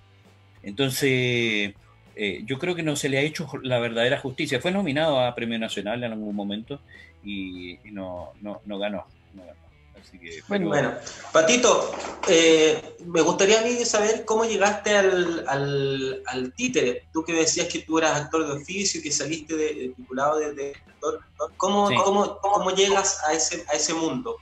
Entonces, 0.69 1.75
eh, 2.17 2.43
yo 2.45 2.59
creo 2.59 2.75
que 2.75 2.83
no 2.83 2.95
se 2.97 3.09
le 3.09 3.19
ha 3.19 3.23
hecho 3.23 3.49
la 3.63 3.79
verdadera 3.79 4.19
justicia. 4.21 4.61
Fue 4.61 4.71
nominado 4.71 5.21
a 5.21 5.35
Premio 5.35 5.59
Nacional 5.59 6.03
en 6.05 6.13
algún 6.13 6.35
momento 6.35 6.81
y, 7.25 7.73
y 7.87 7.91
no, 7.93 8.33
no, 8.41 8.61
no 8.67 8.79
ganó. 8.79 9.07
no 9.35 9.43
ganó. 9.45 9.59
Así 10.01 10.19
que, 10.19 10.41
pero- 10.49 10.69
Bueno, 10.69 10.95
Patito, 11.33 11.91
eh, 12.29 12.81
me 13.07 13.21
gustaría 13.23 13.61
a 13.61 13.65
mí 13.65 13.75
saber 13.85 14.25
cómo 14.25 14.45
llegaste 14.45 14.95
al, 14.97 15.45
al, 15.49 16.23
al 16.27 16.53
títere. 16.55 17.05
Tú 17.13 17.25
que 17.25 17.33
decías 17.33 17.67
que 17.67 17.81
tú 17.81 17.99
eras 17.99 18.21
actor 18.21 18.47
de 18.47 18.53
oficio 18.63 19.01
y 19.01 19.03
que 19.03 19.11
saliste 19.11 19.57
de, 19.57 19.75
de- 19.75 19.89
titulado 19.97 20.39
de, 20.39 20.53
de 20.55 20.73
actor. 20.87 21.21
¿Cómo, 21.57 21.89
Sí. 21.89 21.97
cómo, 22.05 22.39
cómo 22.41 22.71
llegas 22.71 23.21
a 23.29 23.33
ese, 23.33 23.65
a 23.69 23.73
ese 23.77 23.93
mundo? 23.95 24.37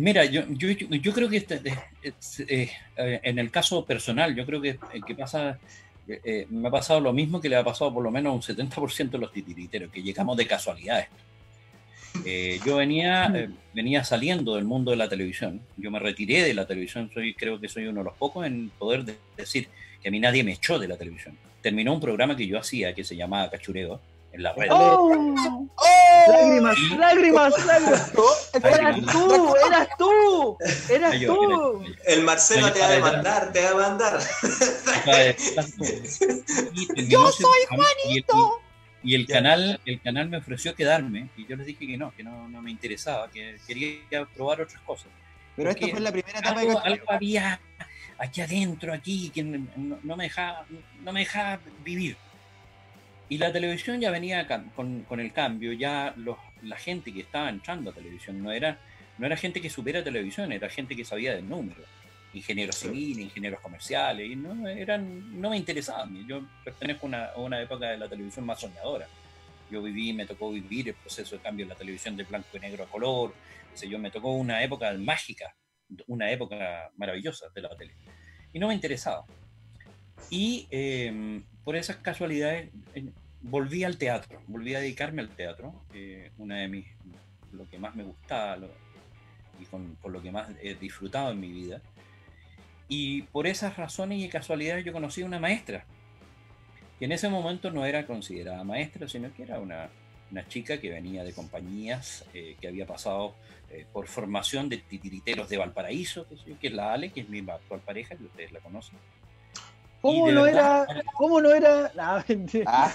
Mira, 0.00 0.24
yo, 0.24 0.42
yo, 0.48 0.68
yo 0.70 1.12
creo 1.12 1.28
que 1.28 1.36
este- 1.38 1.60
es- 2.02 2.40
eh, 2.40 2.70
eh, 2.96 3.20
en 3.22 3.38
el 3.38 3.50
caso 3.50 3.84
personal, 3.84 4.34
yo 4.34 4.46
creo 4.46 4.60
que, 4.60 4.70
eh, 4.70 4.78
que 5.06 5.14
pasa, 5.14 5.58
eh, 6.08 6.20
eh, 6.24 6.46
me 6.50 6.68
ha 6.68 6.70
pasado 6.70 7.00
lo 7.00 7.12
mismo 7.12 7.40
que 7.40 7.48
le 7.48 7.56
ha 7.56 7.64
pasado 7.64 7.92
por 7.92 8.02
lo 8.02 8.10
menos 8.10 8.30
a 8.30 8.34
un 8.34 8.42
70% 8.42 9.18
de 9.18 9.18
los 9.18 9.32
titiriteros, 9.32 9.90
que 9.92 10.02
llegamos 10.02 10.36
de 10.36 10.46
casualidad 10.46 10.96
a 10.96 11.00
esto. 11.00 11.16
Eh, 12.24 12.58
yo 12.66 12.76
venía, 12.76 13.30
eh, 13.34 13.48
venía 13.72 14.02
saliendo 14.04 14.56
del 14.56 14.64
mundo 14.64 14.90
de 14.90 14.96
la 14.96 15.08
televisión, 15.08 15.60
yo 15.76 15.90
me 15.90 15.98
retiré 16.00 16.42
de 16.42 16.54
la 16.54 16.66
televisión, 16.66 17.10
soy, 17.14 17.34
creo 17.34 17.60
que 17.60 17.68
soy 17.68 17.86
uno 17.86 18.00
de 18.00 18.04
los 18.04 18.14
pocos 18.14 18.46
en 18.46 18.70
poder 18.78 19.04
de- 19.04 19.16
decir 19.36 19.68
que 20.02 20.08
a 20.08 20.10
mí 20.10 20.18
nadie 20.18 20.42
me 20.42 20.52
echó 20.52 20.78
de 20.78 20.88
la 20.88 20.96
televisión. 20.96 21.36
Terminó 21.62 21.92
un 21.92 22.00
programa 22.00 22.36
que 22.36 22.46
yo 22.46 22.58
hacía 22.58 22.94
que 22.94 23.04
se 23.04 23.14
llamaba 23.16 23.50
Cachureo 23.50 24.00
en 24.32 24.42
la 24.42 24.52
red. 24.54 24.68
¡Oh! 24.70 25.68
Lágrimas, 26.30 26.78
lágrimas, 26.96 27.66
lágrimas. 27.66 28.12
Eras 28.54 29.00
tú, 29.12 29.54
eras 29.66 29.88
tú, 29.98 30.58
eras 30.88 31.20
tú. 31.20 31.84
El 32.06 32.22
Marcelo 32.22 32.72
te 32.72 32.80
va 32.80 32.86
a 32.86 32.90
demandar, 32.90 33.52
te 33.52 33.62
va 33.62 33.66
a 33.66 33.70
demandar. 33.70 34.20
Yo 37.08 37.32
soy 37.32 37.60
Juanito. 37.68 38.60
Y 39.02 39.14
el, 39.14 39.26
canal, 39.26 39.80
el 39.86 40.00
canal 40.02 40.28
me 40.28 40.36
ofreció 40.36 40.74
quedarme 40.74 41.30
y 41.34 41.46
yo 41.46 41.56
les 41.56 41.66
dije 41.66 41.86
que 41.86 41.96
no, 41.96 42.14
que 42.14 42.22
no, 42.22 42.48
no 42.48 42.60
me 42.60 42.70
interesaba, 42.70 43.30
que 43.30 43.56
quería 43.66 44.26
probar 44.34 44.60
otras 44.60 44.82
cosas. 44.82 45.08
Pero 45.56 45.70
esta 45.70 45.80
Porque 45.80 45.92
fue 45.92 46.00
la 46.00 46.12
primera 46.12 46.38
etapa 46.38 46.60
de 46.60 46.66
Algo, 46.66 46.74
Cachureo. 46.74 46.94
algo 47.00 47.12
había 47.12 47.60
aquí 48.18 48.40
adentro, 48.42 48.92
aquí, 48.92 49.30
que 49.30 49.42
no, 49.42 49.98
no 50.02 50.16
me 50.16 50.24
dejaba, 50.24 50.66
no 51.02 51.12
me 51.12 51.20
dejaba 51.20 51.60
vivir. 51.82 52.16
Y 53.30 53.38
la 53.38 53.52
televisión 53.52 54.00
ya 54.00 54.10
venía 54.10 54.46
con, 54.74 55.04
con 55.04 55.20
el 55.20 55.32
cambio, 55.32 55.72
ya 55.72 56.12
los, 56.16 56.36
la 56.62 56.76
gente 56.76 57.12
que 57.12 57.20
estaba 57.20 57.48
entrando 57.48 57.90
a 57.90 57.94
televisión 57.94 58.42
no 58.42 58.50
era, 58.50 58.78
no 59.18 59.26
era 59.26 59.36
gente 59.36 59.60
que 59.60 59.70
supiera 59.70 60.02
televisión, 60.02 60.52
era 60.52 60.68
gente 60.68 60.96
que 60.96 61.04
sabía 61.04 61.34
del 61.34 61.48
número. 61.48 61.80
Ingenieros 62.32 62.76
civiles, 62.76 63.24
ingenieros 63.24 63.60
comerciales, 63.60 64.28
y 64.28 64.36
no, 64.36 64.68
eran, 64.68 65.40
no 65.40 65.50
me 65.50 65.56
interesaban. 65.56 66.26
Yo 66.26 66.42
pertenezco 66.64 67.06
a 67.06 67.08
una, 67.08 67.24
a 67.26 67.38
una 67.38 67.62
época 67.62 67.90
de 67.90 67.98
la 67.98 68.08
televisión 68.08 68.46
más 68.46 68.60
soñadora. 68.60 69.06
Yo 69.70 69.80
viví, 69.80 70.12
me 70.12 70.26
tocó 70.26 70.50
vivir 70.50 70.88
el 70.88 70.94
proceso 70.94 71.36
de 71.36 71.42
cambio 71.42 71.66
de 71.66 71.70
la 71.70 71.78
televisión 71.78 72.16
de 72.16 72.24
blanco 72.24 72.48
y 72.56 72.58
negro 72.58 72.82
a 72.82 72.88
color. 72.88 73.32
qué 73.70 73.78
sé 73.78 73.88
yo, 73.88 73.98
me 74.00 74.10
tocó 74.10 74.32
una 74.32 74.62
época 74.62 74.92
mágica, 74.94 75.54
una 76.08 76.30
época 76.30 76.90
maravillosa 76.96 77.46
de 77.54 77.62
la 77.62 77.76
tele. 77.76 77.94
Y 78.52 78.58
no 78.58 78.68
me 78.68 78.74
interesaba. 78.74 79.24
Y 80.30 80.66
eh, 80.70 81.42
por 81.64 81.76
esas 81.76 81.96
casualidades 81.96 82.70
volví 83.42 83.84
al 83.84 83.96
teatro, 83.96 84.40
volví 84.46 84.74
a 84.74 84.80
dedicarme 84.80 85.22
al 85.22 85.30
teatro, 85.30 85.74
eh, 85.94 86.30
una 86.38 86.58
de 86.58 86.68
mis, 86.68 86.86
lo 87.52 87.68
que 87.68 87.78
más 87.78 87.94
me 87.94 88.02
gustaba 88.04 88.56
lo- 88.56 88.70
y 89.60 89.64
con, 89.66 89.96
por 89.96 90.10
lo 90.12 90.22
que 90.22 90.30
más 90.30 90.48
he 90.62 90.74
disfrutado 90.74 91.30
en 91.32 91.40
mi 91.40 91.50
vida. 91.50 91.80
Y 92.88 93.22
por 93.22 93.46
esas 93.46 93.76
razones 93.76 94.18
y 94.22 94.28
casualidades 94.28 94.84
yo 94.84 94.92
conocí 94.92 95.22
a 95.22 95.26
una 95.26 95.38
maestra, 95.38 95.84
que 96.98 97.04
en 97.04 97.12
ese 97.12 97.28
momento 97.28 97.70
no 97.70 97.86
era 97.86 98.06
considerada 98.06 98.64
maestra, 98.64 99.08
sino 99.08 99.32
que 99.34 99.42
era 99.44 99.58
una, 99.58 99.88
una 100.30 100.46
chica 100.48 100.78
que 100.80 100.90
venía 100.90 101.24
de 101.24 101.32
compañías, 101.32 102.24
eh, 102.34 102.56
que 102.60 102.68
había 102.68 102.86
pasado 102.86 103.34
eh, 103.70 103.86
por 103.92 104.06
formación 104.06 104.68
de 104.68 104.78
titiriteros 104.78 105.48
de 105.48 105.56
Valparaíso, 105.56 106.26
que, 106.28 106.36
que 106.56 106.66
es 106.66 106.72
la 106.74 106.92
Ale, 106.92 107.10
que 107.10 107.20
es 107.20 107.28
mi 107.28 107.38
actual 107.48 107.80
pareja, 107.80 108.16
que 108.16 108.24
ustedes 108.24 108.52
la 108.52 108.60
conocen. 108.60 108.98
¿Cómo 110.00 110.30
no 110.30 110.42
verdad, 110.44 110.86
era? 110.90 111.02
¿Cómo 111.16 111.40
no 111.40 111.50
era? 111.52 111.92
Nah. 111.94 112.22
Ah, 112.66 112.94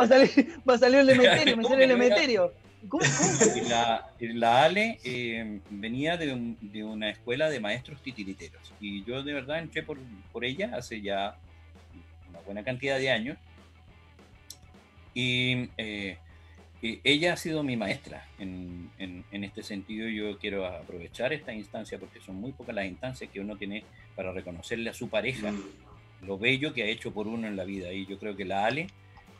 Va 0.00 0.04
a 0.04 0.08
salir, 0.08 0.60
va 0.68 0.74
a 0.74 0.78
salir 0.78 0.98
el 1.00 1.10
emeterio, 1.10 1.56
me 1.56 1.62
¿Cómo 1.62 1.74
sale 1.74 1.84
el 1.84 1.90
emeterio. 1.92 2.52
¿Cómo, 2.88 3.04
cómo? 3.04 3.30
Y 3.56 3.68
la, 3.68 4.06
la 4.20 4.64
Ale 4.64 4.98
eh, 5.04 5.60
venía 5.68 6.16
de, 6.16 6.32
un- 6.32 6.56
de 6.60 6.82
una 6.82 7.10
escuela 7.10 7.50
de 7.50 7.60
maestros 7.60 8.00
titiriteros 8.02 8.72
y 8.80 9.04
yo 9.04 9.22
de 9.22 9.34
verdad 9.34 9.58
entré 9.58 9.82
por, 9.82 9.98
por 10.32 10.44
ella 10.44 10.70
hace 10.74 11.00
ya 11.02 11.36
una 12.30 12.40
buena 12.40 12.64
cantidad 12.64 12.98
de 12.98 13.10
años 13.10 13.36
y 15.12 15.68
eh, 15.76 16.16
eh, 16.82 17.00
ella 17.04 17.34
ha 17.34 17.36
sido 17.36 17.62
mi 17.62 17.76
maestra 17.76 18.24
en, 18.38 18.90
en- 18.98 19.24
en 19.30 19.44
este 19.44 19.62
sentido 19.62 20.08
yo 20.08 20.38
quiero 20.38 20.64
aprovechar 20.66 21.32
esta 21.34 21.52
instancia 21.52 21.98
porque 21.98 22.20
son 22.20 22.36
muy 22.36 22.52
pocas 22.52 22.74
las 22.74 22.86
instancias 22.86 23.28
que 23.30 23.40
uno 23.40 23.56
tiene 23.56 23.84
para 24.16 24.32
reconocerle 24.32 24.88
a 24.90 24.94
su 24.94 25.08
pareja 25.10 25.52
lo 26.22 26.38
bello 26.38 26.72
que 26.74 26.82
ha 26.82 26.86
hecho 26.86 27.12
por 27.12 27.26
uno 27.26 27.46
en 27.46 27.56
la 27.56 27.64
vida 27.64 27.92
y 27.92 28.06
yo 28.06 28.18
creo 28.18 28.36
que 28.36 28.44
la 28.44 28.66
Ale 28.66 28.88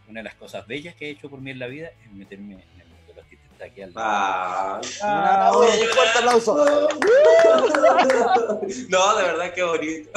una 0.09 0.21
de 0.21 0.25
las 0.25 0.35
cosas 0.35 0.67
bellas 0.67 0.95
que 0.97 1.07
ha 1.07 1.09
hecho 1.09 1.29
por 1.31 1.41
mí 1.41 1.51
en 1.53 1.59
la 1.59 1.67
vida 1.69 1.89
es 2.05 2.13
meterme 2.13 2.55
en 2.55 2.61
el 2.81 2.87
mundo 2.89 3.13
de 3.15 3.15
los 3.15 3.25
Está 3.53 3.65
aquí 3.67 3.83
al 3.83 3.93
lado. 3.93 4.07
Ah, 4.07 4.81
Ah, 5.03 5.53
un 5.55 5.67
fuerte 5.89 6.19
aplauso. 6.19 6.89
no, 8.89 9.17
de 9.17 9.23
verdad 9.25 9.55
que 9.55 9.63
bonito. 9.63 10.11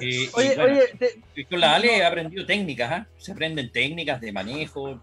Eh, 0.00 0.06
y 0.06 0.30
Oye, 0.34 0.54
bueno, 0.56 0.64
oye, 0.64 0.82
te- 1.34 1.44
con 1.46 1.60
la 1.60 1.74
Ale 1.74 1.96
he 1.98 2.04
aprendido 2.04 2.44
técnicas, 2.46 2.92
¿ah? 2.92 3.06
se 3.18 3.32
aprenden 3.32 3.70
técnicas 3.72 4.20
de 4.20 4.32
manejo. 4.32 5.00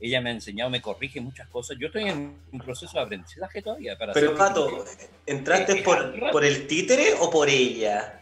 Ella 0.00 0.20
me 0.20 0.30
ha 0.30 0.32
enseñado, 0.32 0.70
me 0.70 0.80
corrige 0.80 1.20
muchas 1.20 1.48
cosas. 1.48 1.76
Yo 1.78 1.88
estoy 1.88 2.04
en 2.04 2.34
un 2.52 2.58
proceso 2.60 2.92
de 2.98 3.04
aprendizaje 3.04 3.60
todavía. 3.62 3.96
Para 3.98 4.12
Pero 4.14 4.34
Pato, 4.34 4.84
¿entraste 5.26 5.72
Eh, 5.80 5.82
por, 5.82 6.14
eh, 6.16 6.28
por 6.32 6.44
el 6.44 6.66
títere 6.66 7.14
o 7.18 7.30
por 7.30 7.48
ella? 7.48 8.19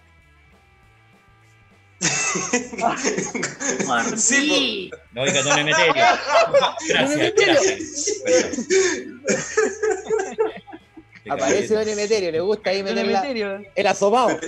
Sí. 4.17 4.91
No, 5.13 5.23
oiga, 5.23 5.43
don 5.43 5.59
Emeterio. 5.59 5.95
Gracias, 6.89 7.17
Emeterio. 7.19 7.55
gracias. 8.25 8.67
Aparece. 11.31 11.75
Don 11.75 11.89
Emeterio, 11.89 12.31
le 12.33 12.41
gusta 12.41 12.71
ahí 12.71 12.79
Don 12.83 12.87
meterla 12.95 13.19
Emeterio, 13.21 13.63
el 13.75 13.87
asomado. 13.87 14.39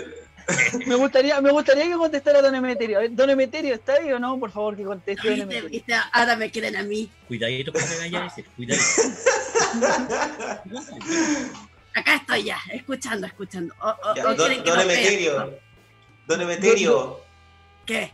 me 0.86 0.94
gustaría, 0.94 1.40
me 1.40 1.50
gustaría 1.52 1.84
que 1.88 1.94
contestara 1.94 2.40
Don 2.42 2.54
Emeterio. 2.54 3.00
Don 3.10 3.28
Emeterio, 3.30 3.74
¿está 3.74 3.94
ahí 3.94 4.12
o 4.12 4.18
no? 4.18 4.38
Por 4.38 4.50
favor, 4.50 4.76
que 4.76 4.84
conteste 4.84 5.28
Don 5.28 5.40
Emeterio. 5.40 5.96
ahora 6.12 6.36
me 6.36 6.50
quieren 6.50 6.76
a 6.76 6.82
mí. 6.82 7.10
Cuidadito 7.28 7.72
con 7.72 7.82
que 7.82 7.98
vaya 7.98 8.20
a 8.20 8.24
decir, 8.24 8.46
cuidadito. 8.56 8.84
Acá 11.94 12.14
estoy 12.16 12.44
ya, 12.44 12.58
escuchando, 12.72 13.26
escuchando. 13.26 13.74
O- 13.80 13.88
o- 13.88 14.14
Ya, 14.14 14.22
o 14.28 14.34
don, 14.34 14.64
don. 14.64 14.80
Emeterio, 14.80 15.58
don 16.26 16.40
Emeterio, 16.40 17.20
¿Qué? 17.90 18.12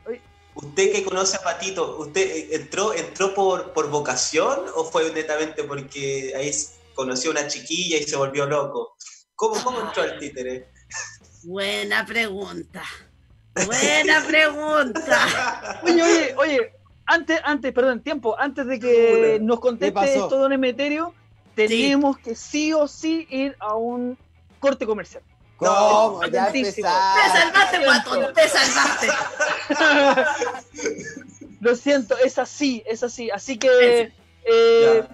usted 0.54 0.90
que 0.90 1.04
conoce 1.04 1.36
a 1.36 1.42
Patito, 1.42 1.98
¿usted 1.98 2.22
eh, 2.22 2.48
entró, 2.52 2.94
entró 2.94 3.34
por, 3.34 3.72
por 3.72 3.90
vocación 3.90 4.60
o 4.74 4.84
fue 4.84 5.12
netamente 5.12 5.64
porque 5.64 6.32
ahí 6.34 6.50
conoció 6.94 7.30
a 7.30 7.32
una 7.32 7.46
chiquilla 7.46 7.98
y 7.98 8.04
se 8.04 8.16
volvió 8.16 8.46
loco? 8.46 8.96
¿Cómo, 9.34 9.62
cómo 9.62 9.80
entró 9.82 10.02
al 10.02 10.18
títere? 10.18 10.70
Buena 11.42 12.06
pregunta. 12.06 12.82
Buena 13.66 14.24
pregunta. 14.26 15.80
Oye, 15.84 16.02
oye, 16.02 16.34
oye, 16.38 16.72
antes, 17.04 17.38
antes, 17.44 17.72
perdón, 17.72 18.02
tiempo, 18.02 18.34
antes 18.38 18.66
de 18.66 18.80
que 18.80 19.38
nos 19.42 19.60
conteste 19.60 19.92
pasó? 19.92 20.24
esto, 20.24 20.38
Don 20.38 20.52
Emeterio, 20.52 21.12
tenemos 21.54 22.18
que 22.18 22.34
sí 22.34 22.72
o 22.72 22.88
sí 22.88 23.26
ir 23.30 23.56
a 23.60 23.74
un 23.74 24.16
corte 24.58 24.86
comercial. 24.86 25.22
¿Cómo? 25.56 26.20
Ya 26.30 26.44
Atentísimo. 26.44 26.88
Te 26.88 26.92
empezaste. 26.92 27.38
salvaste, 27.38 27.84
guatón, 27.84 28.34
te 28.34 28.48
salvaste. 28.48 29.08
Lo 31.60 31.74
siento, 31.74 32.16
es 32.18 32.38
así, 32.38 32.82
es 32.86 33.02
así. 33.02 33.30
Así 33.30 33.58
que, 33.58 34.12
eh, 34.44 35.04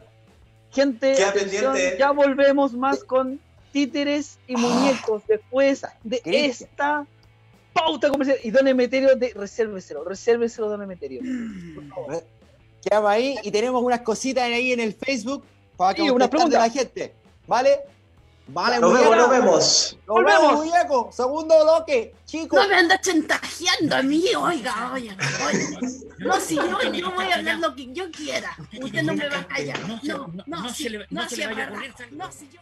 gente, 0.72 1.22
atención, 1.24 1.76
ya 1.98 2.10
volvemos 2.10 2.72
más 2.74 3.04
con 3.04 3.40
títeres 3.72 4.38
y 4.46 4.56
muñecos 4.56 5.22
después 5.26 5.82
de 6.02 6.20
esta 6.24 7.06
pauta 7.72 8.10
comercial. 8.10 8.38
Y 8.42 8.50
Don 8.50 8.66
Emeterio, 8.68 9.14
de, 9.16 9.32
resérveselo, 9.34 10.04
resérveselo, 10.04 10.68
Don 10.68 10.82
Emeterio. 10.82 11.22
Por 11.74 11.88
favor. 11.88 12.24
Quedamos 12.84 13.10
ahí 13.10 13.36
y 13.44 13.50
tenemos 13.52 13.80
unas 13.82 14.00
cositas 14.00 14.44
ahí 14.44 14.72
en 14.72 14.80
el 14.80 14.92
Facebook 14.92 15.44
para 15.76 15.94
que 15.94 16.02
Sí, 16.02 16.10
una 16.10 16.26
de 16.26 16.26
la 16.26 16.30
pregunta. 16.30 16.70
gente. 16.70 17.14
¿Vale? 17.46 17.80
Vale, 18.48 18.80
Nos 18.80 18.92
vemos, 18.92 19.16
nos 19.16 19.30
vemos. 19.30 19.96
Nos 20.06 20.24
vemos, 20.24 20.54
muñeco. 20.64 21.10
Segundo 21.12 21.62
bloque, 21.62 22.14
chicos. 22.26 22.60
No 22.60 22.68
me 22.68 22.74
anda 22.74 23.00
chantajeando 23.00 23.96
a 23.96 24.02
mí, 24.02 24.24
oiga, 24.36 24.92
oiga, 24.92 25.16
oiga. 25.46 25.78
No, 26.18 26.40
si 26.40 26.56
yo, 26.56 26.82
yo 26.92 27.10
voy 27.12 27.26
a 27.30 27.36
hablar 27.36 27.58
lo 27.58 27.74
que 27.74 27.92
yo 27.92 28.10
quiera. 28.10 28.54
Usted 28.80 29.02
no 29.04 29.14
me 29.14 29.28
va 29.28 29.38
a 29.38 29.46
callar. 29.46 29.78
No 29.80 30.00
No, 30.02 30.18
no- 30.26 30.44
no, 30.46 30.62
no 30.62 30.68
si- 30.74 30.84
se 30.84 30.90
le- 30.90 30.98
no, 31.10 31.22
no 31.22 31.28
si. 31.28 31.36
No, 32.10 32.32
si 32.32 32.48
yo... 32.52 32.60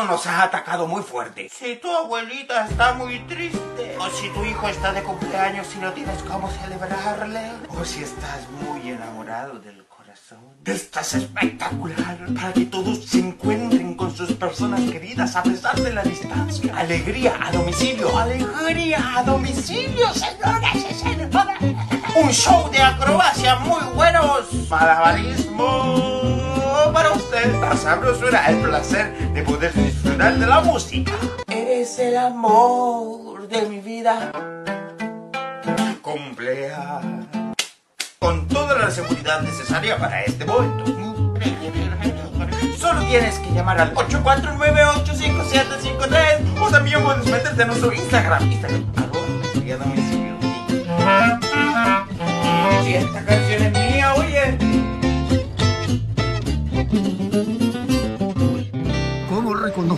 Esto 0.00 0.12
nos 0.12 0.26
ha 0.26 0.44
atacado 0.44 0.86
muy 0.86 1.02
fuerte. 1.02 1.50
Si 1.52 1.76
tu 1.76 1.94
abuelita 1.94 2.66
está 2.66 2.94
muy 2.94 3.18
triste, 3.26 3.98
o 3.98 4.08
si 4.08 4.30
tu 4.30 4.42
hijo 4.46 4.66
está 4.66 4.94
de 4.94 5.02
cumpleaños 5.02 5.66
y 5.76 5.78
no 5.78 5.92
tienes 5.92 6.22
cómo 6.22 6.50
celebrarle, 6.50 7.50
o 7.78 7.84
si 7.84 8.02
estás 8.04 8.48
muy 8.62 8.88
enamorado 8.88 9.58
del 9.58 9.84
corazón. 9.84 10.38
Estás 10.64 11.16
espectacular 11.16 12.16
para 12.34 12.54
que 12.54 12.64
todos 12.64 13.04
se 13.04 13.18
encuentren 13.18 13.94
con 13.94 14.16
sus 14.16 14.32
personas 14.32 14.80
queridas 14.90 15.36
a 15.36 15.42
pesar 15.42 15.78
de 15.78 15.92
la 15.92 16.02
distancia. 16.02 16.74
Alegría 16.78 17.38
a 17.38 17.52
domicilio, 17.52 18.16
alegría 18.16 19.18
a 19.18 19.22
domicilio, 19.22 20.14
señoras 20.14 20.76
y 20.76 20.94
señores. 20.94 21.28
Un 22.16 22.30
show 22.30 22.70
de 22.70 22.80
acrobacia 22.80 23.56
muy 23.56 23.82
buenos. 23.94 24.50
Malabarismo 24.70 26.59
para 26.92 27.12
usted. 27.12 27.54
La 27.60 27.76
sabrosura, 27.76 28.46
el 28.48 28.56
placer 28.58 29.12
de 29.32 29.42
poder 29.42 29.72
disfrutar 29.74 30.38
de 30.38 30.46
la 30.46 30.60
música. 30.60 31.12
Eres 31.48 31.98
el 31.98 32.16
amor 32.16 33.48
de 33.48 33.62
mi 33.62 33.80
vida. 33.80 34.30
Cumpleaños. 36.02 37.26
Con 38.18 38.46
toda 38.48 38.78
la 38.78 38.90
seguridad 38.90 39.40
necesaria 39.42 39.96
para 39.98 40.22
este 40.22 40.44
momento. 40.44 40.84
Solo 42.78 43.00
tienes 43.06 43.38
que 43.38 43.50
llamar 43.52 43.80
al 43.80 43.94
849-85753 43.94 46.60
o 46.60 46.68
también 46.70 47.02
puedes 47.02 47.24
meterte 47.26 47.62
a 47.62 47.66
nuestro 47.66 47.92
Instagram. 47.92 48.50
Instagram, 48.50 48.84
arroba. 48.96 49.20
Si 52.84 52.94
esta 52.94 53.24
canción 53.24 53.62
es 53.62 53.72
mía, 53.72 54.14
oye. 54.14 54.69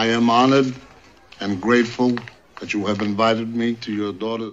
I 0.00 0.06
am 0.06 0.30
honored 0.30 0.72
and 1.40 1.60
grateful 1.60 2.16
that 2.58 2.72
you 2.72 2.86
have 2.86 3.02
invited 3.02 3.54
me 3.54 3.74
to 3.74 3.92
your 3.92 4.14
daughter. 4.14 4.52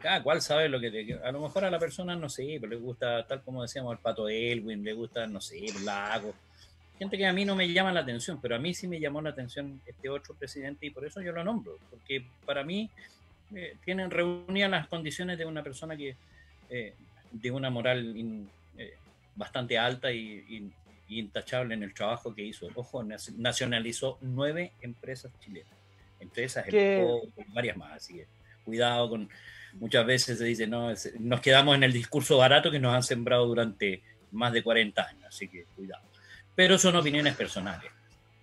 cada 0.00 0.22
cual 0.22 0.40
sabe 0.40 0.70
lo 0.70 0.80
que... 0.80 0.90
te- 0.90 1.20
a 1.22 1.30
lo 1.30 1.40
mejor 1.42 1.64
a 1.66 1.70
la 1.70 1.78
persona, 1.78 2.16
no 2.16 2.30
sé, 2.30 2.56
pero 2.58 2.70
le 2.70 2.76
gusta, 2.76 3.26
tal 3.26 3.42
como 3.42 3.60
decíamos, 3.62 3.92
el 3.92 3.98
Pato 3.98 4.28
Elwin, 4.30 4.82
le 4.82 4.94
gusta, 4.94 5.26
no 5.26 5.42
sé, 5.42 5.58
el 5.66 5.84
Lago. 5.84 6.32
Gente 6.98 7.18
que 7.18 7.26
a 7.26 7.32
mí 7.34 7.44
no 7.44 7.54
me 7.54 7.70
llama 7.70 7.92
la 7.92 8.00
atención, 8.00 8.40
pero 8.40 8.56
a 8.56 8.58
mí 8.58 8.72
sí 8.72 8.88
me 8.88 8.98
llamó 8.98 9.20
la 9.20 9.30
atención 9.30 9.80
este 9.86 10.08
otro 10.08 10.34
presidente 10.34 10.86
y 10.86 10.90
por 10.90 11.04
eso 11.04 11.20
yo 11.20 11.32
lo 11.32 11.44
nombro, 11.44 11.78
porque 11.90 12.24
para 12.46 12.64
mí 12.64 12.88
eh, 13.54 13.76
tienen 13.84 14.10
reunidas 14.10 14.70
las 14.70 14.88
condiciones 14.88 15.36
de 15.36 15.44
una 15.44 15.62
persona 15.62 15.94
que 15.96 16.16
eh, 16.70 16.94
de 17.32 17.50
una 17.50 17.68
moral 17.68 18.16
in- 18.16 18.48
eh, 18.78 18.94
bastante 19.40 19.78
alta 19.78 20.12
y, 20.12 20.70
intachable 21.08 21.74
en 21.74 21.82
el 21.82 21.92
trabajo 21.92 22.32
que 22.32 22.42
hizo. 22.44 22.68
Ojo, 22.76 23.02
nac- 23.02 23.34
nacionalizó 23.36 24.18
nueve 24.20 24.72
empresas 24.80 25.32
chilenas. 25.40 25.72
Entre 26.20 26.44
esas, 26.44 26.68
el 26.68 27.32
varias 27.48 27.76
más. 27.76 27.92
Así 27.96 28.14
que 28.14 28.26
cuidado 28.64 29.08
con. 29.08 29.28
Muchas 29.74 30.04
veces 30.06 30.38
se 30.38 30.44
dice, 30.44 30.66
no, 30.68 30.90
es- 30.90 31.12
nos 31.18 31.40
quedamos 31.40 31.74
en 31.74 31.82
el 31.82 31.92
discurso 31.92 32.36
barato 32.38 32.70
que 32.70 32.78
nos 32.78 32.94
han 32.94 33.02
sembrado 33.02 33.46
durante 33.46 34.02
más 34.30 34.52
de 34.52 34.62
40 34.62 35.02
años. 35.08 35.24
Así 35.26 35.48
que 35.48 35.64
cuidado. 35.74 36.04
Pero 36.54 36.78
son 36.78 36.94
opiniones 36.94 37.34
personales. 37.34 37.90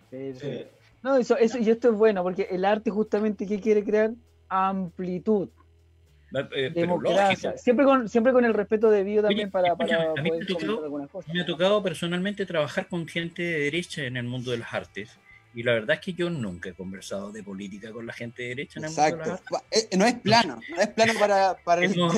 Sí, 0.09 0.33
sí. 0.33 0.63
No, 1.03 1.15
eso, 1.17 1.37
eso, 1.37 1.57
y 1.59 1.69
esto 1.69 1.89
es 1.89 1.95
bueno, 1.95 2.23
porque 2.23 2.47
el 2.51 2.65
arte 2.65 2.89
justamente 2.89 3.45
que 3.45 3.61
quiere 3.61 3.83
crear 3.83 4.11
amplitud, 4.49 5.49
Eh, 6.55 6.71
democracia, 6.75 7.57
siempre 7.57 7.85
con, 7.85 8.09
siempre 8.09 8.33
con 8.33 8.43
el 8.43 8.53
respeto 8.53 8.89
debido 8.91 9.23
también 9.23 9.47
Oye, 9.47 9.51
para, 9.51 9.75
para 9.75 10.11
a 10.11 10.13
mí 10.15 10.23
me 10.23 10.29
poder 10.29 10.47
tocó- 10.47 10.59
comentar 10.59 10.83
algunas 10.83 11.09
cosas. 11.09 11.33
Me 11.33 11.41
ha 11.41 11.45
tocado 11.45 11.81
personalmente 11.81 12.45
trabajar 12.45 12.87
con 12.87 13.07
gente 13.07 13.41
de 13.41 13.59
derecha 13.59 14.03
en 14.03 14.17
el 14.17 14.25
mundo 14.25 14.51
de 14.51 14.57
las 14.57 14.73
artes. 14.73 15.17
Y 15.55 15.63
la 15.63 15.71
verdad 15.73 15.95
es 15.95 16.01
que 16.01 16.13
yo 16.13 16.29
nunca 16.29 16.69
he 16.69 16.73
conversado 16.73 17.31
de 17.31 17.41
política 17.43 17.91
con 17.91 18.05
la 18.05 18.13
gente 18.13 18.43
de 18.43 18.49
derecha 18.49 18.79
en 18.79 18.85
el 18.85 18.91
mundo 18.91 19.01
de 19.03 19.11
las 19.11 19.27
Exacto. 19.39 19.55
artes. 19.55 19.89
Eh, 19.91 19.97
No 19.97 20.05
es 20.05 20.13
plano, 20.15 20.59
no 20.69 20.81
es 20.81 20.87
plano 20.89 21.13
para, 21.19 21.55
para 21.63 21.83
el- 21.85 21.93
Hemos, 21.93 22.15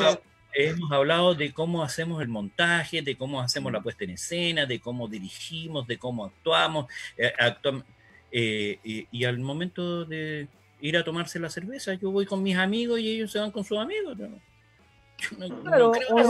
hemos 0.53 0.91
hablado 0.91 1.35
de 1.35 1.53
cómo 1.53 1.83
hacemos 1.83 2.21
el 2.23 2.27
montaje, 2.27 3.01
de 3.03 3.15
cómo 3.15 3.39
hacemos 3.39 3.71
la 3.71 3.81
puesta 3.81 4.03
en 4.03 4.09
escena, 4.09 4.65
de 4.65 4.79
cómo 4.81 5.07
dirigimos, 5.07 5.85
de 5.87 5.97
cómo 5.99 6.25
actuamos. 6.25 6.87
eh, 7.15 7.31
actuam- 7.39 7.83
eh, 8.31 8.79
y, 8.83 9.07
y 9.11 9.23
al 9.25 9.37
momento 9.39 10.03
de 10.05 10.47
ir 10.81 10.97
a 10.97 11.03
tomarse 11.03 11.39
la 11.39 11.49
cerveza, 11.49 11.93
yo 11.93 12.11
voy 12.11 12.25
con 12.25 12.41
mis 12.43 12.55
amigos 12.57 12.99
y 12.99 13.09
ellos 13.09 13.31
se 13.31 13.39
van 13.39 13.51
con 13.51 13.63
sus 13.63 13.77
amigos. 13.77 14.17
¿no? 14.17 14.27
Yo 14.27 15.37
no- 15.37 15.47
no 15.49 15.63
Claro, 15.63 15.91
creo 15.91 16.15
que 16.15 16.21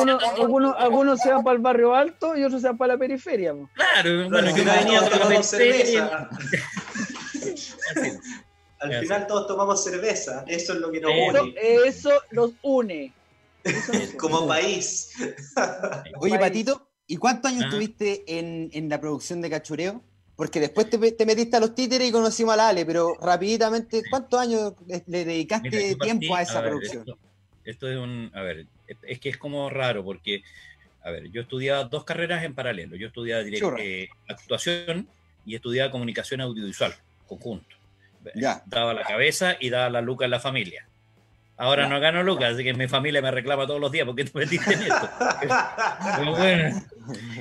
algunos, 0.82 1.20
se 1.22 1.32
van 1.32 1.44
para 1.44 1.56
el 1.56 1.62
barrio 1.62 1.94
alto 1.94 2.36
y 2.36 2.44
otros 2.44 2.62
se 2.62 2.68
van 2.68 2.78
para 2.78 2.94
la 2.94 3.00
periferia. 3.00 3.54
Claro, 3.74 4.30
bueno, 4.30 4.38
al 4.38 4.50
yo 4.50 4.56
final 4.56 4.80
venía 4.84 5.00
todos 5.00 5.12
de 5.12 5.18
la 5.18 5.24
tomamos 5.24 5.52
periferia. 5.52 6.30
cerveza. 7.94 8.30
Al 8.80 9.00
final 9.02 9.28
todos 9.28 9.48
tomamos 9.48 9.84
cerveza. 9.84 10.44
Eso 10.48 10.74
es 10.74 10.80
lo 10.80 10.92
que 10.92 11.02
nos 11.02 11.12
Eso, 11.12 11.44
une. 11.44 11.54
eso 11.86 12.12
los 12.32 12.52
une. 12.62 13.14
Como 14.18 14.48
país. 14.48 15.12
Oye, 16.22 16.40
Patito, 16.40 16.90
¿y 17.06 17.18
cuántos 17.18 17.52
años 17.52 17.66
Ah. 17.68 17.72
tuviste 17.72 18.24
en, 18.40 18.70
en 18.74 18.88
la 18.90 19.00
producción 19.02 19.42
de 19.42 19.50
Cachureo? 19.50 20.02
Porque 20.39 20.62
después 20.62 20.89
te, 20.89 21.12
te 21.12 21.25
metiste 21.25 21.58
a 21.58 21.60
los 21.60 21.75
títeres 21.75 22.08
y 22.08 22.13
conocimos 22.13 22.54
a 22.54 22.56
la 22.56 22.69
Ale, 22.69 22.86
pero 22.86 23.13
rapiditamente, 23.21 24.04
¿cuántos 24.10 24.39
años 24.39 24.71
le, 24.88 25.25
dedicaste 25.25 25.69
Mira, 25.69 25.82
yo 25.82 25.97
partí- 25.97 26.17
tiempo 26.17 26.34
a 26.34 26.41
esa 26.41 26.62
ver, 26.62 26.69
producción? 26.69 26.99
Esto, 27.02 27.17
esto 27.65 27.89
es 27.91 27.97
un. 27.97 28.32
A 28.34 28.41
ver, 28.41 28.65
es 29.04 29.19
que 29.19 29.28
es 29.28 29.38
como 29.38 29.69
raro 29.69 30.02
porque. 30.02 30.41
A 31.04 31.12
ver, 31.12 31.30
yo 31.30 31.41
estudiaba 31.41 31.84
dos 31.84 32.06
carreras 32.06 32.45
en 32.45 32.56
paralelo. 32.56 32.95
Yo 32.95 33.08
estudiaba 33.08 33.43
eh, 33.43 34.08
actuación 34.30 35.10
y 35.45 35.56
estudiaba 35.56 35.91
comunicación 35.91 36.39
audiovisual, 36.39 36.93
conjunto. 37.28 37.75
Ya. 38.34 38.63
Daba 38.65 38.93
la 38.93 39.04
cabeza 39.04 39.58
y 39.60 39.69
daba 39.69 39.89
la 39.89 39.99
luca 39.99 40.23
en 40.23 40.32
la 40.32 40.39
familia. 40.39 40.88
Ahora 41.60 41.88
no 41.89 42.00
gano 42.00 42.24
lucas, 42.24 42.54
así 42.54 42.63
que 42.63 42.74
mi 42.74 42.88
familia 42.88 43.22
me 43.22 43.32
reclama 43.32 43.67
todos 43.67 43.82
los 43.82 43.91
días 43.91 44.06
porque 44.06 44.24
te 44.24 44.39
metiste 44.39 44.74
en 44.74 44.82
esto. 44.84 45.10
Pero 46.17 46.32
bueno, 46.32 46.82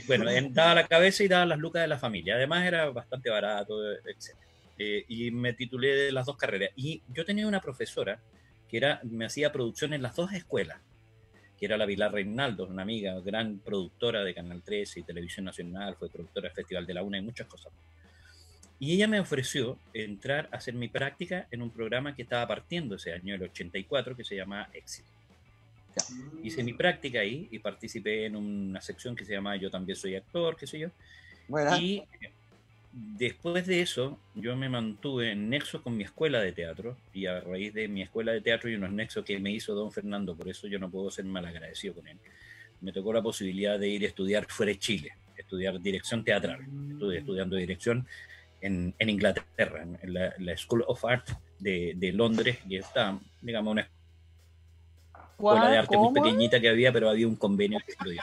bueno, 0.09 0.31
en- 0.31 0.53
daba 0.53 0.75
la 0.75 0.87
cabeza 0.89 1.23
y 1.23 1.29
daba 1.29 1.47
las 1.47 1.59
lucas 1.59 1.83
de 1.83 1.89
la 1.89 1.99
familia. 1.99 2.35
Además 2.35 2.67
era 2.67 2.91
bastante 2.91 3.31
barato, 3.31 3.93
etc. 3.93 4.35
Eh, 4.77 5.05
y 5.09 5.31
me 5.31 5.53
titulé 5.53 5.95
de 5.95 6.13
las 6.13 6.27
dos 6.27 6.37
carreras. 6.37 6.71
Y 6.75 7.01
yo 7.15 7.25
tenía 7.25 7.47
una 7.47 7.61
profesora 7.61 8.19
que 8.69 8.77
era, 8.77 9.01
me 9.05 9.25
hacía 9.25 9.53
producción 9.53 9.93
en 9.95 10.03
las 10.03 10.17
dos 10.17 10.33
escuelas, 10.33 10.79
que 11.57 11.67
era 11.67 11.77
la 11.77 11.87
Pilar 11.87 12.13
Reinaldo, 12.13 12.67
una 12.67 12.83
amiga, 12.83 13.19
gran 13.21 13.59
productora 13.61 14.25
de 14.25 14.35
Canal 14.35 14.63
13 14.63 15.01
y 15.01 15.03
Televisión 15.05 15.45
Nacional, 15.47 15.95
fue 15.97 16.11
productora 16.11 16.49
del 16.49 16.57
Festival 16.57 16.87
de 16.87 16.95
la 16.95 17.03
Una 17.03 17.19
y 17.19 17.23
muchas 17.23 17.47
cosas. 17.47 17.73
Y 18.81 18.95
ella 18.95 19.09
me 19.09 19.19
ofreció 19.19 19.77
entrar 19.93 20.49
a 20.53 20.57
hacer 20.57 20.75
mi 20.75 20.89
práctica 20.89 21.49
en 21.51 21.63
un 21.63 21.71
programa 21.71 22.15
que 22.15 22.23
estaba 22.23 22.47
partiendo 22.47 22.95
ese 22.95 23.13
año, 23.13 23.35
el 23.35 23.43
84, 23.43 24.17
que 24.17 24.25
se 24.25 24.37
llama 24.37 24.69
Éxito. 24.73 25.09
Hice 26.45 26.63
mi 26.63 26.75
práctica 26.75 27.21
ahí 27.21 27.49
y 27.51 27.59
participé 27.59 28.27
en 28.27 28.37
una 28.37 28.81
sección 28.81 29.17
que 29.17 29.25
se 29.25 29.33
llama 29.33 29.57
Yo 29.57 29.71
también 29.71 29.97
soy 29.97 30.15
actor, 30.15 30.57
qué 30.57 30.67
sé 30.67 30.79
yo. 30.79 30.91
Buena. 31.49 31.77
Y 31.81 32.05
eh, 32.21 32.31
después 32.93 33.67
de 33.67 33.83
eso, 33.83 34.19
yo 34.37 34.55
me 34.57 34.69
mantuve 34.69 35.33
en 35.33 35.51
nexo 35.51 35.83
con 35.83 35.97
mi 35.97 36.05
escuela 36.05 36.41
de 36.41 36.53
teatro 36.53 36.97
y 37.13 37.27
a 37.27 37.41
raíz 37.41 37.75
de 37.75 37.89
mi 37.89 38.03
escuela 38.03 38.33
de 38.33 38.41
teatro 38.41 38.71
y 38.71 38.75
unos 38.75 38.93
nexos 38.93 39.25
que 39.25 39.41
me 39.41 39.51
hizo 39.51 39.75
don 39.75 39.91
Fernando, 39.91 40.37
por 40.37 40.49
eso 40.49 40.69
yo 40.69 40.79
no 40.79 40.89
puedo 40.91 41.11
ser 41.11 41.25
mal 41.25 41.45
agradecido 41.45 41.95
con 41.95 42.07
él, 42.07 42.17
me 42.81 42.93
tocó 42.93 43.13
la 43.13 43.23
posibilidad 43.23 43.79
de 43.79 43.89
ir 43.89 44.05
a 44.05 44.07
estudiar 44.07 44.47
fuera 44.49 44.71
de 44.71 44.79
Chile, 44.79 45.13
estudiar 45.37 45.81
dirección 45.81 46.25
teatral. 46.25 46.61
Estuve 46.93 47.19
estudiando 47.19 47.57
dirección 47.57 48.07
en, 48.61 48.95
en 48.99 49.11
Inglaterra, 49.11 49.83
en, 49.83 49.99
la, 50.13 50.35
la 50.39 50.57
School 50.57 50.85
of 50.87 51.05
Art 51.05 51.29
de, 51.59 51.95
de 51.97 52.13
Londres, 52.13 52.59
y 52.69 52.77
está, 52.77 53.19
digamos, 53.41 53.73
una 53.73 53.89
escuela 55.39 55.71
de 55.71 55.79
arte 55.79 55.97
muy 55.97 56.13
pequeñita 56.13 56.61
que 56.61 56.69
había, 56.69 56.93
pero 56.93 57.11
había 57.11 57.27
un 57.27 57.37
convenio 57.37 57.79
que 57.87 57.95
lo 58.05 58.11
dio. 58.11 58.23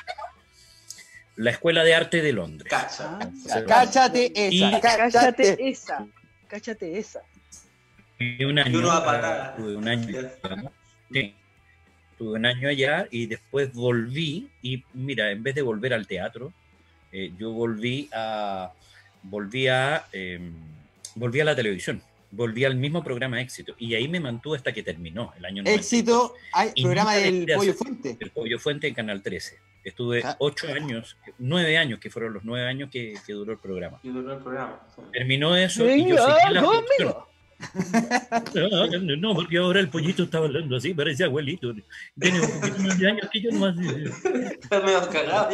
La 1.38 1.52
Escuela 1.52 1.84
de 1.84 1.94
Arte 1.94 2.22
de 2.22 2.32
Londres. 2.32 2.72
Cáchate 3.68 4.32
esa, 4.34 4.52
Y- 4.52 4.82
Cáchate 4.82 5.70
esa. 5.70 6.08
Cáchate 6.48 6.98
esa. 6.98 7.22
Y 8.20 8.46
un 8.46 8.58
año, 8.58 8.90
a 8.90 8.98
ah, 8.98 9.56
tuve 9.58 9.76
un 9.76 9.88
año, 9.90 10.08
sí, 11.12 11.36
tuve 12.18 12.38
un 12.38 12.46
año 12.46 12.70
allá 12.70 13.08
y 13.12 13.26
después 13.26 13.74
volví 13.74 14.50
y 14.62 14.84
mira, 14.94 15.32
en 15.32 15.44
vez 15.44 15.56
de 15.56 15.62
volver 15.62 15.94
al 15.94 16.08
teatro, 16.08 16.54
eh, 17.12 17.34
yo 17.38 17.52
volví 17.52 18.10
a 18.14 18.72
volví 19.30 19.68
a 19.68 20.06
eh, 20.14 20.40
volví 21.16 21.40
a 21.40 21.46
la 21.46 21.56
televisión, 21.56 22.02
volví 22.32 22.66
al 22.66 22.76
mismo 22.76 23.04
programa 23.04 23.42
Éxito 23.42 23.76
y 23.78 23.94
ahí 23.96 24.08
me 24.08 24.20
mantuve 24.20 24.58
hasta 24.58 24.74
que 24.74 24.84
terminó 24.84 25.34
el 25.38 25.46
año 25.46 25.64
92. 25.64 25.80
Éxito, 25.80 26.34
hay 26.54 26.72
Y 26.76 26.84
programa 26.84 27.16
del 27.16 27.46
Pollo 27.56 27.74
Fuente. 27.74 28.18
El 28.20 28.32
Pollo 28.32 28.60
Fuente 28.60 28.88
en 28.88 28.94
Canal 28.94 29.22
13. 29.22 29.58
Estuve 29.84 30.22
Ah. 30.24 30.36
ocho 30.40 30.68
años, 30.74 31.16
nueve 31.38 31.78
años, 31.78 32.00
que 32.00 32.10
fueron 32.10 32.34
los 32.34 32.44
nueve 32.44 32.68
años 32.68 32.90
que, 32.92 33.14
que 33.26 33.34
duró 33.34 33.52
el 33.54 33.60
programa. 33.60 34.00
Y 34.02 34.10
duró 34.10 34.34
el 34.34 34.40
programa. 34.42 34.80
Terminó 35.14 35.56
eso 35.56 35.86
y 35.90 36.08
yo 36.10 36.18
seguí 36.18 36.48
en 36.48 36.54
la 36.56 36.62
conmigo. 36.64 36.86
producción. 36.98 37.26
No, 39.08 39.16
no, 39.30 39.36
porque 39.36 39.58
ahora 39.58 39.80
el 39.80 39.90
pollito 39.90 40.24
estaba 40.24 40.46
hablando 40.48 40.76
así, 40.76 40.94
parece 40.94 41.24
abuelito. 41.24 41.74
Tiene 42.20 42.42
un 42.42 42.48
poquito 42.60 42.80
más 42.80 43.00
de 43.00 43.08
años 43.10 43.30
que 43.32 43.42
yo 43.42 43.52
nomás. 43.52 43.76
Está 44.62 44.82
medio 44.82 45.10
cagado. 45.10 45.50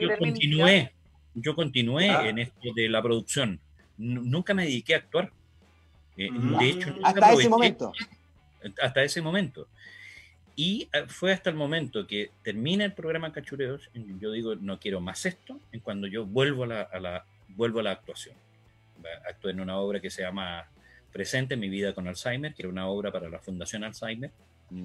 Yo 0.00 0.18
continué, 0.18 0.92
yo 1.34 1.54
continué 1.54 2.10
Ah. 2.10 2.28
en 2.28 2.38
esto 2.38 2.72
de 2.74 2.88
la 2.88 3.02
producción. 3.02 3.60
Nunca 3.98 4.54
me 4.54 4.64
dediqué 4.64 4.94
a 4.94 4.98
actuar. 4.98 5.30
Eh, 6.16 6.30
Mm. 6.30 6.58
De 6.58 6.68
hecho, 6.68 6.90
nunca 6.90 7.08
Hasta 7.08 7.32
ese 7.32 7.48
momento. 7.48 7.92
hasta 8.80 9.02
ese 9.02 9.22
momento. 9.22 9.68
Y 10.54 10.88
eh, 10.92 11.04
fue 11.08 11.32
hasta 11.32 11.48
el 11.50 11.56
momento 11.56 12.06
que 12.06 12.30
termina 12.42 12.84
el 12.84 12.92
programa 12.92 13.32
Cachureos, 13.32 13.88
yo 14.20 14.30
digo, 14.32 14.54
no 14.56 14.78
quiero 14.78 15.00
más 15.00 15.24
esto, 15.24 15.58
en 15.72 15.80
cuando 15.80 16.06
yo 16.06 16.26
vuelvo 16.26 16.64
a 16.64 16.66
la, 16.66 16.82
a 16.82 17.00
la- 17.00 17.24
vuelvo 17.48 17.80
a 17.80 17.82
la 17.82 17.92
actuación. 17.92 18.34
Actué 19.28 19.50
en 19.52 19.60
una 19.60 19.78
obra 19.78 19.98
que 20.00 20.10
se 20.10 20.22
llama 20.22 20.66
Presente, 21.12 21.56
mi 21.56 21.68
vida 21.68 21.94
con 21.94 22.06
Alzheimer, 22.06 22.54
que 22.54 22.62
era 22.62 22.68
una 22.68 22.86
obra 22.86 23.10
para 23.10 23.28
la 23.28 23.38
Fundación 23.38 23.82
Alzheimer, 23.82 24.30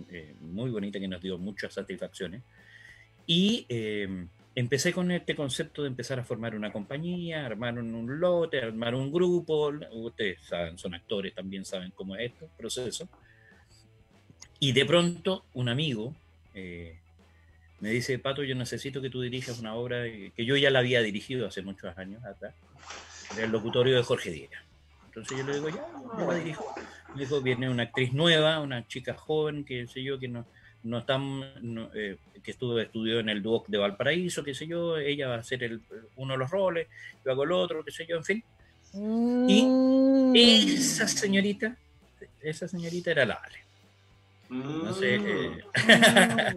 eh, 0.09 0.35
muy 0.41 0.69
bonita 0.69 0.99
que 0.99 1.07
nos 1.07 1.21
dio 1.21 1.37
muchas 1.37 1.73
satisfacciones. 1.73 2.41
Y 3.25 3.65
eh, 3.69 4.27
empecé 4.55 4.93
con 4.93 5.11
este 5.11 5.35
concepto 5.35 5.83
de 5.83 5.89
empezar 5.89 6.19
a 6.19 6.23
formar 6.23 6.55
una 6.55 6.71
compañía, 6.71 7.45
armar 7.45 7.77
un, 7.77 8.19
lote, 8.19 8.61
armar 8.61 8.95
un 8.95 9.11
grupo. 9.11 9.71
Ustedes 9.91 10.41
saben, 10.41 10.77
son 10.77 10.93
actores, 10.93 11.33
también 11.33 11.65
saben 11.65 11.91
cómo 11.91 12.15
es 12.15 12.31
esto, 12.31 12.49
proceso. 12.57 13.07
Y 14.59 14.71
de 14.71 14.85
pronto 14.85 15.45
un 15.53 15.69
amigo 15.69 16.15
eh, 16.55 16.97
me 17.79 17.89
dice, 17.91 18.17
Pato, 18.17 18.43
yo 18.43 18.55
necesito 18.55 19.01
que 19.01 19.09
tú 19.09 19.21
dirijas 19.21 19.59
una 19.59 19.75
obra 19.75 20.03
que 20.05 20.45
yo 20.45 20.57
ya 20.57 20.71
la 20.71 20.79
había 20.79 21.01
dirigido 21.01 21.45
hace 21.45 21.61
muchos 21.61 21.95
años 21.97 22.23
atrás, 22.25 22.55
del 23.35 23.51
locutorio 23.51 23.95
de 23.95 24.03
Jorge 24.03 24.31
Diera. 24.31 24.63
Entonces 25.05 25.37
yo 25.37 25.43
le 25.45 25.53
digo, 25.53 25.69
ya, 25.69 25.85
yo 26.17 26.31
la 26.31 26.37
dirijo. 26.37 26.75
Dijo, 27.15 27.41
viene 27.41 27.69
una 27.69 27.83
actriz 27.83 28.13
nueva, 28.13 28.59
una 28.59 28.87
chica 28.87 29.13
joven, 29.15 29.63
que 29.63 29.87
sé 29.87 30.03
yo, 30.03 30.19
que 30.19 30.27
no, 30.27 30.45
no 30.83 31.03
tan, 31.05 31.41
no, 31.61 31.89
eh, 31.95 32.17
que 32.43 32.51
estuvo, 32.51 32.79
estudió 32.79 33.19
en 33.19 33.29
el 33.29 33.41
Duoc 33.41 33.67
de 33.67 33.77
Valparaíso, 33.77 34.43
qué 34.43 34.53
sé 34.53 34.67
yo, 34.67 34.97
ella 34.97 35.27
va 35.27 35.35
a 35.35 35.39
hacer 35.39 35.63
el, 35.63 35.81
uno 36.15 36.33
de 36.33 36.39
los 36.39 36.49
roles, 36.51 36.87
yo 37.25 37.31
hago 37.31 37.43
el 37.43 37.51
otro, 37.51 37.83
qué 37.83 37.91
sé 37.91 38.05
yo, 38.07 38.17
en 38.17 38.23
fin. 38.23 38.43
Y 39.47 40.73
esa 40.75 41.07
señorita, 41.07 41.75
esa 42.41 42.67
señorita 42.67 43.11
era 43.11 43.25
la 43.25 43.35
Ale. 43.35 43.59
No 44.49 44.93
sé. 44.93 45.15
eh, 45.15 45.63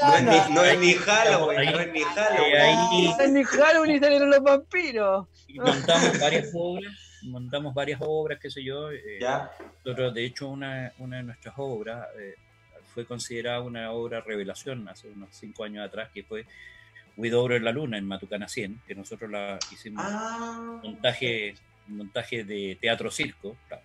No 0.00 0.16
es 0.16 0.22
ni, 0.24 0.54
no 0.54 0.64
es 0.64 0.78
ni 0.80 0.92
Halloween, 0.94 1.72
no 1.72 1.80
es 1.80 1.92
ni 1.92 2.00
Halloween. 2.02 3.44
Halloween 3.44 4.00
salieron 4.00 4.30
los 4.30 4.42
vampiros. 4.42 5.26
y 5.46 5.58
montamos 5.58 6.18
varias 6.18 6.48
obras, 6.54 6.92
montamos 7.24 7.74
varias 7.74 8.00
obras, 8.02 8.38
qué 8.40 8.50
sé 8.50 8.62
yo. 8.62 8.90
eh, 8.90 9.18
Ya. 9.20 9.50
nosotros, 9.84 10.14
de 10.14 10.24
hecho, 10.24 10.48
una, 10.48 10.92
una 10.98 11.18
de 11.18 11.22
nuestras 11.24 11.54
obras, 11.58 12.06
eh, 12.18 12.34
fue 12.94 13.06
considerada 13.06 13.60
una 13.60 13.90
obra 13.92 14.20
revelación 14.20 14.86
hace 14.88 15.08
unos 15.08 15.30
cinco 15.32 15.64
años 15.64 15.84
atrás, 15.86 16.10
que 16.12 16.22
fue 16.24 16.44
Huidobro 17.16 17.56
en 17.56 17.64
la 17.64 17.72
Luna, 17.72 17.96
en 17.98 18.04
Matucana 18.06 18.48
100, 18.48 18.80
que 18.86 18.94
nosotros 18.94 19.30
la 19.30 19.58
hicimos 19.72 20.04
Ah, 20.06 20.80
montaje, 20.82 21.54
montaje 21.88 22.44
de 22.44 22.76
teatro 22.80 23.10
circo, 23.10 23.56
claro, 23.68 23.82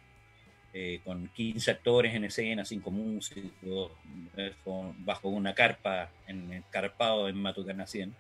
eh, 0.74 1.00
con 1.04 1.28
15 1.30 1.72
actores 1.72 2.14
en 2.16 2.26
escena, 2.26 2.66
5 2.66 2.92
músicos, 2.92 3.92
con- 4.64 4.94
bajo 5.06 5.30
una 5.30 5.54
carpa, 5.54 6.10
en 6.28 6.52
encarpado 6.54 7.28
en 7.30 7.38
Matucana 7.38 7.88
100. 7.88 8.14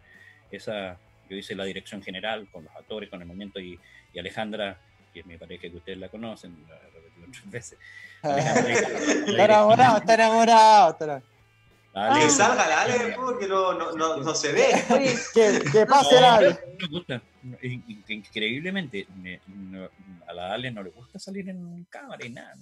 Esa, 0.52 0.98
yo 1.30 1.36
hice 1.38 1.54
la 1.56 1.66
dirección 1.66 2.02
general 2.02 2.48
con 2.52 2.64
los 2.64 2.76
actores, 2.76 3.10
con 3.10 3.22
el 3.22 3.28
movimiento 3.28 3.60
y, 3.60 3.78
y 4.14 4.20
Alejandra, 4.20 4.80
que 5.22 5.28
me 5.28 5.38
parece 5.38 5.70
que 5.72 5.78
ustedes 5.78 5.98
la 5.98 6.10
conocen, 6.10 6.56
la 6.68 6.76
he 6.76 6.92
repetido 6.92 7.28
muchas 7.28 7.50
veces. 7.50 7.80
La 8.24 8.38
Está 8.40 9.46
enamorado, 9.46 9.98
está 9.98 10.14
enamorado. 10.14 10.90
está 10.92 11.06
enamorado. 11.06 11.38
Ale, 11.94 12.20
que 12.26 12.30
salga 12.30 12.68
la 12.68 12.82
Ale 12.82 13.16
porque 13.16 13.48
no, 13.48 13.74
no, 13.74 13.92
no, 13.94 14.18
no 14.18 14.36
se 14.36 14.52
ve. 14.52 14.68
Que, 15.34 15.62
que 15.72 15.86
pase 15.88 16.18
el 16.20 16.24
Ale. 16.26 16.60
Increíblemente, 18.08 19.08
me- 19.16 19.42
no- 19.48 19.90
a 20.28 20.34
la 20.34 20.54
Ale 20.54 20.70
no 20.72 20.84
le 20.84 20.90
gusta 20.92 21.18
salir 21.20 21.50
en 21.50 21.86
cámara 21.90 22.24
y 22.26 22.30
nada. 22.30 22.56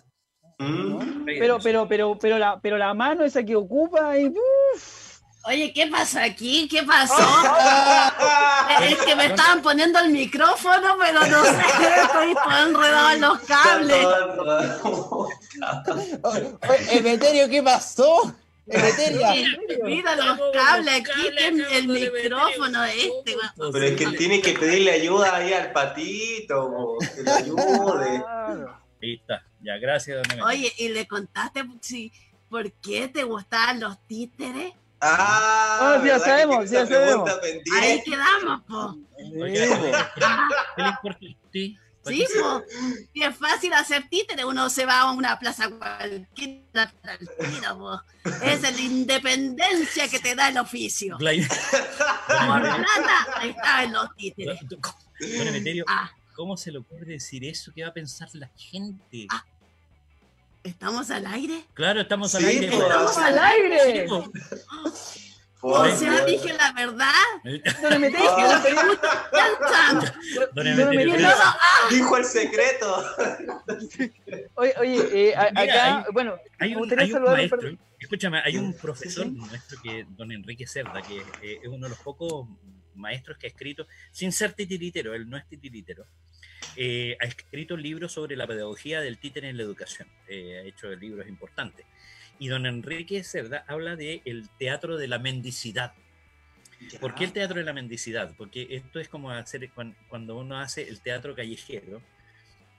Mm. 0.59 1.25
Pero, 1.25 1.59
pero, 1.61 1.87
pero, 1.87 2.17
pero 2.17 2.37
la, 2.37 2.59
pero 2.61 2.77
la 2.77 2.93
mano 2.93 3.25
esa 3.25 3.43
que 3.43 3.55
ocupa 3.57 4.17
y 4.17 4.27
¡uf! 4.27 5.04
Oye, 5.47 5.71
¿qué 5.73 5.85
pasa 5.85 6.23
aquí? 6.23 6.67
¿Qué 6.67 6.81
pasó? 6.81 7.13
es 8.81 8.95
que 8.97 9.15
me 9.15 9.27
estaban 9.27 9.61
poniendo 9.61 9.99
el 9.99 10.09
micrófono, 10.09 10.97
pero 10.99 11.19
no 11.27 11.43
sé, 11.43 11.63
estoy 12.01 12.33
todo 12.33 12.67
enredado 12.67 13.11
en 13.11 13.21
los 13.21 13.39
cables. 13.41 14.07
Emeterio, 16.89 17.47
¿qué 17.47 17.61
pasó? 17.61 18.33
Emeteria. 18.65 19.35
Mira 19.83 20.15
los 20.15 20.39
cables 20.51 21.01
aquí, 21.01 21.27
el 21.73 21.87
micrófono 21.89 22.83
este. 22.85 23.37
Pero 23.71 23.85
es 23.85 23.95
que 23.95 24.17
tiene 24.17 24.41
que 24.41 24.53
pedirle 24.53 24.93
ayuda 24.93 25.35
ahí 25.35 25.53
al 25.53 25.71
patito, 25.71 26.97
que 27.15 27.21
le 27.21 27.31
ayude. 27.31 28.23
Ahí 28.99 29.13
está. 29.13 29.43
Ya, 29.61 29.77
gracias, 29.77 30.17
don 30.17 30.25
Emeterio. 30.25 30.45
Oye, 30.45 30.73
¿y 30.79 30.89
le 30.89 31.07
contaste 31.07 31.63
si, 31.81 32.11
por 32.49 32.71
qué 32.71 33.09
te 33.09 33.23
gustaban 33.23 33.79
los 33.79 33.99
títeres? 34.07 34.73
Ah, 35.01 35.79
Ah, 35.81 35.99
sí, 36.01 36.07
ya 36.07 36.13
¿verdad 36.13 36.25
que 36.25 36.29
sabemos, 36.31 36.69
ya 36.69 36.81
esa 36.81 36.93
sabemos. 36.93 37.31
pendiente? 37.41 37.71
Ahí 37.79 38.03
quedamos, 38.03 38.61
po. 38.63 38.97
Oiga, 39.41 40.11
¿qué 40.75 40.81
le 40.81 40.87
importa 40.89 41.19
a 41.25 41.29
Sí, 42.07 42.23
po. 42.39 42.63
Y 43.13 43.23
es 43.23 43.35
fácil 43.35 43.73
hacer 43.73 44.07
títere, 44.09 44.45
uno 44.45 44.69
se 44.69 44.85
va 44.85 45.01
a 45.01 45.11
una 45.11 45.39
plaza 45.39 45.69
cualquiera 45.69 46.93
po. 47.77 47.99
Es 48.43 48.61
la 48.61 48.69
independencia 48.79 50.07
que 50.07 50.19
te 50.19 50.35
da 50.35 50.49
el 50.49 50.57
oficio. 50.59 51.17
Por 51.17 52.61
plata, 52.61 53.27
ahí 53.37 53.49
estaban 53.49 53.91
los 53.93 54.15
títeres. 54.15 54.59
Don 54.69 55.47
Emeterio, 55.47 55.85
Ah. 55.87 56.11
¿cómo 56.35 56.57
se 56.57 56.71
le 56.71 56.77
ocurre 56.79 57.05
decir 57.05 57.43
eso? 57.45 57.71
¿Qué 57.73 57.81
va 57.83 57.89
a 57.89 57.93
pensar 57.93 58.27
la 58.33 58.49
gente? 58.55 59.27
¿Estamos 60.66 61.11
al 61.11 61.26
aire? 61.28 61.63
Claro, 61.74 62.01
estamos 62.01 62.34
al 62.36 62.41
Sí, 62.41 62.47
aire. 62.47 62.68
pues, 62.72 62.82
¡Estamos 62.82 63.18
al 63.18 63.39
aire! 63.39 64.05
Pues. 64.09 65.22
O 65.68 65.86
sea, 65.97 66.26
dije 66.26 66.53
la 66.53 66.72
verdad. 66.74 67.11
Que 67.43 67.61
pero- 70.53 70.93
luego, 70.93 71.28
ah, 71.34 71.57
Dijo 71.89 72.18
el 72.18 72.26
secreto. 72.26 73.03
Oye, 74.55 74.74
oye 74.80 75.30
eh, 75.30 75.36
a- 75.36 75.49
Mira, 75.51 75.61
acá, 75.63 75.97
hay- 75.97 76.03
bueno, 76.13 76.36
Hay 76.59 76.76
un, 76.76 76.99
hay 76.99 77.11
maestro, 77.11 77.70
escúchame, 77.99 78.41
hay 78.45 78.57
un 78.57 78.74
profesor 78.74 79.26
nuestro 79.28 79.82
que, 79.82 80.05
don 80.09 80.32
Enrique 80.32 80.68
Cerda, 80.68 81.01
que 81.01 81.18
eh, 81.41 81.59
es 81.63 81.68
uno 81.68 81.86
de 81.86 81.89
los 81.89 81.99
pocos 81.99 82.47
maestros 82.95 83.37
que 83.37 83.47
ha 83.47 83.49
escrito, 83.49 83.87
sin 84.11 84.31
ser 84.31 84.53
titiritero, 84.53 85.13
él 85.13 85.29
no 85.29 85.37
es 85.37 85.47
titiritero, 85.47 86.05
eh, 86.75 87.17
ha 87.19 87.25
escrito 87.25 87.77
libros 87.77 88.11
sobre 88.13 88.35
la 88.35 88.47
pedagogía 88.47 89.01
del 89.01 89.17
títere 89.17 89.49
en 89.49 89.57
la 89.57 89.63
educación, 89.63 90.07
eh, 90.27 90.59
ha 90.59 90.67
hecho 90.67 90.93
libros 90.95 91.27
importantes. 91.27 91.85
Y 92.39 92.47
don 92.47 92.65
Enrique 92.65 93.23
Cerda 93.23 93.63
habla 93.67 93.95
del 93.95 94.21
el 94.25 94.49
teatro 94.57 94.97
de 94.97 95.07
la 95.07 95.19
mendicidad. 95.19 95.93
¿Por 96.99 97.15
qué 97.15 97.23
el 97.23 97.31
teatro 97.31 97.57
de 97.57 97.63
la 97.63 97.71
mendicidad? 97.71 98.35
Porque 98.37 98.67
esto 98.71 98.99
es 98.99 99.07
como 99.07 99.31
hacer 99.31 99.71
cuan- 99.71 99.95
cuando 100.09 100.37
uno 100.37 100.59
hace 100.59 100.87
el 100.89 100.99
teatro 100.99 101.33
callejero, 101.33 102.01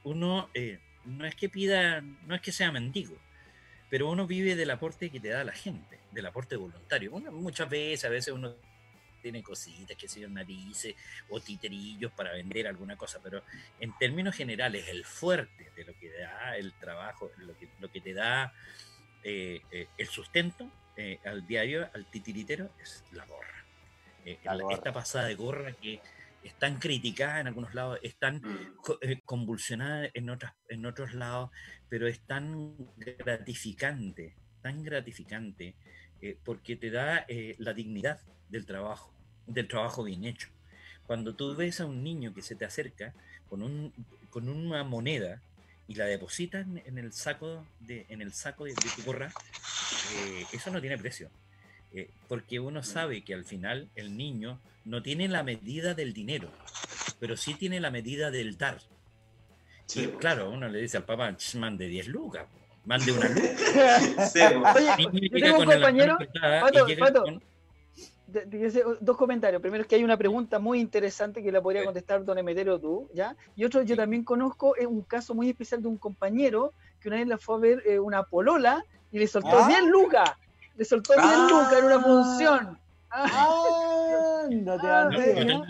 uno 0.04 0.50
eh, 0.52 0.78
no 1.06 1.24
es 1.24 1.34
que 1.34 1.48
pida, 1.48 2.02
no 2.02 2.34
es 2.34 2.42
que 2.42 2.52
sea 2.52 2.70
mendigo, 2.70 3.16
pero 3.88 4.10
uno 4.10 4.26
vive 4.26 4.54
del 4.56 4.70
aporte 4.70 5.08
que 5.10 5.20
te 5.20 5.28
da 5.28 5.42
la 5.44 5.52
gente, 5.52 5.98
del 6.12 6.26
aporte 6.26 6.56
voluntario. 6.56 7.12
Uno, 7.12 7.32
muchas 7.32 7.70
veces, 7.70 8.04
a 8.04 8.08
veces 8.10 8.34
uno 8.34 8.54
tiene 9.26 9.42
cositas, 9.42 9.96
que 9.96 10.06
sean 10.06 10.34
narices 10.34 10.94
o 11.30 11.40
titerillos 11.40 12.12
para 12.12 12.32
vender 12.32 12.68
alguna 12.68 12.96
cosa, 12.96 13.18
pero 13.20 13.42
en 13.80 13.92
términos 13.98 14.36
generales, 14.36 14.86
el 14.86 15.04
fuerte 15.04 15.72
de 15.74 15.84
lo 15.84 15.98
que 15.98 16.10
da 16.12 16.56
el 16.56 16.72
trabajo, 16.74 17.32
lo 17.38 17.56
que, 17.58 17.68
lo 17.80 17.90
que 17.90 18.00
te 18.00 18.14
da 18.14 18.52
eh, 19.24 19.62
eh, 19.72 19.88
el 19.98 20.06
sustento 20.06 20.70
eh, 20.96 21.18
al 21.24 21.44
diario, 21.44 21.90
al 21.92 22.06
titiritero, 22.08 22.70
es 22.80 23.02
la 23.10 23.26
gorra. 23.26 23.66
La 24.44 24.54
la- 24.54 24.62
gorra. 24.62 24.76
Esta 24.76 24.92
pasada 24.92 25.26
de 25.26 25.34
gorra 25.34 25.72
que 25.72 26.00
es 26.44 26.54
tan 26.54 26.78
criticada 26.78 27.40
en 27.40 27.48
algunos 27.48 27.74
lados, 27.74 27.98
es 28.04 28.16
tan 28.16 28.40
eh, 29.00 29.20
convulsionada 29.24 30.08
en, 30.14 30.30
otras, 30.30 30.52
en 30.68 30.86
otros 30.86 31.14
lados, 31.14 31.50
pero 31.88 32.06
es 32.06 32.20
tan 32.20 32.76
gratificante, 32.96 34.36
tan 34.62 34.84
gratificante, 34.84 35.74
eh, 36.22 36.38
porque 36.44 36.76
te 36.76 36.90
da 36.90 37.24
eh, 37.26 37.56
la 37.58 37.72
dignidad 37.74 38.20
del 38.48 38.64
trabajo, 38.64 39.12
del 39.46 39.68
trabajo 39.68 40.04
bien 40.04 40.24
hecho. 40.24 40.48
Cuando 41.06 41.34
tú 41.34 41.54
ves 41.54 41.80
a 41.80 41.86
un 41.86 42.02
niño 42.02 42.34
que 42.34 42.42
se 42.42 42.56
te 42.56 42.64
acerca 42.64 43.14
con, 43.48 43.62
un, 43.62 43.92
con 44.30 44.48
una 44.48 44.82
moneda 44.84 45.40
y 45.88 45.94
la 45.94 46.06
deposita 46.06 46.60
en, 46.60 46.82
en 46.84 46.98
el 46.98 47.12
saco 47.12 47.64
de, 47.80 48.06
en 48.08 48.20
el 48.22 48.32
saco 48.32 48.64
de, 48.64 48.74
de 48.74 48.90
tu 48.96 49.02
gorra, 49.04 49.32
eh, 50.16 50.44
eso 50.52 50.70
no 50.70 50.80
tiene 50.80 50.98
precio. 50.98 51.30
Eh, 51.92 52.10
porque 52.28 52.58
uno 52.58 52.82
sabe 52.82 53.22
que 53.22 53.34
al 53.34 53.44
final 53.44 53.88
el 53.94 54.16
niño 54.16 54.58
no 54.84 55.02
tiene 55.02 55.28
la 55.28 55.42
medida 55.44 55.94
del 55.94 56.12
dinero, 56.12 56.50
pero 57.20 57.36
sí 57.36 57.54
tiene 57.54 57.78
la 57.80 57.90
medida 57.90 58.30
del 58.32 58.58
dar. 58.58 58.80
Y 59.94 60.06
claro, 60.18 60.50
uno 60.50 60.68
le 60.68 60.80
dice 60.80 60.96
al 60.96 61.04
papá, 61.04 61.34
"Ch, 61.36 61.54
mande 61.54 61.86
10 61.86 62.08
lucas, 62.08 62.46
mande 62.84 63.12
una 63.12 63.28
luca. 63.28 64.28
Sí, 64.28 64.40
Oye, 64.40 65.28
yo 65.30 65.38
tengo 65.40 65.58
un 65.60 65.64
compañero, 65.74 66.18
Pato, 66.60 66.86
Pato, 66.98 67.22
con- 67.22 67.42
de- 68.26 68.44
de- 68.46 68.70
de- 68.70 68.84
dos 69.00 69.16
comentarios. 69.16 69.60
Primero 69.62 69.82
es 69.82 69.88
que 69.88 69.94
hay 69.96 70.04
una 70.04 70.16
pregunta 70.16 70.58
muy 70.58 70.80
interesante 70.80 71.42
que 71.42 71.52
la 71.52 71.60
podría 71.62 71.84
contestar 71.84 72.24
Don 72.24 72.38
Emeterio 72.38 72.78
tú, 72.78 73.08
¿ya? 73.14 73.36
Y 73.54 73.64
otro, 73.64 73.82
yo 73.82 73.96
también 73.96 74.24
conozco 74.24 74.76
eh, 74.76 74.86
un 74.86 75.02
caso 75.02 75.34
muy 75.34 75.48
especial 75.50 75.80
de 75.82 75.88
un 75.88 75.96
compañero 75.98 76.72
que 77.00 77.08
una 77.08 77.18
vez 77.18 77.26
la 77.28 77.38
fue 77.38 77.56
a 77.56 77.58
ver 77.58 77.82
eh, 77.86 77.98
una 77.98 78.22
polola 78.24 78.84
y 79.12 79.18
le 79.18 79.26
soltó 79.26 79.58
¿Ah? 79.58 79.68
10 79.68 79.84
lucas. 79.86 80.30
Le 80.76 80.84
soltó 80.84 81.12
10 81.14 81.24
Ah. 81.26 81.46
lucas 81.48 81.72
en 81.78 81.84
una 81.84 82.00
función. 82.00 82.78
Ah, 83.10 83.26
Ah, 83.32 84.48
No, 84.50 84.76
yo 85.12 85.34
tengo, 85.34 85.64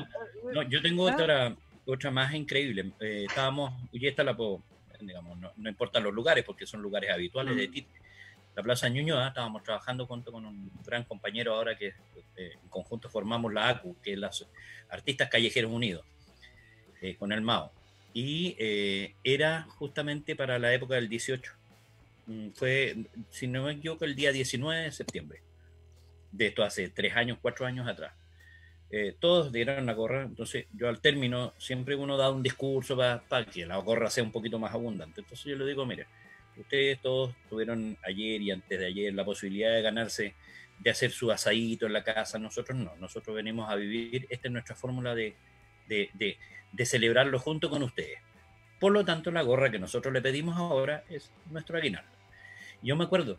no, 0.52 0.62
yo 0.62 0.82
tengo 0.82 1.08
¿Ah? 1.08 1.12
otra, 1.12 1.56
otra 1.86 2.10
más 2.10 2.34
increíble. 2.34 2.92
Eh, 3.00 3.24
estábamos, 3.28 3.72
y 3.92 4.06
esta 4.06 4.24
la 4.24 4.36
puedo, 4.36 4.60
digamos, 5.00 5.38
no, 5.38 5.50
no 5.56 5.68
importan 5.68 6.02
los 6.02 6.12
lugares 6.14 6.44
porque 6.44 6.66
son 6.66 6.82
lugares 6.82 7.10
habituales 7.12 7.56
de 7.56 7.68
Tite. 7.68 7.88
La 8.56 8.62
Plaza 8.62 8.88
Ñuñoa, 8.88 9.28
estábamos 9.28 9.62
trabajando 9.62 10.06
junto 10.06 10.32
con 10.32 10.44
un 10.44 10.70
gran 10.84 11.04
compañero 11.04 11.54
ahora 11.54 11.76
que 11.76 11.88
eh, 12.36 12.52
en 12.62 12.68
conjunto 12.68 13.08
formamos 13.08 13.52
la 13.52 13.68
ACU, 13.68 13.96
que 14.02 14.14
es 14.14 14.18
las 14.18 14.46
Artistas 14.88 15.28
Callejeros 15.28 15.70
Unidos, 15.70 16.04
eh, 17.00 17.16
con 17.16 17.32
el 17.32 17.42
MAO. 17.42 17.70
Y 18.14 18.56
eh, 18.58 19.14
era 19.22 19.66
justamente 19.78 20.34
para 20.34 20.58
la 20.58 20.72
época 20.72 20.94
del 20.94 21.08
18. 21.08 21.52
Mm, 22.26 22.48
Fue, 22.54 22.96
si 23.30 23.46
no 23.46 23.64
me 23.64 23.72
equivoco, 23.72 24.04
el 24.04 24.16
día 24.16 24.32
19 24.32 24.84
de 24.84 24.92
septiembre. 24.92 25.42
De 26.32 26.46
esto 26.48 26.64
hace 26.64 26.88
tres 26.88 27.14
años, 27.14 27.38
cuatro 27.40 27.66
años 27.66 27.86
atrás 27.86 28.12
eh, 28.90 29.16
todos 29.18 29.50
dieron 29.50 29.84
la 29.84 29.94
gorra, 29.94 30.22
entonces 30.22 30.66
yo 30.72 30.88
al 30.88 31.00
término 31.00 31.52
siempre 31.58 31.96
uno 31.96 32.16
da 32.16 32.30
un 32.30 32.42
discurso 32.42 32.96
para 32.96 33.44
que 33.46 33.66
la 33.66 33.78
gorra 33.78 34.10
sea 34.10 34.22
un 34.22 34.30
poquito 34.30 34.58
más 34.58 34.72
abundante. 34.72 35.20
Entonces 35.20 35.44
yo 35.44 35.56
le 35.56 35.66
digo, 35.66 35.84
mire, 35.84 36.06
ustedes 36.58 37.00
todos 37.00 37.34
tuvieron 37.48 37.96
ayer 38.02 38.40
y 38.42 38.50
antes 38.50 38.78
de 38.78 38.86
ayer 38.86 39.14
la 39.14 39.24
posibilidad 39.24 39.72
de 39.72 39.82
ganarse, 39.82 40.34
de 40.78 40.90
hacer 40.90 41.10
su 41.10 41.30
asadito 41.30 41.86
en 41.86 41.92
la 41.92 42.04
casa, 42.04 42.38
nosotros 42.38 42.76
no, 42.78 42.94
nosotros 42.96 43.34
venimos 43.36 43.70
a 43.70 43.74
vivir, 43.76 44.26
esta 44.30 44.48
es 44.48 44.52
nuestra 44.52 44.74
fórmula 44.74 45.14
de, 45.14 45.34
de, 45.88 46.10
de, 46.14 46.38
de 46.72 46.86
celebrarlo 46.86 47.38
junto 47.38 47.70
con 47.70 47.82
ustedes. 47.82 48.18
Por 48.78 48.92
lo 48.92 49.04
tanto, 49.04 49.30
la 49.30 49.42
gorra 49.42 49.70
que 49.70 49.78
nosotros 49.78 50.12
le 50.12 50.20
pedimos 50.20 50.56
ahora 50.56 51.02
es 51.08 51.30
nuestro 51.50 51.78
aguinaldo. 51.78 52.10
Yo 52.82 52.94
me 52.96 53.04
acuerdo 53.04 53.38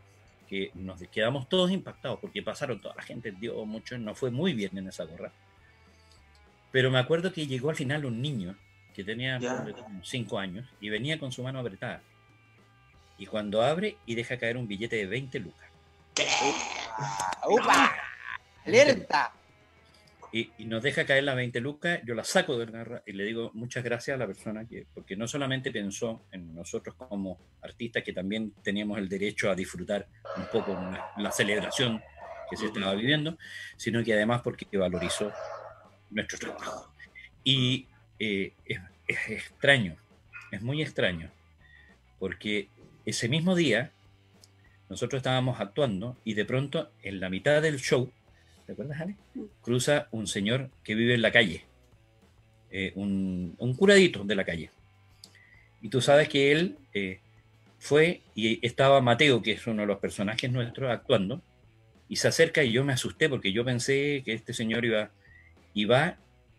que 0.49 0.71
nos 0.73 0.99
quedamos 1.09 1.47
todos 1.49 1.71
impactados 1.71 2.19
porque 2.19 2.41
pasaron 2.41 2.81
toda 2.81 2.95
la 2.95 3.03
gente, 3.03 3.31
dio 3.31 3.63
mucho, 3.65 3.97
no 3.97 4.15
fue 4.15 4.31
muy 4.31 4.53
bien 4.53 4.75
en 4.77 4.87
esa 4.87 5.03
gorra. 5.03 5.31
Pero 6.71 6.89
me 6.91 6.99
acuerdo 6.99 7.31
que 7.31 7.45
llegó 7.47 7.69
al 7.69 7.75
final 7.75 8.05
un 8.05 8.21
niño 8.21 8.55
que 8.95 9.03
tenía 9.03 9.37
Ya. 9.39 9.57
ponle 9.57 9.73
tú, 9.73 9.83
como 9.83 10.03
cinco 10.03 10.39
años 10.39 10.67
y 10.81 10.89
venía 10.89 11.19
con 11.19 11.31
su 11.31 11.43
mano 11.43 11.59
apretada. 11.59 12.01
Y 13.17 13.25
cuando 13.25 13.61
abre 13.61 13.97
y 14.05 14.15
deja 14.15 14.37
caer 14.37 14.57
un 14.57 14.67
billete 14.67 14.95
de 14.97 15.05
20 15.07 15.39
lucas. 15.39 15.69
¡Upa! 17.47 17.95
¡Alerta! 18.65 19.33
y, 20.31 20.51
y 20.57 20.65
nos 20.65 20.83
deja 20.83 21.05
caer 21.05 21.23
las 21.23 21.35
20 21.35 21.59
lucas, 21.61 21.99
yo 22.05 22.13
la 22.13 22.23
saco 22.23 22.57
del 22.57 22.71
garra 22.71 23.01
y 23.05 23.13
le 23.13 23.23
digo 23.23 23.51
muchas 23.53 23.83
gracias 23.83 24.15
a 24.15 24.17
la 24.17 24.27
persona 24.27 24.65
que, 24.67 24.85
porque 24.93 25.15
no 25.15 25.27
solamente 25.27 25.71
pensó 25.71 26.23
en 26.31 26.53
nosotros 26.53 26.95
como 26.95 27.39
artistas 27.61 28.03
que 28.03 28.13
también 28.13 28.51
teníamos 28.61 28.97
el 28.97 29.07
derecho 29.07 29.49
a 29.49 29.55
disfrutar 29.55 30.07
un 30.35 30.45
poco 30.51 30.73
la, 30.73 31.11
la 31.17 31.31
celebración 31.31 32.01
que 32.49 32.57
se 32.57 32.67
estaba 32.67 32.93
viviendo, 32.93 33.37
sino 33.75 34.03
que 34.03 34.13
además 34.13 34.41
porque 34.41 34.65
valorizó 34.77 35.31
nuestro 36.09 36.39
trabajo. 36.39 36.93
Y 37.43 37.87
eh, 38.19 38.53
es, 38.65 38.79
es 39.07 39.29
extraño, 39.29 39.95
es 40.51 40.61
muy 40.61 40.81
extraño, 40.81 41.31
porque 42.19 42.69
ese 43.09 43.27
mismo 43.27 43.55
día 43.55 43.91
nosotros 44.89 45.19
estábamos 45.19 45.59
actuando 45.59 46.15
y 46.23 46.33
de 46.35 46.45
pronto 46.45 46.91
en 47.01 47.19
la 47.19 47.29
mitad 47.29 47.61
del 47.61 47.79
show 47.79 48.11
¿Te 48.67 48.73
acuerdas, 48.73 48.99
Ale? 48.99 49.15
Cruza 49.61 50.09
un 50.11 50.27
señor 50.27 50.69
que 50.83 50.93
vive 50.93 51.13
en 51.13 51.21
la 51.21 51.31
calle, 51.31 51.63
eh, 52.69 52.91
un, 52.95 53.55
un, 53.59 53.73
curadito 53.75 54.25
de 54.25 54.35
la 54.35 54.43
calle. 54.43 54.71
Y 55.81 55.87
tú 55.87 56.01
sabes 56.01 56.27
que 56.27 56.51
él 56.51 56.75
eh, 56.93 57.21
fue 57.79 58.23
y 58.35 58.65
estaba 58.65 58.99
Mateo, 58.99 59.41
que 59.41 59.53
es 59.53 59.65
uno 59.67 59.83
de 59.83 59.87
los 59.87 59.99
personajes 59.99 60.51
nuestros, 60.51 60.91
actuando, 60.91 61.41
y 62.09 62.17
se 62.17 62.27
acerca 62.27 62.61
y 62.61 62.73
yo 62.73 62.83
me 62.83 62.91
asusté 62.91 63.29
porque 63.29 63.53
yo 63.53 63.63
pensé 63.63 64.21
que 64.25 64.33
este 64.33 64.53
señor 64.53 64.83
iba, 64.83 65.11
y 65.73 65.85
va 65.85 66.17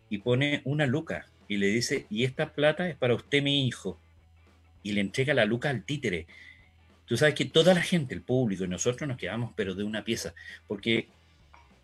y 0.08 0.18
pone 0.18 0.62
una 0.64 0.86
luca 0.86 1.26
y 1.46 1.58
le 1.58 1.66
dice, 1.66 2.06
y 2.08 2.24
esta 2.24 2.54
plata 2.54 2.88
es 2.88 2.96
para 2.96 3.14
usted, 3.14 3.42
mi 3.42 3.66
hijo. 3.66 4.00
Y 4.82 4.92
le 4.92 5.00
entrega 5.00 5.34
la 5.34 5.44
luca 5.44 5.70
al 5.70 5.84
títere. 5.84 6.26
Tú 7.06 7.16
sabes 7.16 7.34
que 7.34 7.46
toda 7.46 7.74
la 7.74 7.82
gente, 7.82 8.14
el 8.14 8.22
público 8.22 8.64
y 8.64 8.68
nosotros 8.68 9.08
nos 9.08 9.16
quedamos, 9.16 9.52
pero 9.56 9.74
de 9.74 9.84
una 9.84 10.04
pieza, 10.04 10.34
porque 10.66 11.08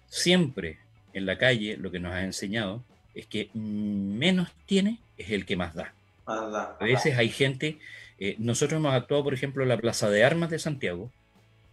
siempre 0.09 0.78
en 1.12 1.26
la 1.26 1.38
calle 1.38 1.76
lo 1.76 1.90
que 1.90 1.99
nos 1.99 2.12
ha 2.12 2.22
enseñado 2.22 2.84
es 3.14 3.26
que 3.26 3.49
menos 3.55 4.51
tiene 4.66 4.99
es 5.16 5.30
el 5.30 5.47
que 5.47 5.57
más 5.57 5.74
da. 5.74 5.95
A 6.26 6.76
veces 6.80 7.16
hay 7.16 7.28
gente, 7.28 7.78
eh, 8.18 8.36
nosotros 8.38 8.78
hemos 8.78 8.95
actuado, 8.95 9.24
por 9.24 9.34
ejemplo, 9.34 9.62
en 9.62 9.68
la 9.68 9.78
Plaza 9.78 10.11
de 10.11 10.24
Armas 10.24 10.51
de 10.51 10.59
Santiago, 10.59 11.11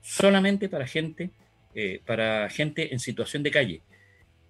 solamente 0.01 0.69
para 0.69 0.87
gente, 0.87 1.29
eh, 1.73 2.01
para 2.05 2.49
gente 2.49 2.93
en 2.93 2.99
situación 2.99 3.43
de 3.43 3.51
calle. 3.51 3.81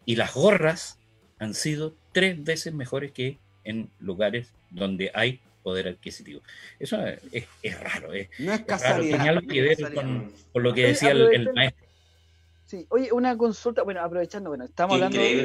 Y 0.05 0.15
las 0.15 0.33
gorras 0.33 0.97
han 1.39 1.53
sido 1.53 1.95
tres 2.11 2.43
veces 2.43 2.73
mejores 2.73 3.11
que 3.11 3.37
en 3.63 3.89
lugares 3.99 4.53
donde 4.69 5.11
hay 5.13 5.39
poder 5.61 5.87
adquisitivo. 5.87 6.41
Eso 6.79 6.97
es, 7.05 7.45
es 7.61 7.79
raro. 7.79 8.13
Es, 8.13 8.29
no 8.39 8.53
es, 8.53 8.61
casualidad. 8.61 9.17
Tenía 9.17 9.31
algo 9.31 9.47
que 9.47 9.61
ver 9.61 9.93
con, 9.93 10.31
con, 10.51 10.63
lo 10.63 10.73
que 10.73 10.87
decía 10.87 11.11
el, 11.11 11.21
el 11.33 11.53
maestro. 11.53 11.87
Sí, 12.65 12.85
oye, 12.89 13.11
una 13.11 13.37
consulta, 13.37 13.83
bueno, 13.83 14.01
aprovechando, 14.01 14.49
bueno, 14.49 14.63
estamos 14.63 14.95
hablando 14.95 15.17
de, 15.17 15.43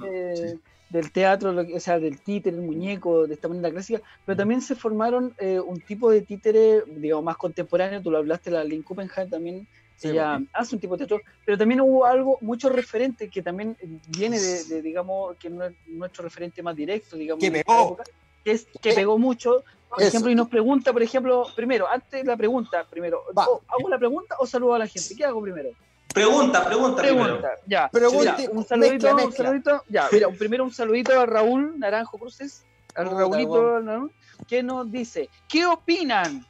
de, 0.00 0.58
del 0.88 1.12
teatro, 1.12 1.52
lo 1.52 1.66
que, 1.66 1.74
o 1.74 1.80
sea, 1.80 1.98
del 1.98 2.20
títere, 2.20 2.56
el 2.56 2.62
muñeco, 2.62 3.26
de 3.26 3.34
esta 3.34 3.48
manera 3.48 3.70
clásica, 3.70 4.00
pero 4.24 4.36
también 4.36 4.62
se 4.62 4.74
formaron 4.74 5.34
eh, 5.38 5.60
un 5.60 5.80
tipo 5.80 6.10
de 6.10 6.22
títere, 6.22 6.82
digamos, 6.86 7.24
más 7.24 7.36
contemporáneo, 7.36 8.00
tú 8.00 8.10
lo 8.10 8.18
hablaste, 8.18 8.50
la 8.50 8.64
Lynn 8.64 8.82
Kuppenheim 8.82 9.28
también, 9.28 9.66
Sí, 9.96 10.08
ella 10.08 10.32
bueno. 10.32 10.46
hace 10.54 10.74
un 10.74 10.80
tipo 10.80 10.94
de 10.96 11.06
teatro, 11.06 11.20
pero 11.44 11.56
también 11.58 11.80
hubo 11.80 12.06
algo, 12.06 12.38
mucho 12.40 12.68
referente 12.70 13.28
que 13.28 13.42
también 13.42 13.76
viene 14.08 14.40
de, 14.40 14.64
de, 14.64 14.82
digamos, 14.82 15.36
que 15.36 15.48
no 15.48 15.64
es 15.64 15.74
nuestro 15.86 16.24
referente 16.24 16.62
más 16.62 16.74
directo, 16.74 17.16
digamos, 17.16 17.42
Que 17.44 17.50
de 17.50 17.58
esta 17.60 17.72
pegó. 17.72 17.84
época, 17.86 18.04
que, 18.44 18.52
es, 18.52 18.66
que 18.80 18.92
pegó 18.92 19.18
mucho, 19.18 19.62
por 19.88 20.00
Eso. 20.00 20.08
ejemplo, 20.08 20.30
y 20.30 20.34
nos 20.34 20.48
pregunta, 20.48 20.92
por 20.92 21.02
ejemplo, 21.02 21.46
primero, 21.54 21.86
antes 21.88 22.24
la 22.24 22.36
pregunta, 22.36 22.84
primero, 22.88 23.22
Va. 23.36 23.44
¿hago 23.44 23.88
la 23.88 23.98
pregunta 23.98 24.36
o 24.38 24.46
saludo 24.46 24.74
a 24.74 24.78
la 24.78 24.86
gente? 24.86 25.14
¿Qué 25.16 25.24
hago 25.24 25.40
primero? 25.42 25.70
Pregunta, 26.12 26.64
pregunta, 26.64 27.00
Pregunta, 27.02 27.32
primero. 27.34 27.58
ya. 27.66 27.88
Pregunta, 27.90 28.36
un 28.50 28.64
saludito, 28.64 29.14
mezcla, 29.14 29.24
un 29.26 29.32
saludito. 29.32 29.82
Ya, 29.88 30.08
mira, 30.12 30.28
primero 30.30 30.64
un 30.64 30.72
saludito 30.72 31.18
a 31.18 31.24
Raúl 31.26 31.78
Naranjo 31.78 32.18
Cruces, 32.18 32.64
al 32.94 33.10
Raulito. 33.10 33.80
¿no? 33.80 34.10
que 34.46 34.62
nos 34.62 34.90
dice, 34.90 35.28
¿qué 35.48 35.64
opinan 35.66 36.44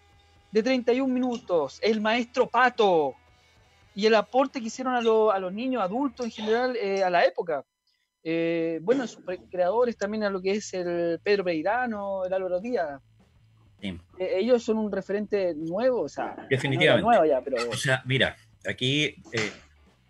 de 0.50 0.62
31 0.62 1.12
minutos? 1.12 1.78
El 1.82 2.00
maestro 2.00 2.48
Pato 2.48 3.14
y 3.94 4.06
el 4.06 4.14
aporte 4.14 4.60
que 4.60 4.66
hicieron 4.68 4.94
a, 4.94 5.00
lo- 5.00 5.30
a 5.30 5.38
los 5.38 5.52
niños, 5.52 5.82
adultos 5.82 6.24
en 6.26 6.32
general, 6.32 6.76
eh, 6.76 7.04
a 7.04 7.10
la 7.10 7.24
época. 7.24 7.62
Eh, 8.24 8.78
bueno, 8.82 9.06
sus 9.06 9.22
pre- 9.24 9.40
creadores 9.50 9.96
también 9.96 10.22
a 10.24 10.30
lo 10.30 10.40
que 10.40 10.52
es 10.52 10.72
el 10.74 11.18
Pedro 11.22 11.44
Peirano, 11.44 12.24
el 12.24 12.32
Álvaro 12.32 12.60
Díaz. 12.60 13.00
Sí. 13.80 13.98
Eh, 14.18 14.34
ellos 14.36 14.62
son 14.62 14.78
un 14.78 14.92
referente 14.92 15.54
nuevo, 15.56 16.02
o 16.02 16.08
sea, 16.08 16.46
Definitivamente. 16.48 17.02
no 17.02 17.08
nuevo 17.10 17.24
ya, 17.24 17.40
pero 17.40 17.68
O 17.68 17.76
sea, 17.76 18.02
mira, 18.06 18.36
aquí 18.64 19.16
eh, 19.32 19.50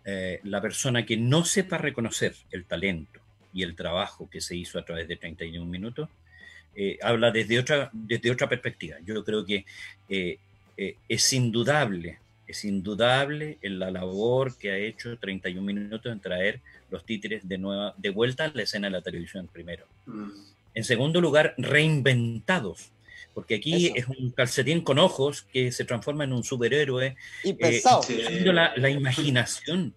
eh, 0.05 0.39
la 0.43 0.61
persona 0.61 1.05
que 1.05 1.17
no 1.17 1.43
sepa 1.43 1.79
reconocer 1.79 2.35
el 2.51 2.65
talento 2.65 3.19
y 3.51 3.63
el 3.63 3.75
trabajo 3.75 4.29
que 4.29 4.41
se 4.41 4.55
hizo 4.55 4.77
a 4.77 4.85
través 4.85 5.07
de 5.07 5.15
31 5.15 5.65
minutos, 5.65 6.09
habla 7.03 7.29
desde 7.31 7.59
otra, 7.59 7.89
desde 7.93 8.31
otra 8.31 8.49
perspectiva. 8.49 8.97
Yo 9.05 9.23
creo 9.23 9.45
que 9.45 9.63
es 11.07 11.33
indudable, 11.33 12.17
es 12.47 12.65
indudable 12.65 13.57
en 13.61 13.79
la 13.79 13.91
labor 13.91 14.57
que 14.57 14.71
ha 14.71 14.77
hecho 14.77 15.17
31 15.17 15.61
minutos 15.61 16.11
en 16.11 16.19
traer 16.19 16.61
los 16.89 17.05
títeres 17.05 17.47
de, 17.47 17.57
nueva, 17.57 17.93
de 17.97 18.09
vuelta 18.09 18.45
a 18.45 18.51
la 18.53 18.63
escena 18.63 18.87
de 18.87 18.91
la 18.91 19.01
televisión 19.01 19.47
primero. 19.51 19.85
Mm. 20.05 20.29
En 20.75 20.83
segundo 20.83 21.21
lugar, 21.21 21.53
reinventados. 21.57 22.91
Porque 23.33 23.55
aquí 23.55 23.87
Eso. 23.87 23.95
es 23.95 24.07
un 24.07 24.31
calcetín 24.31 24.81
con 24.81 24.99
ojos 24.99 25.43
que 25.51 25.71
se 25.71 25.85
transforma 25.85 26.23
en 26.23 26.33
un 26.33 26.43
superhéroe 26.43 27.15
Y 27.43 27.51
eh, 27.59 27.81
sí. 27.81 28.17
usando 28.19 28.53
la, 28.53 28.73
la 28.75 28.89
imaginación. 28.89 29.93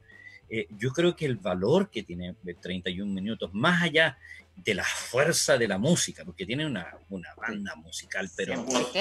Eh, 0.48 0.68
yo 0.78 0.90
creo 0.90 1.16
que 1.16 1.26
el 1.26 1.36
valor 1.36 1.90
que 1.90 2.02
tiene 2.02 2.34
de 2.42 2.54
31 2.54 3.12
minutos, 3.12 3.52
más 3.52 3.82
allá 3.82 4.16
de 4.56 4.74
la 4.74 4.84
fuerza 4.84 5.58
de 5.58 5.68
la 5.68 5.78
música, 5.78 6.24
porque 6.24 6.44
tiene 6.46 6.66
una, 6.66 6.96
una 7.10 7.28
banda 7.36 7.74
musical, 7.76 8.28
pero 8.36 8.54
yo 8.66 8.90
Sí. 8.92 8.98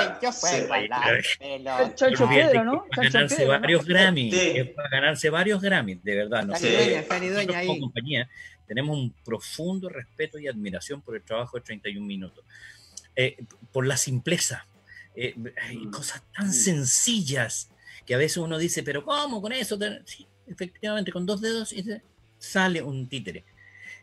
Chancho 1.95 2.25
olvídate 2.25 2.51
Pedro, 2.51 2.63
¿no? 2.65 2.85
para 2.89 3.09
ganarse 3.09 3.35
Pedro, 3.37 3.53
¿no? 3.53 3.59
varios 3.61 3.85
Grammys, 3.85 4.33
Sí. 4.33 4.39
es 4.55 4.69
para 4.69 4.89
ganarse 4.89 5.29
varios 5.29 5.61
Grammys, 5.61 6.03
de 6.03 6.15
verdad. 6.15 6.43
No 6.45 6.53
Está 6.53 6.67
sé, 6.67 7.29
Dueña 7.31 7.65
como 7.65 7.79
compañía 7.79 8.29
tenemos 8.67 8.97
un 8.97 9.11
profundo 9.23 9.89
respeto 9.89 10.39
y 10.39 10.47
admiración 10.47 11.01
por 11.01 11.15
el 11.15 11.21
trabajo 11.23 11.57
de 11.57 11.63
31 11.63 12.05
minutos, 12.05 12.43
Eh, 13.17 13.37
por 13.71 13.87
la 13.87 13.95
simpleza. 13.95 14.67
Eh, 15.15 15.33
hay 15.61 15.77
Mm. 15.77 15.91
cosas 15.91 16.21
tan 16.35 16.51
sencillas 16.51 17.69
que 18.05 18.13
a 18.13 18.17
veces 18.17 18.37
uno 18.37 18.57
dice, 18.57 18.83
pero 18.83 19.05
¿cómo 19.05 19.41
con 19.41 19.53
eso? 19.53 19.79
Sí, 20.03 20.27
efectivamente, 20.47 21.13
con 21.13 21.25
dos 21.25 21.39
dedos 21.39 21.73
sale 22.37 22.81
un 22.81 23.07
títere. 23.07 23.45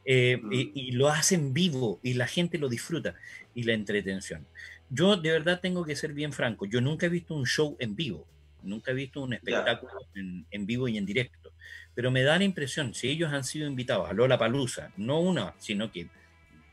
Eh, 0.04 0.38
Mm. 0.42 0.52
y, 0.52 0.72
y 0.74 0.92
lo 0.92 1.08
hacen 1.08 1.54
vivo 1.54 2.00
y 2.02 2.14
la 2.14 2.26
gente 2.26 2.58
lo 2.58 2.68
disfruta 2.68 3.14
y 3.54 3.62
la 3.62 3.72
entretención. 3.74 4.46
Yo 4.90 5.16
de 5.16 5.30
verdad 5.30 5.60
tengo 5.60 5.84
que 5.84 5.94
ser 5.96 6.12
bien 6.12 6.32
franco, 6.32 6.66
yo 6.66 6.80
nunca 6.80 7.06
he 7.06 7.08
visto 7.08 7.34
un 7.34 7.46
show 7.46 7.76
en 7.78 7.94
vivo, 7.94 8.26
nunca 8.62 8.90
he 8.90 8.94
visto 8.94 9.20
un 9.22 9.32
espectáculo 9.32 9.92
en, 10.14 10.44
en 10.50 10.66
vivo 10.66 10.88
y 10.88 10.98
en 10.98 11.06
directo, 11.06 11.52
pero 11.94 12.10
me 12.10 12.22
da 12.22 12.36
la 12.36 12.44
impresión, 12.44 12.94
si 12.94 13.08
ellos 13.08 13.32
han 13.32 13.44
sido 13.44 13.66
invitados 13.68 14.10
a 14.10 14.12
Lola 14.12 14.36
Palusa, 14.38 14.90
no 14.96 15.20
una, 15.20 15.54
sino 15.58 15.92
que 15.92 16.08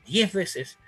diez 0.08 0.34
veces, 0.34 0.80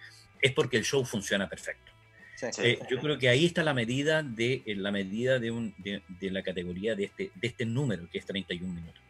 es 0.41 0.51
porque 0.51 0.77
el 0.77 0.83
show 0.83 1.05
funciona 1.05 1.47
perfecto. 1.47 1.91
Sí. 2.35 2.47
Sí. 2.51 2.61
Eh, 2.63 2.79
yo 2.89 2.97
creo 2.99 3.19
que 3.19 3.29
ahí 3.29 3.45
está 3.45 3.63
la 3.63 3.75
medida 3.75 4.23
de 4.23 4.63
eh, 4.65 4.75
la 4.75 4.91
medida 4.91 5.37
de, 5.37 5.51
un, 5.51 5.75
de, 5.77 6.01
de 6.07 6.31
la 6.31 6.41
categoría 6.41 6.95
de 6.95 7.03
este, 7.03 7.31
de 7.35 7.47
este 7.47 7.65
número, 7.65 8.09
que 8.09 8.17
es 8.17 8.25
31 8.25 8.73
minutos. 8.73 9.00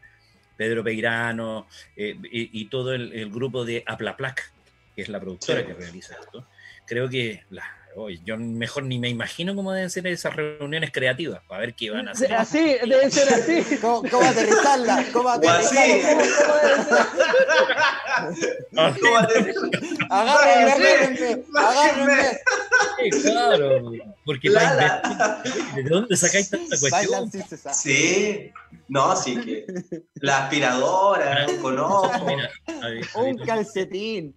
Pedro 0.61 0.83
Peirano 0.83 1.65
eh, 1.95 2.15
y, 2.31 2.61
y 2.61 2.65
todo 2.65 2.93
el, 2.93 3.11
el 3.13 3.31
grupo 3.31 3.65
de 3.65 3.83
Aplaplac, 3.87 4.51
que 4.95 5.01
es 5.01 5.09
la 5.09 5.19
productora 5.19 5.61
Sí. 5.61 5.65
que 5.65 5.73
realiza 5.73 6.13
esto, 6.21 6.45
creo 6.85 7.09
que 7.09 7.43
la, 7.49 7.63
yo 8.23 8.37
mejor 8.37 8.83
ni 8.83 8.99
me 8.99 9.09
imagino 9.09 9.55
cómo 9.55 9.73
deben 9.73 9.89
ser 9.89 10.05
esas 10.05 10.35
reuniones 10.35 10.91
creativas 10.91 11.41
para 11.47 11.61
ver 11.61 11.73
qué 11.73 11.89
van 11.89 12.07
a 12.09 12.11
hacer. 12.11 12.31
Así, 12.35 12.59
debe 12.87 13.09
ser 13.09 13.33
así. 13.33 13.77
¿Cómo, 13.81 14.03
cómo 14.07 14.21
aterrizarla? 14.29 15.03
¿Cómo 15.11 15.29
aterrizarla? 15.29 16.27
¿Cómo 19.01 19.17
Agárrenme, 20.09 21.17
Sí. 21.17 21.23
agárrenme, 21.25 21.43
agárrenme. 21.55 22.39
Sí, 23.11 23.21
claro, 23.21 23.91
porque 24.25 24.49
Lala. 24.49 25.41
¿de 25.75 25.83
dónde 25.83 26.15
sacáis 26.17 26.49
tanta 26.49 26.77
cuestión? 26.79 27.31
Sí. 27.73 28.51
No, 28.87 29.15
sí 29.15 29.39
que. 29.41 29.65
La 30.15 30.43
aspiradora, 30.45 31.45
con 31.61 31.79
ojos. 31.79 32.11
Mira, 32.25 32.49
ahí- 32.83 33.01
Un 33.15 33.37
calcetín. 33.45 34.35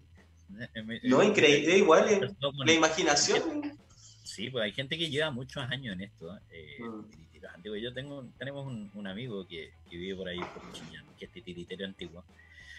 eh, 0.75 1.01
No, 1.05 1.23
eh, 1.23 1.27
increíble. 1.27 1.79
Igual 1.79 2.09
eh, 2.09 2.19
bueno, 2.41 2.65
la 2.65 2.73
imaginación. 2.73 3.77
Sí, 4.23 4.51
pues 4.51 4.65
hay 4.65 4.73
gente 4.73 4.97
que 4.99 5.09
lleva 5.11 5.31
muchos 5.31 5.63
años 5.65 5.95
en 5.95 6.03
esto. 6.03 6.37
eh, 6.51 6.77
Mm. 6.81 7.05
titiriteros 7.11 7.55
antiguos. 7.55 7.81
Yo 7.83 7.93
tengo, 7.95 8.25
tenemos 8.39 8.67
un, 8.67 8.91
un 8.95 9.07
amigo 9.07 9.47
que, 9.47 9.73
que 9.91 9.97
vive 9.97 10.17
por 10.17 10.29
ahí, 10.29 10.39
por 10.39 10.73
Chillán, 10.73 11.05
que 11.19 11.27
es 11.27 11.31
titiritero 11.33 11.85
antiguo, 11.85 12.25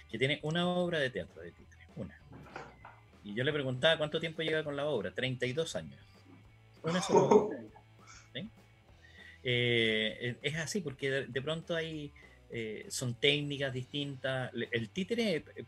que 0.09 0.17
tiene 0.17 0.39
una 0.43 0.67
obra 0.67 0.99
de 0.99 1.09
teatro 1.09 1.41
de 1.41 1.51
títere, 1.51 1.87
una. 1.95 2.17
Y 3.25 3.33
yo 3.33 3.43
le 3.43 3.51
preguntaba 3.51 3.97
cuánto 3.97 4.19
tiempo 4.19 4.41
lleva 4.43 4.63
con 4.63 4.75
la 4.77 4.85
obra, 4.85 5.11
32 5.11 5.75
años. 5.75 5.99
Una 6.83 7.01
sola 7.01 7.19
obra. 7.35 7.57
¿sí? 8.33 8.47
Eh, 9.43 10.35
es 10.41 10.55
así, 10.55 10.81
porque 10.81 11.09
de, 11.09 11.25
de 11.27 11.41
pronto 11.41 11.75
hay, 11.75 12.11
eh, 12.51 12.85
son 12.89 13.15
técnicas 13.15 13.73
distintas. 13.73 14.51
El 14.71 14.89
títere, 14.89 15.43
eh, 15.55 15.65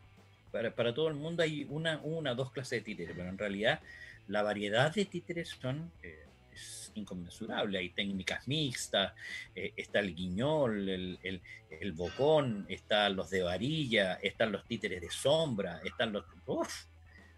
para, 0.52 0.72
para 0.72 0.94
todo 0.94 1.08
el 1.10 1.16
mundo 1.16 1.44
hay 1.44 1.66
una, 1.70 1.98
una 2.04 2.34
dos 2.34 2.52
clases 2.52 2.80
de 2.80 2.82
títere, 2.82 3.14
pero 3.16 3.28
en 3.30 3.38
realidad 3.38 3.80
la 4.28 4.44
variedad 4.44 4.94
de 4.94 5.06
títeres 5.06 5.50
son, 5.62 5.92
eh, 6.04 6.26
es 6.54 6.92
inconmensurable. 6.96 7.78
Hay 7.80 7.90
técnicas 7.90 8.48
mixtas, 8.48 9.14
eh, 9.56 9.74
está 9.76 10.00
el 10.00 10.14
guiñol, 10.16 10.88
el, 10.90 11.20
el- 11.24 11.42
el 11.70 11.92
bocón, 11.92 12.66
están 12.70 13.16
los 13.18 13.30
de 13.30 13.44
varilla, 13.44 14.14
están 14.16 14.54
los 14.54 14.64
títeres 14.66 15.02
de 15.02 15.10
sombra, 15.12 15.82
están 15.84 16.14
los... 16.14 16.24
¡Uf! 16.46 16.86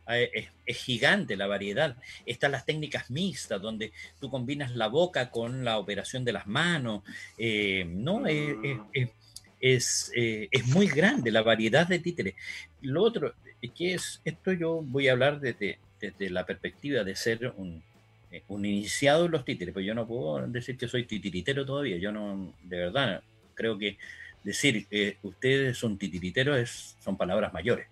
Eh, 0.10 0.30
Es, 0.34 0.48
es 0.66 0.78
gigante 0.78 1.36
la 1.38 1.48
variedad. 1.48 1.96
Están 2.26 2.52
las 2.52 2.66
técnicas 2.66 3.10
mixtas, 3.10 3.62
donde 3.62 3.92
tú 4.20 4.30
combinas 4.30 4.76
la 4.76 4.88
boca 4.88 5.30
con 5.32 5.64
la 5.64 5.78
operación 5.78 6.24
de 6.26 6.34
las 6.34 6.48
manos. 6.48 7.04
eh, 7.38 7.86
no, 7.88 8.26
es, 8.28 8.56
es- 8.64 8.80
es- 8.94 9.10
es, 9.62 10.12
eh, 10.16 10.48
es 10.52 10.68
muy 10.68 10.88
grande 10.88 11.32
la 11.32 11.42
variedad 11.42 11.86
de 11.86 12.00
títeres. 12.00 12.36
Lo 12.82 13.04
otro 13.04 13.34
es 13.62 13.72
que 13.72 13.94
es, 13.94 14.22
esto 14.24 14.54
yo 14.54 14.82
voy 14.82 15.10
a 15.10 15.12
hablar 15.12 15.42
desde, 15.42 15.80
desde 16.00 16.30
la 16.30 16.46
perspectiva 16.46 17.04
de 17.04 17.14
ser 17.16 17.54
un, 17.58 17.84
eh, 18.32 18.42
un 18.48 18.66
iniciado 18.66 19.26
en 19.26 19.32
los 19.32 19.44
títeres, 19.44 19.74
pues 19.74 19.86
yo 19.86 19.94
no 19.94 20.08
puedo 20.08 20.48
decir 20.48 20.78
que 20.78 20.88
soy 20.88 21.04
titiritero 21.04 21.66
todavía, 21.66 21.98
yo 21.98 22.10
no, 22.14 22.54
de 22.64 22.78
verdad, 22.78 23.22
creo 23.54 23.78
que 23.78 23.98
decir 24.46 24.88
que 24.88 25.18
ustedes 25.24 25.78
son 25.78 25.98
titiriteros 25.98 26.58
es, 26.58 26.96
son 27.04 27.18
palabras 27.18 27.52
mayores. 27.52 27.88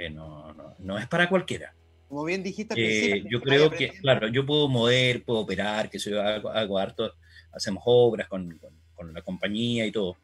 Eh, 0.00 0.10
no, 0.10 0.52
no, 0.54 0.74
no 0.78 0.96
es 0.96 1.08
para 1.08 1.28
cualquiera. 1.28 1.74
Como 2.08 2.24
bien 2.24 2.40
dijiste 2.42 2.74
Eh, 2.78 3.24
yo 3.28 3.40
creo 3.40 3.68
que, 3.68 3.88
claro, 4.00 4.28
yo 4.28 4.46
puedo 4.46 4.68
mover, 4.68 5.24
puedo 5.24 5.40
operar, 5.40 5.90
que 5.90 5.98
yo 5.98 6.22
hago, 6.22 6.50
hago 6.50 6.78
harto, 6.78 7.14
hacemos 7.52 7.82
obras 7.84 8.28
con, 8.28 8.56
con- 8.58 8.78
con 8.94 9.12
la 9.12 9.22
compañía 9.22 9.84
y 9.86 9.92
todo, 9.92 10.16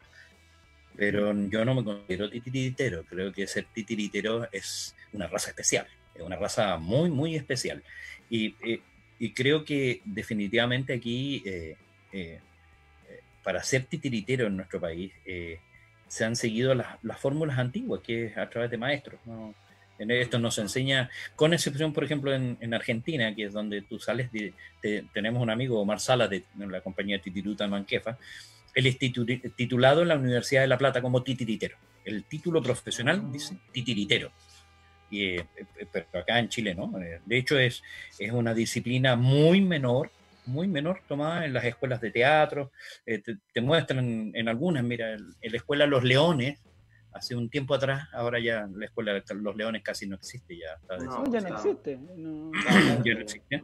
pero 0.96 1.32
yo 1.48 1.64
no 1.64 1.74
me 1.74 1.84
considero 1.84 2.30
titiritero, 2.30 3.04
creo 3.04 3.32
que 3.32 3.46
ser 3.48 3.66
titiritero 3.72 4.48
es 4.52 4.94
una 5.12 5.26
raza 5.26 5.50
especial, 5.50 5.86
es 6.14 6.22
una 6.22 6.36
raza 6.36 6.76
muy, 6.78 7.10
muy 7.10 7.34
especial. 7.34 7.82
Y, 8.30 8.54
eh, 8.64 8.80
y 9.18 9.32
creo 9.32 9.64
que 9.64 10.00
definitivamente 10.04 10.92
aquí, 10.92 11.42
eh, 11.44 11.76
para 13.42 13.62
ser 13.62 13.84
titiritero 13.86 14.46
en 14.46 14.56
nuestro 14.56 14.80
país, 14.80 15.12
se 16.08 16.24
han 16.24 16.36
seguido 16.36 16.74
las, 16.74 17.02
las 17.02 17.18
fórmulas 17.18 17.58
antiguas, 17.58 18.00
que 18.02 18.26
es 18.26 18.36
a 18.36 18.48
través 18.48 18.70
de 18.70 18.78
maestros. 18.78 19.20
¿no? 19.26 19.54
Esto 20.10 20.38
nos 20.38 20.58
enseña, 20.58 21.10
con 21.36 21.52
excepción, 21.54 21.92
por 21.92 22.04
ejemplo, 22.04 22.34
en, 22.34 22.56
en 22.60 22.74
Argentina, 22.74 23.34
que 23.34 23.44
es 23.44 23.52
donde 23.52 23.82
tú 23.82 23.98
sales, 23.98 24.30
de, 24.32 24.52
te- 24.80 25.04
tenemos 25.12 25.42
un 25.42 25.50
amigo, 25.50 25.80
Omar 25.80 26.00
Salas, 26.00 26.30
de, 26.30 26.44
de 26.54 26.66
la 26.66 26.80
compañía 26.80 27.20
Titiruta 27.20 27.66
Manquefa, 27.66 28.18
él 28.74 28.86
es 28.86 28.98
tituli- 28.98 29.54
titulado 29.54 30.02
en 30.02 30.08
la 30.08 30.16
Universidad 30.16 30.62
de 30.62 30.68
La 30.68 30.78
Plata 30.78 31.00
como 31.00 31.22
titiritero. 31.22 31.76
El 32.04 32.24
título 32.24 32.62
profesional 32.62 33.30
dice 33.32 33.56
titiritero. 33.72 34.30
Y, 35.10 35.36
eh, 35.36 35.46
eh, 35.78 35.86
pero 35.92 36.06
acá 36.14 36.38
en 36.38 36.48
Chile 36.48 36.74
no. 36.74 36.92
Eh, 37.00 37.20
De 37.24 37.36
hecho, 37.38 37.58
es, 37.58 37.82
es 38.18 38.32
una 38.32 38.52
disciplina 38.52 39.14
muy 39.16 39.60
menor, 39.60 40.10
muy 40.46 40.66
menor 40.66 41.00
tomada 41.06 41.44
en 41.46 41.52
las 41.52 41.64
escuelas 41.64 42.00
de 42.00 42.10
teatro. 42.10 42.72
Eh, 43.06 43.18
te, 43.18 43.36
te 43.52 43.60
muestran 43.60 44.32
en 44.34 44.48
algunas, 44.48 44.82
mira, 44.82 45.12
en 45.14 45.52
la 45.52 45.56
escuela 45.56 45.86
Los 45.86 46.02
Leones, 46.04 46.58
hace 47.14 47.34
un 47.34 47.48
tiempo 47.48 47.74
atrás, 47.74 48.08
ahora 48.12 48.38
ya 48.40 48.68
la 48.74 48.86
escuela 48.86 49.22
Los 49.34 49.56
Leones 49.56 49.82
casi 49.82 50.06
no 50.06 50.16
existe, 50.16 50.56
ya 50.58 50.74
está 50.80 50.96
No, 50.98 51.32
ya 51.32 51.40
no 51.40 51.48
existe. 51.54 51.96
no- 52.16 52.50
ya 53.04 53.14
no 53.14 53.20
existe. 53.20 53.62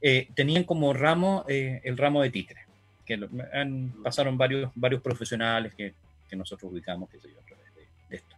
Eh, 0.00 0.28
tenían 0.34 0.64
como 0.64 0.92
ramo 0.92 1.44
eh, 1.48 1.80
el 1.84 1.96
ramo 1.96 2.22
de 2.22 2.30
títere, 2.30 2.60
que 3.06 3.16
lo- 3.16 3.28
han- 3.52 3.94
pasaron 4.02 4.36
varios, 4.36 4.70
varios 4.74 5.00
profesionales 5.02 5.74
que, 5.74 5.94
que 6.28 6.36
nosotros 6.36 6.70
ubicamos, 6.70 7.08
qué 7.10 7.18
sé 7.18 7.28
yo, 7.32 7.40
a 7.40 7.44
través 7.44 7.74
de, 7.74 7.80
de 8.10 8.16
esto. 8.16 8.36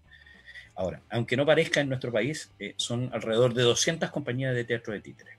Ahora, 0.76 1.00
aunque 1.10 1.36
no 1.36 1.44
parezca 1.44 1.80
en 1.80 1.88
nuestro 1.88 2.12
país, 2.12 2.50
eh, 2.58 2.74
son 2.76 3.10
alrededor 3.12 3.54
de 3.54 3.62
200 3.62 4.10
compañías 4.10 4.54
de 4.54 4.64
teatro 4.64 4.92
de 4.92 5.00
títere, 5.00 5.32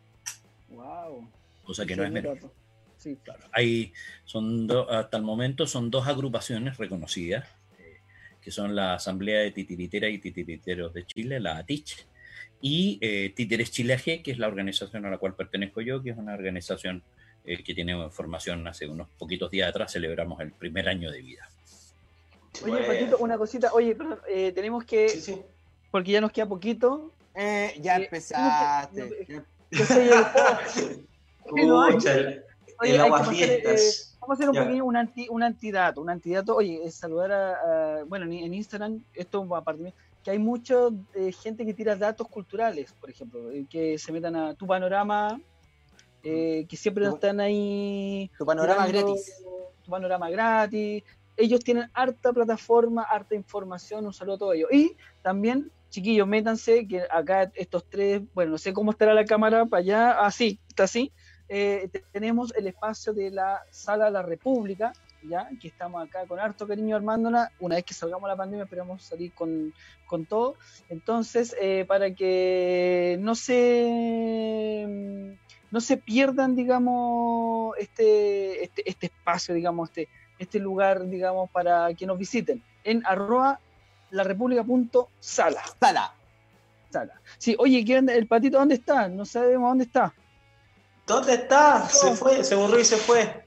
Wow. 0.70 1.30
cosa 1.64 1.86
que 1.86 1.96
no 1.96 2.04
es 2.04 2.12
menor. 2.12 2.38
Sí. 2.98 3.18
Claro, 3.24 3.44
hay, 3.52 3.94
son 4.26 4.66
do- 4.68 4.90
hasta 4.90 5.16
el 5.18 5.24
momento 5.24 5.68
son 5.68 5.92
dos 5.92 6.08
agrupaciones 6.08 6.78
reconocidas, 6.78 7.46
que 8.46 8.52
son 8.52 8.76
la 8.76 8.94
Asamblea 8.94 9.40
de 9.40 9.50
Titiritera 9.50 10.08
y 10.08 10.20
Titiriteros 10.20 10.94
de 10.94 11.04
Chile, 11.08 11.40
la 11.40 11.58
ATICH, 11.58 12.06
y 12.62 13.00
eh, 13.02 13.34
Títeres 13.36 13.72
Chile 13.72 13.96
AG, 13.96 14.22
que 14.22 14.30
es 14.30 14.38
la 14.38 14.48
organización 14.48 15.04
a 15.04 15.10
la 15.10 15.18
cual 15.18 15.34
pertenezco 15.34 15.82
yo, 15.82 16.04
que 16.04 16.12
es 16.12 16.18
una 16.18 16.36
organización 16.36 17.02
eh, 17.44 17.64
que 17.64 17.74
tiene 17.74 18.08
formación 18.12 18.68
hace 18.68 18.88
unos 18.88 19.08
poquitos 19.18 19.50
días 19.50 19.68
atrás, 19.68 19.92
celebramos 19.92 20.40
el 20.42 20.52
primer 20.52 20.88
año 20.88 21.10
de 21.12 21.24
vida. 21.24 21.50
Oye, 22.64 22.84
Patito, 22.84 23.18
una 23.18 23.36
cosita. 23.40 23.74
Oye, 23.74 23.96
perdón, 23.96 24.20
eh, 24.30 24.52
tenemos 24.52 24.86
que. 24.86 25.08
Porque 25.90 26.12
ya 26.12 26.22
nos 26.22 26.32
queda 26.32 26.46
poquito. 26.46 27.12
Eh, 27.34 27.80
ya 27.82 27.96
empezaste. 27.96 29.44
Yo 29.72 29.86
soy 29.86 30.08
el, 31.58 31.72
Oye, 32.80 32.96
el 32.96 33.80
eh, 34.26 34.28
vamos 34.28 34.40
a 34.40 34.44
hacer 34.44 34.50
un 34.50 34.56
Ya. 34.56 34.64
pequeño 34.64 34.86
un, 34.86 34.96
anti, 34.98 35.28
un 35.30 35.44
antidato. 35.44 36.02
Un 36.02 36.10
antidato, 36.10 36.56
oye, 36.56 36.82
es 36.84 36.96
saludar 36.96 37.32
a, 37.32 38.00
a- 38.00 38.04
bueno, 38.06 38.26
en, 38.26 38.34
en 38.34 38.54
Instagram, 38.54 39.04
esto 39.14 39.48
va 39.48 39.60
aparte 39.60 39.84
mío, 39.84 39.94
que 40.24 40.32
hay 40.32 40.40
mucha 40.40 40.76
gente 41.42 41.66
que 41.66 41.74
tira 41.74 41.96
datos 41.96 42.28
culturales, 42.28 42.94
por 43.00 43.10
ejemplo, 43.10 43.52
eh, 43.52 43.66
que 43.70 43.98
se 43.98 44.12
metan 44.12 44.36
a 44.36 44.54
tu 44.56 44.66
panorama, 44.66 45.40
eh, 46.24 46.66
que 46.68 46.76
siempre 46.78 47.06
están 47.06 47.40
ahí. 47.40 48.32
Tu 48.38 48.46
panorama 48.46 48.86
tirando 48.88 49.08
gratis. 49.14 49.44
Tu 49.84 49.92
panorama 49.92 50.30
gratis. 50.32 51.04
Ellos 51.38 51.60
tienen 51.60 51.90
harta 51.94 52.32
plataforma, 52.34 53.04
harta 53.04 53.36
información, 53.36 54.06
un 54.06 54.14
saludo 54.14 54.36
a 54.36 54.40
todos 54.40 54.56
ellos. 54.56 54.70
Y 54.72 54.98
también, 55.22 55.70
chiquillos, 55.90 56.28
métanse, 56.28 56.88
que 56.88 57.04
acá 57.12 57.52
estos 57.54 57.86
tres, 57.88 58.22
bueno, 58.34 58.52
no 58.54 58.58
sé 58.58 58.74
cómo 58.74 58.92
estará 58.92 59.14
la 59.14 59.26
cámara 59.26 59.66
para 59.66 59.82
allá, 59.82 60.12
así, 60.26 60.60
está 60.70 60.86
así. 60.86 61.12
Eh, 61.48 61.90
te- 61.92 62.04
tenemos 62.12 62.54
el 62.56 62.68
espacio 62.68 63.14
de 63.14 63.32
la 63.32 63.62
Sala 63.70 64.06
de 64.06 64.12
la 64.12 64.22
República, 64.22 64.94
ya 65.24 65.50
que 65.60 65.68
estamos 65.68 66.04
acá 66.04 66.26
con 66.28 66.40
harto 66.40 66.68
cariño 66.68 66.96
armándola. 66.96 67.52
Una 67.60 67.76
vez 67.76 67.86
que 67.86 67.94
salgamos 67.94 68.28
de 68.28 68.34
la 68.34 68.38
pandemia, 68.38 68.64
esperamos 68.64 69.04
salir 69.04 69.34
con, 69.34 69.74
con 70.06 70.26
todo. 70.26 70.56
Entonces, 70.90 71.56
eh, 71.60 71.86
para 71.88 72.14
que 72.14 73.18
no 73.22 73.36
se 73.36 74.86
no 75.72 75.82
se 75.82 75.98
pierdan, 75.98 76.56
digamos, 76.56 77.76
este, 77.78 78.64
este, 78.64 78.90
este 78.90 79.08
espacio, 79.08 79.54
digamos, 79.54 79.90
este, 79.90 80.08
este 80.40 80.60
lugar, 80.60 81.08
digamos, 81.10 81.50
para 81.50 81.94
que 81.94 82.06
nos 82.06 82.18
visiten 82.18 82.64
en 82.84 83.06
arroba 83.06 83.60
larepublica.sala. 84.12 85.62
Sala. 85.80 86.14
Sala. 86.90 87.22
Sí, 87.38 87.56
oye. 87.60 87.84
¿el 87.88 88.28
patito 88.28 88.58
dónde 88.58 88.76
está? 88.76 89.10
No 89.10 89.26
sabemos 89.26 89.70
dónde 89.70 89.84
está. 89.86 90.14
¿Dónde 91.06 91.34
está? 91.34 91.88
Se 91.90 92.16
fue, 92.16 92.44
se 92.44 92.56
aburrió 92.56 92.80
y 92.80 92.86
se 92.86 92.98
fue. 92.98 93.46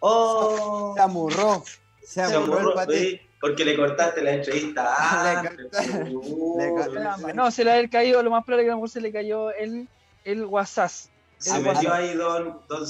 Oh. 0.00 0.92
Se 0.94 1.00
amurró. 1.02 1.64
Se 2.04 2.22
amurró 2.22 2.80
el 2.82 3.20
porque 3.40 3.64
le 3.64 3.74
cortaste 3.76 4.20
la 4.22 4.32
entrevista. 4.32 5.42
seguro. 5.72 6.92
Caramba, 6.92 7.32
No, 7.32 7.50
se 7.50 7.64
le 7.64 7.72
ha 7.72 7.88
caído, 7.88 8.22
lo 8.22 8.30
más 8.30 8.44
probable 8.44 8.64
es 8.64 8.66
que 8.66 8.70
a 8.70 8.74
lo 8.74 8.76
mejor 8.76 8.90
se 8.90 9.00
le 9.00 9.12
cayó 9.12 9.50
el, 9.52 9.88
el 10.24 10.44
WhatsApp. 10.44 10.90
Se 11.38 11.56
El 11.56 11.62
metió 11.62 11.92
ahí 11.92 12.14
don, 12.14 12.60
don, 12.68 12.84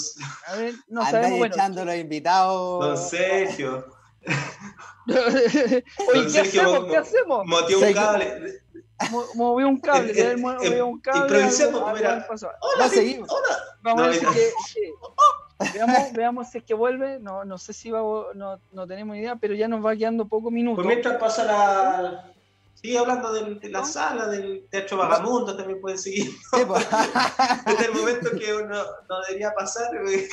A 0.49 0.57
ver, 0.57 0.75
no 0.89 1.03
Andáis 1.03 1.11
sabemos, 1.13 1.39
bueno. 1.39 1.55
echando 1.55 1.85
los 1.85 1.95
invitados. 1.95 2.85
don 2.85 2.99
Sergio. 2.99 3.87
Oye, 5.07 5.85
Don 6.15 6.25
¿qué 6.25 6.31
Sergio 6.31 6.63
hacemos? 6.63 6.81
mo- 6.83 6.89
¿Qué 6.89 6.97
hacemos? 6.97 7.47
Motió 7.47 7.79
un 7.79 7.93
cable. 7.93 8.63
Mo- 9.11 9.25
Movió 9.35 9.69
un 9.69 9.79
cable, 9.81 10.13
Eh, 10.13 10.33
eh, 10.33 10.37
movió 10.37 10.87
un 10.87 11.01
cable. 11.01 11.21
improvisemos, 11.23 11.75
algo- 11.77 11.87
algo 11.89 11.99
mira. 11.99 12.27
pasó. 12.29 12.49
Hola, 12.61 12.85
No, 12.87 12.91
seguimos. 12.93 13.29
hola. 13.31 13.59
Vamos 13.83 14.03
a 14.03 14.05
No, 14.07 14.11
ver 14.11 14.21
si 14.21 14.27
que, 14.27 14.53
que- 14.75 15.73
veamos, 15.79 16.13
veamos 16.13 16.49
si 16.51 16.59
es 16.59 16.65
que 16.65 16.75
vuelve. 16.75 17.19
No, 17.19 17.45
no 17.45 17.59
sé 17.59 17.73
si 17.73 17.91
va, 17.91 18.01
no, 18.35 18.61
no 18.73 18.87
tenemos 18.87 19.17
idea, 19.17 19.37
pero 19.37 19.55
ya 19.55 19.69
nos 19.69 19.85
va 19.85 19.97
quedando 19.97 20.27
pocos 20.29 20.53
minutos. 20.53 20.77
Pues 20.85 20.87
mientras 20.87 21.17
pasa 21.19 21.45
la. 21.45 22.27
Sigue 22.75 22.97
hablando 22.99 23.31
de, 23.33 23.69
la 23.69 23.85
sala, 23.85 24.27
del 24.27 24.67
Teatro 24.71 24.97
Vagamundo, 24.97 25.55
también 25.55 25.81
pueden 25.83 25.99
seguir. 25.99 26.31
Pues. 26.51 26.87
Desde 27.67 27.85
el 27.87 27.93
momento 27.95 28.31
que 28.39 28.55
uno 28.55 28.75
no 29.09 29.21
debería 29.29 29.53
pasar. 29.53 29.89
güey. 30.03 30.27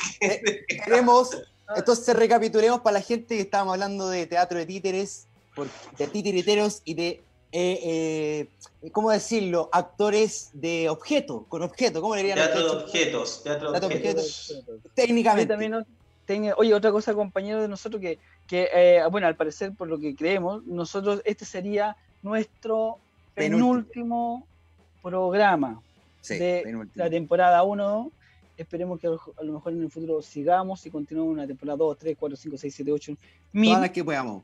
Queremos, 0.84 1.36
entonces 1.76 2.16
recapitulemos 2.16 2.80
para 2.80 2.94
la 2.94 3.00
gente 3.02 3.36
que 3.36 3.42
estábamos 3.42 3.74
hablando 3.74 4.08
de 4.08 4.26
teatro 4.26 4.58
de 4.58 4.64
títeres, 4.64 5.26
de 5.98 6.06
titiriteros 6.06 6.80
y 6.86 6.94
de, 6.94 7.22
eh, 7.52 8.48
eh, 8.82 8.90
¿cómo 8.92 9.10
decirlo? 9.10 9.68
Actores 9.72 10.50
de 10.52 10.88
objeto, 10.88 11.44
con 11.48 11.62
objeto, 11.62 12.00
¿cómo 12.00 12.14
le 12.14 12.22
dirían? 12.22 12.38
Teatro 12.38 12.62
de 12.64 12.82
objetos. 12.84 13.42
Teatro 13.42 13.72
de 13.72 13.86
objetos. 13.86 14.50
Oye, 14.68 14.80
Técnicamente. 14.94 15.46
también 16.26 16.52
oye, 16.56 16.74
otra 16.74 16.92
cosa, 16.92 17.14
compañero 17.14 17.62
de 17.62 17.68
nosotros, 17.68 18.00
que, 18.02 18.18
que 18.46 18.68
eh, 18.74 19.02
bueno, 19.10 19.26
al 19.26 19.36
parecer, 19.36 19.72
por 19.74 19.88
lo 19.88 19.98
que 19.98 20.14
creemos, 20.14 20.64
nosotros, 20.66 21.22
este 21.24 21.44
sería 21.44 21.96
nuestro 22.22 22.98
Penúltimo. 23.34 23.72
penúltimo 23.72 24.46
programa 25.02 25.80
Sí, 26.20 26.36
de 26.38 26.60
penúltimo. 26.64 27.04
la 27.04 27.10
temporada 27.10 27.62
1 27.62 28.12
Esperemos 28.58 28.98
que 28.98 29.06
a 29.06 29.10
lo 29.10 29.20
a 29.38 29.42
lo 29.44 29.52
mejor 29.52 29.72
en 29.72 29.82
el 29.84 29.90
futuro 29.90 30.20
sigamos 30.20 30.84
y 30.84 30.90
continuemos 30.90 31.32
una 31.32 31.46
temporada 31.46 31.76
2, 31.76 31.96
3, 31.96 32.16
4, 32.18 32.36
5, 32.36 32.58
6, 32.58 32.74
7, 32.74 32.92
8, 32.92 33.12
mil, 33.52 33.68
Todas 33.70 33.80
las 33.82 33.90
que 33.92 34.04
podamos. 34.04 34.42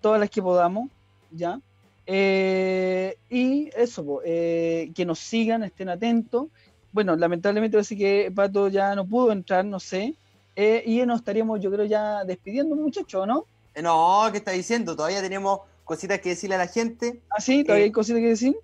todas 0.00 0.20
las 0.20 0.30
que 0.30 0.40
podamos, 0.42 0.88
¿ya? 1.30 1.60
Eh, 2.06 3.16
y 3.30 3.70
eso, 3.76 4.04
po, 4.04 4.20
eh, 4.24 4.90
que 4.94 5.04
nos 5.04 5.18
sigan, 5.18 5.62
estén 5.64 5.88
atentos. 5.88 6.48
Bueno, 6.92 7.16
lamentablemente 7.16 7.76
parece 7.76 7.96
que 7.96 8.30
Pato 8.34 8.68
ya 8.68 8.94
no 8.94 9.06
pudo 9.06 9.32
entrar, 9.32 9.64
no 9.64 9.80
sé. 9.80 10.14
Eh, 10.56 10.82
y 10.84 11.04
nos 11.06 11.20
estaríamos, 11.20 11.60
yo 11.60 11.70
creo, 11.70 11.86
ya 11.86 12.24
despidiendo, 12.24 12.76
muchachos, 12.76 13.26
¿no? 13.26 13.46
Eh, 13.74 13.82
No, 13.82 14.28
¿qué 14.30 14.38
está 14.38 14.50
diciendo? 14.50 14.94
Todavía 14.94 15.22
tenemos 15.22 15.60
cositas 15.84 16.20
que 16.20 16.30
decirle 16.30 16.56
a 16.56 16.58
la 16.58 16.66
gente. 16.66 17.20
¿Ah, 17.30 17.40
sí? 17.40 17.64
¿Todavía 17.64 17.84
Eh, 17.84 17.86
hay 17.86 17.92
cositas 17.92 18.20
que 18.20 18.28
decir? 18.28 18.56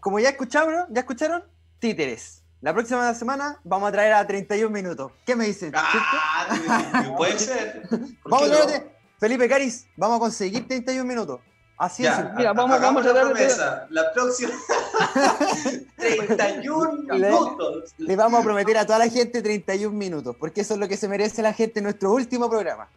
Como 0.00 0.18
ya 0.18 0.30
escucharon, 0.30 0.86
¿ya 0.90 1.00
escucharon? 1.00 1.44
Títeres. 1.78 2.42
La 2.62 2.72
próxima 2.72 3.12
semana 3.14 3.60
vamos 3.62 3.90
a 3.90 3.92
traer 3.92 4.14
a 4.14 4.26
31 4.26 4.70
minutos. 4.70 5.12
¿Qué 5.24 5.36
me 5.36 5.44
dicen? 5.44 5.72
Ah, 5.74 7.14
puede 7.16 7.38
ser. 7.38 7.82
¿Por 8.22 8.32
Vamos 8.32 8.48
no? 8.48 8.56
Felipe 9.18 9.48
Caris, 9.48 9.86
vamos 9.96 10.16
a 10.16 10.20
conseguir 10.20 10.66
31 10.66 11.04
minutos. 11.04 11.40
Así 11.78 12.04
Ya, 12.04 12.20
es. 12.30 12.34
Mira, 12.36 12.52
vamos- 12.54 12.80
vamos 12.80 13.00
a 13.02 13.04
tratar 13.12 13.28
de- 13.28 13.34
promesa. 13.34 13.86
La 13.90 14.12
próxima. 14.12 14.50
31 15.96 17.02
Le- 17.18 17.30
minutos. 17.30 17.94
Le 17.98 18.16
vamos 18.16 18.40
a 18.40 18.42
prometer 18.44 18.78
a 18.78 18.86
toda 18.86 18.98
la 18.98 19.08
gente 19.08 19.42
31 19.42 19.94
minutos, 19.96 20.34
porque 20.38 20.62
eso 20.62 20.74
es 20.74 20.80
lo 20.80 20.88
que 20.88 20.96
se 20.96 21.06
merece 21.08 21.42
la 21.42 21.52
gente 21.52 21.80
en 21.80 21.84
nuestro 21.84 22.12
último 22.12 22.48
programa. 22.48 22.88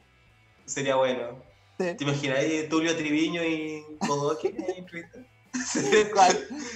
Sería 0.65 0.95
bueno. 0.95 1.43
Sí. 1.79 1.93
¿Te 1.97 2.03
imaginas 2.03 2.39
ahí 2.39 2.67
Tulio 2.69 2.95
Triviño 2.95 3.43
y 3.43 3.83
Bodoque 4.07 4.53
en 4.77 4.85
Twitter? 4.85 5.25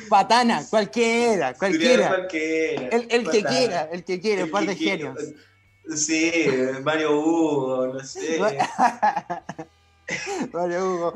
Patana, 0.09 0.65
cualquiera, 0.69 1.53
cualquiera. 1.53 2.07
Cualquiera. 2.09 2.87
El, 2.89 3.07
el 3.11 3.29
que 3.29 3.43
quiera, 3.43 3.81
el 3.91 4.03
que 4.03 4.19
quiera, 4.19 4.43
un 4.45 4.51
par 4.51 4.65
de 4.65 4.75
genios. 4.75 5.17
Sí, 5.95 6.45
Mario 6.83 7.17
Hugo, 7.19 7.87
no 7.87 7.99
sé. 8.03 8.39
Vale, 10.51 10.81
Hugo. 10.81 11.13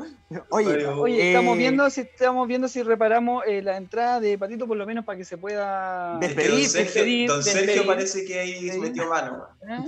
Oye, 0.50 0.68
Mario 0.68 0.92
Hugo. 0.92 1.02
Oye, 1.02 1.22
eh, 1.22 1.28
estamos 1.28 1.58
viendo 1.58 1.90
si 1.90 2.00
estamos 2.00 2.48
viendo 2.48 2.68
si 2.68 2.82
reparamos 2.82 3.44
eh, 3.46 3.62
la 3.62 3.76
entrada 3.76 4.20
de 4.20 4.38
Patito 4.38 4.66
por 4.66 4.76
lo 4.76 4.86
menos 4.86 5.04
para 5.04 5.18
que 5.18 5.24
se 5.24 5.36
pueda 5.36 6.18
despedir, 6.18 6.60
don 6.60 6.62
Sergio, 6.62 6.84
despedir, 6.84 7.28
don 7.28 7.42
Sergio 7.44 7.60
despedir. 7.66 7.86
parece 7.86 8.24
que 8.24 8.38
ahí 8.40 8.68
se 8.70 8.78
metió 8.78 9.08
mano. 9.08 9.46
¿eh? 9.62 9.84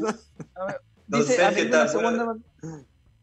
Ver, 0.67 0.81
Don 1.07 1.21
dice, 1.23 1.37
Sergio 1.37 1.65
está 1.65 1.89
segunda- 1.89 2.37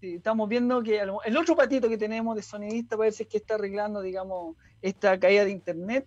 Sí, 0.01 0.15
estamos 0.15 0.47
viendo 0.47 0.84
que 0.84 0.99
el 0.99 1.38
otro 1.38 1.55
patito 1.55 1.89
que 1.89 1.97
tenemos 1.97 2.36
de 2.36 2.43
sonidista 2.43 2.97
parece 2.97 3.25
que 3.25 3.38
está 3.38 3.55
arreglando, 3.55 4.01
digamos, 4.01 4.55
esta 4.82 5.19
caída 5.19 5.43
de 5.43 5.51
internet. 5.51 6.05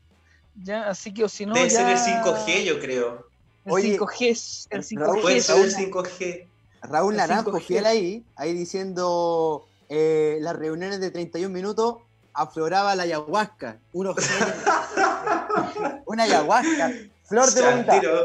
Ya, 0.62 0.89
así 0.89 1.12
que 1.12 1.25
o 1.25 1.29
si 1.29 1.47
no. 1.47 1.55
Debe 1.55 1.68
ya... 1.71 1.97
ser 1.97 2.12
el 2.12 2.23
5G, 2.23 2.64
yo 2.64 2.79
creo. 2.79 3.27
El 3.64 3.73
Oye, 3.73 3.99
5G. 3.99 4.66
El 4.71 4.83
5G. 4.85 4.99
Raúl, 4.99 5.21
Puede 5.23 5.41
ser 5.41 5.64
el 5.64 5.71
suena. 5.71 5.89
5G. 5.89 6.47
Raúl 6.83 7.16
Naranjo, 7.16 7.53
5G. 7.53 7.61
fiel 7.62 7.87
ahí, 7.87 8.24
ahí 8.37 8.53
diciendo 8.55 9.66
eh, 9.89 10.39
las 10.41 10.57
reuniones 10.57 11.01
de 11.01 11.11
31 11.11 11.53
minutos 11.53 11.97
afloraba 12.33 12.95
la 12.95 13.03
ayahuasca. 13.05 13.78
Genios. 13.93 14.16
Una 16.07 16.22
ayahuasca. 16.24 16.93
Flor 17.24 17.51
de 17.53 17.62
voluntad. 17.62 18.01
tiro, 18.01 18.20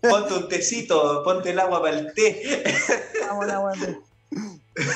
Ponte 0.00 0.34
un 0.34 0.48
tecito, 0.48 1.22
ponte 1.24 1.50
el 1.50 1.58
agua 1.58 1.80
para 1.82 1.98
el 1.98 2.12
té. 2.14 2.62
Vamos, 3.28 3.46
guardia. 3.46 3.98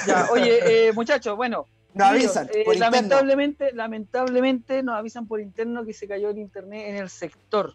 Ya, 0.07 0.29
oye, 0.31 0.89
eh, 0.89 0.93
muchachos, 0.93 1.37
bueno. 1.37 1.67
Nos 1.95 2.09
avisan, 2.09 2.47
eh, 2.55 2.63
por 2.65 2.75
interno. 2.75 2.91
lamentablemente, 2.97 3.73
lamentablemente 3.73 4.83
nos 4.83 4.97
avisan 4.97 5.27
por 5.27 5.41
interno 5.41 5.85
que 5.85 5.93
se 5.93 6.07
cayó 6.09 6.31
el 6.31 6.39
internet 6.39 6.85
en 6.89 6.97
el 6.97 7.11
sector. 7.11 7.75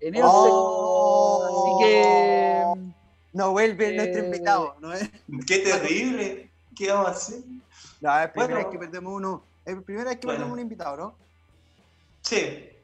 En 0.00 0.16
el 0.16 0.22
Oh. 0.24 1.78
sector. 1.78 1.84
Así 1.84 1.84
que. 1.84 3.03
No 3.34 3.50
vuelve 3.50 3.88
Eh, 3.88 3.96
nuestro 3.96 4.24
invitado. 4.24 4.76
¿no 4.80 4.92
es? 4.92 5.10
Qué 5.46 5.58
terrible. 5.58 6.50
¿Qué 6.74 6.90
vamos 6.90 7.08
a 7.08 7.10
hacer? 7.10 7.40
No, 8.00 8.20
es 8.20 8.30
primera 8.30 8.54
Bueno. 8.54 8.56
vez 8.56 8.66
que 8.72 8.78
perdemos 8.78 9.12
uno. 9.12 9.44
Es 9.64 9.82
primera 9.82 10.10
vez 10.10 10.18
que 10.18 10.26
Bueno. 10.26 10.38
perdemos 10.38 10.52
un 10.54 10.60
invitado, 10.60 10.96
¿no? 10.96 11.18
Sí, 12.22 12.36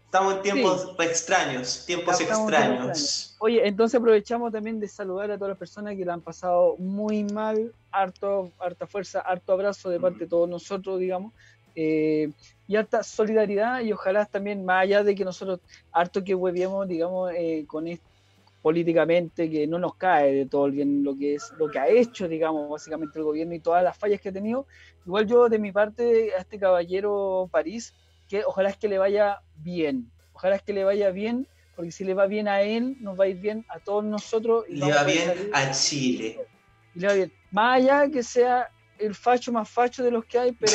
estamos 0.05 0.35
en 0.35 0.43
tiempos 0.43 0.97
extraños, 0.99 1.87
tiempos 1.87 2.19
bien 2.19 2.31
extraños. 2.31 3.37
Oye, 3.41 3.67
entonces 3.67 3.99
aprovechamos 3.99 4.53
también 4.53 4.79
de 4.81 4.89
saludar 4.89 5.31
a 5.31 5.37
todas 5.37 5.51
las 5.51 5.59
personas 5.59 5.97
que 5.97 6.05
la 6.05 6.15
han 6.15 6.21
pasado 6.23 6.77
muy 6.79 7.25
mal, 7.25 7.73
harto, 7.91 8.53
harta 8.59 8.87
fuerza, 8.87 9.21
harto 9.21 9.53
abrazo 9.53 9.89
de 9.89 9.99
parte 10.01 10.25
de 10.25 10.29
todos 10.29 10.49
nosotros, 10.49 10.99
digamos, 11.01 11.33
eh, 11.75 12.33
y 12.67 12.77
harta 12.77 13.03
solidaridad 13.03 13.81
y 13.81 13.93
ojalá 13.93 14.27
también, 14.27 14.65
más 14.65 14.83
allá 14.83 15.03
de 15.05 15.15
que 15.15 15.25
nosotros 15.25 15.61
harto 15.93 16.23
que 16.23 16.35
hueviemos, 16.35 16.87
digamos, 16.87 17.33
eh, 17.35 17.65
con 17.67 17.87
esto 17.87 18.10
políticamente 18.63 19.51
que 19.51 19.67
no 19.67 19.79
nos 19.79 19.95
cae 19.95 20.33
de 20.33 20.47
todo 20.47 20.71
bien 20.71 21.03
lo 21.03 21.17
que 21.17 21.35
es 21.35 21.53
lo 21.59 21.69
que 21.71 21.79
ha 21.79 21.89
hecho 21.89 22.29
digamos 22.29 22.69
básicamente 22.69 23.19
el 23.19 23.25
gobierno 23.25 23.55
y 23.55 23.61
todas 23.61 23.83
las 23.83 23.97
fallas 23.97 24.21
que 24.21 24.29
ha 24.29 24.33
tenido 24.33 24.67
igual 25.07 25.27
yo 25.27 25.49
de 25.49 25.59
mi 25.59 25.73
parte 25.73 26.35
a 26.35 26.41
este 26.41 26.59
caballero 26.59 27.49
París 27.51 27.95
que 28.29 28.45
ojalá 28.45 28.71
es 28.71 28.77
que 28.77 28.89
le 28.89 28.99
vaya 28.99 29.41
bien 29.57 30.11
ojalá 30.35 30.57
es 30.57 30.63
que 30.63 30.73
le 30.73 30.85
vaya 30.85 31.11
bien 31.11 31.47
porque 31.81 31.93
si 31.93 32.05
le 32.05 32.13
va 32.13 32.27
bien 32.27 32.47
a 32.47 32.61
él, 32.61 32.99
nos 33.01 33.19
va 33.19 33.25
a 33.25 33.29
ir 33.29 33.39
bien 33.39 33.65
a 33.71 33.79
todos 33.79 34.05
nosotros. 34.05 34.67
y 34.69 34.77
Le 34.77 34.93
va 34.93 35.03
bien 35.03 35.51
a 35.55 35.71
Chile. 35.71 36.39
y 36.95 37.01
le 37.01 37.07
va 37.07 37.15
bien. 37.15 37.33
Más 37.51 37.77
allá 37.79 38.11
que 38.11 38.23
sea 38.23 38.71
el 39.01 39.15
facho 39.15 39.51
más 39.53 39.69
facho 39.69 40.05
de 40.05 40.11
los 40.11 40.25
que 40.25 40.39
hay, 40.39 40.53
pero 40.53 40.73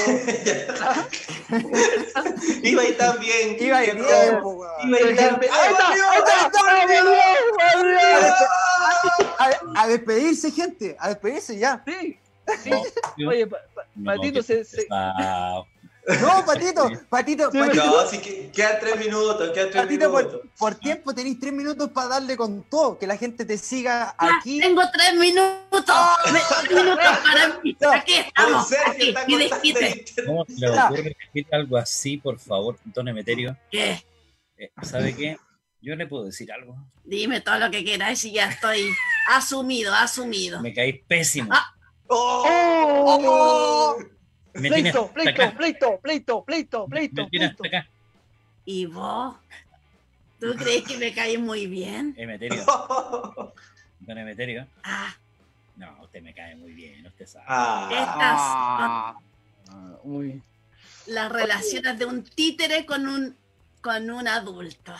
Iba 2.63 2.81
ahí 2.81 2.93
tan 2.93 3.19
bien. 3.19 3.57
Iba 3.59 3.77
ahí 3.77 3.87
qué 3.87 3.93
bien, 3.93 4.39
weón. 4.43 4.89
Iba 4.89 4.97
ahí 4.97 5.15
tan 5.15 5.39
bien. 5.39 5.51
¡Ahí 5.53 5.71
está! 5.71 5.87
¡Volvió! 5.89 6.09
¡Ahí 6.09 6.17
está! 6.17 6.33
¡Ahí 6.41 6.81
está! 6.81 7.03
¡Volvió! 7.03 7.97
¡Volvió! 9.39 9.75
A, 9.75 9.87
despedirse, 9.87 10.51
gente. 10.51 10.95
A 10.99 11.09
despedirse 11.09 11.57
ya. 11.57 11.83
Sí, 11.85 12.19
sí. 12.63 12.69
No, 13.17 13.29
Oye, 13.29 13.47
Patito, 14.03 14.41
se. 14.41 14.65
No, 16.21 16.45
Patito, 16.45 16.87
Patito, 17.09 17.51
Sí, 17.51 17.57
Patito, 17.57 17.85
No, 17.85 18.07
sí 18.07 18.19
que 18.19 18.51
quedan 18.51 18.79
tres 18.79 18.99
minutos, 18.99 19.49
quedan 19.51 19.71
tres 19.71 19.83
Patito, 19.85 20.09
minutos. 20.09 20.41
por, 20.41 20.71
por 20.71 20.75
tiempo 20.75 21.15
tenéis 21.15 21.39
tres 21.39 21.51
minutos 21.51 21.89
para 21.89 22.07
darle 22.09 22.37
con 22.37 22.61
todo, 22.69 22.99
que 22.99 23.07
la 23.07 23.17
gente 23.17 23.43
te 23.43 23.57
siga 23.57 24.13
Ah, 24.17 24.37
aquí. 24.39 24.59
Tengo 24.59 24.83
tres 24.93 25.15
minutos. 25.15 25.83
Tres 26.23 26.69
minutos 26.71 27.05
para 27.23 27.59
mí. 27.63 27.75
No. 27.81 27.91
Aquí 27.91 28.13
estamos. 28.13 28.67
Sergio 28.67 28.91
Aquí, 28.91 29.09
está 29.09 29.25
mi 29.25 29.37
desquite. 29.37 30.05
¿Cómo 30.27 30.45
se 30.45 30.59
le 30.59 30.69
ocurre 30.69 31.17
decir 31.33 31.47
algo 31.51 31.77
así, 31.77 32.17
por 32.17 32.37
favor, 32.39 32.77
Don 32.85 33.07
Emeterio? 33.07 33.57
¿Qué? 33.71 34.05
Eh, 34.57 34.71
¿Sabe 34.83 35.15
qué? 35.15 35.37
Yo 35.81 35.95
le 35.95 36.05
puedo 36.07 36.25
decir 36.25 36.51
algo. 36.51 36.75
Dime 37.03 37.41
todo 37.41 37.57
lo 37.57 37.71
que 37.71 37.83
quieras 37.83 38.23
y 38.25 38.31
ya 38.33 38.49
estoy 38.49 38.89
asumido, 39.29 39.93
asumido. 39.93 40.61
Me 40.61 40.73
caí 40.73 40.93
pésimo. 40.93 41.49
Ah. 41.51 41.71
¡Oh! 42.07 43.97
Me 44.55 44.69
Pleito, 44.69 45.11
pleito, 45.13 45.53
pleito, 45.57 45.99
pleito, 46.01 46.45
pleito, 46.45 46.87
pleito. 46.87 47.27
¿Y 48.65 48.85
vos? 48.85 49.35
¿Tú 50.39 50.53
crees 50.55 50.83
que 50.83 50.97
me 50.97 51.13
caí 51.13 51.37
muy 51.37 51.67
bien? 51.67 52.13
Emeterio. 52.17 52.65
Don 53.99 54.17
Emeterio. 54.17 54.65
Ah, 54.83 55.13
No, 55.75 55.97
usted 56.03 56.21
me 56.21 56.33
cae 56.33 56.55
muy 56.55 56.71
bien, 56.73 57.05
usted 57.05 57.25
sabe. 57.27 57.45
Ah, 57.47 57.89
estas 57.91 58.05
Ah, 58.11 59.15
Ah, 59.69 59.97
Uy. 60.03 60.41
las 61.07 61.31
relaciones 61.31 61.97
de 61.99 62.05
un 62.05 62.23
títere 62.23 62.85
con 62.85 63.07
un, 63.07 63.35
con 63.81 64.09
un 64.09 64.27
adulto. 64.27 64.93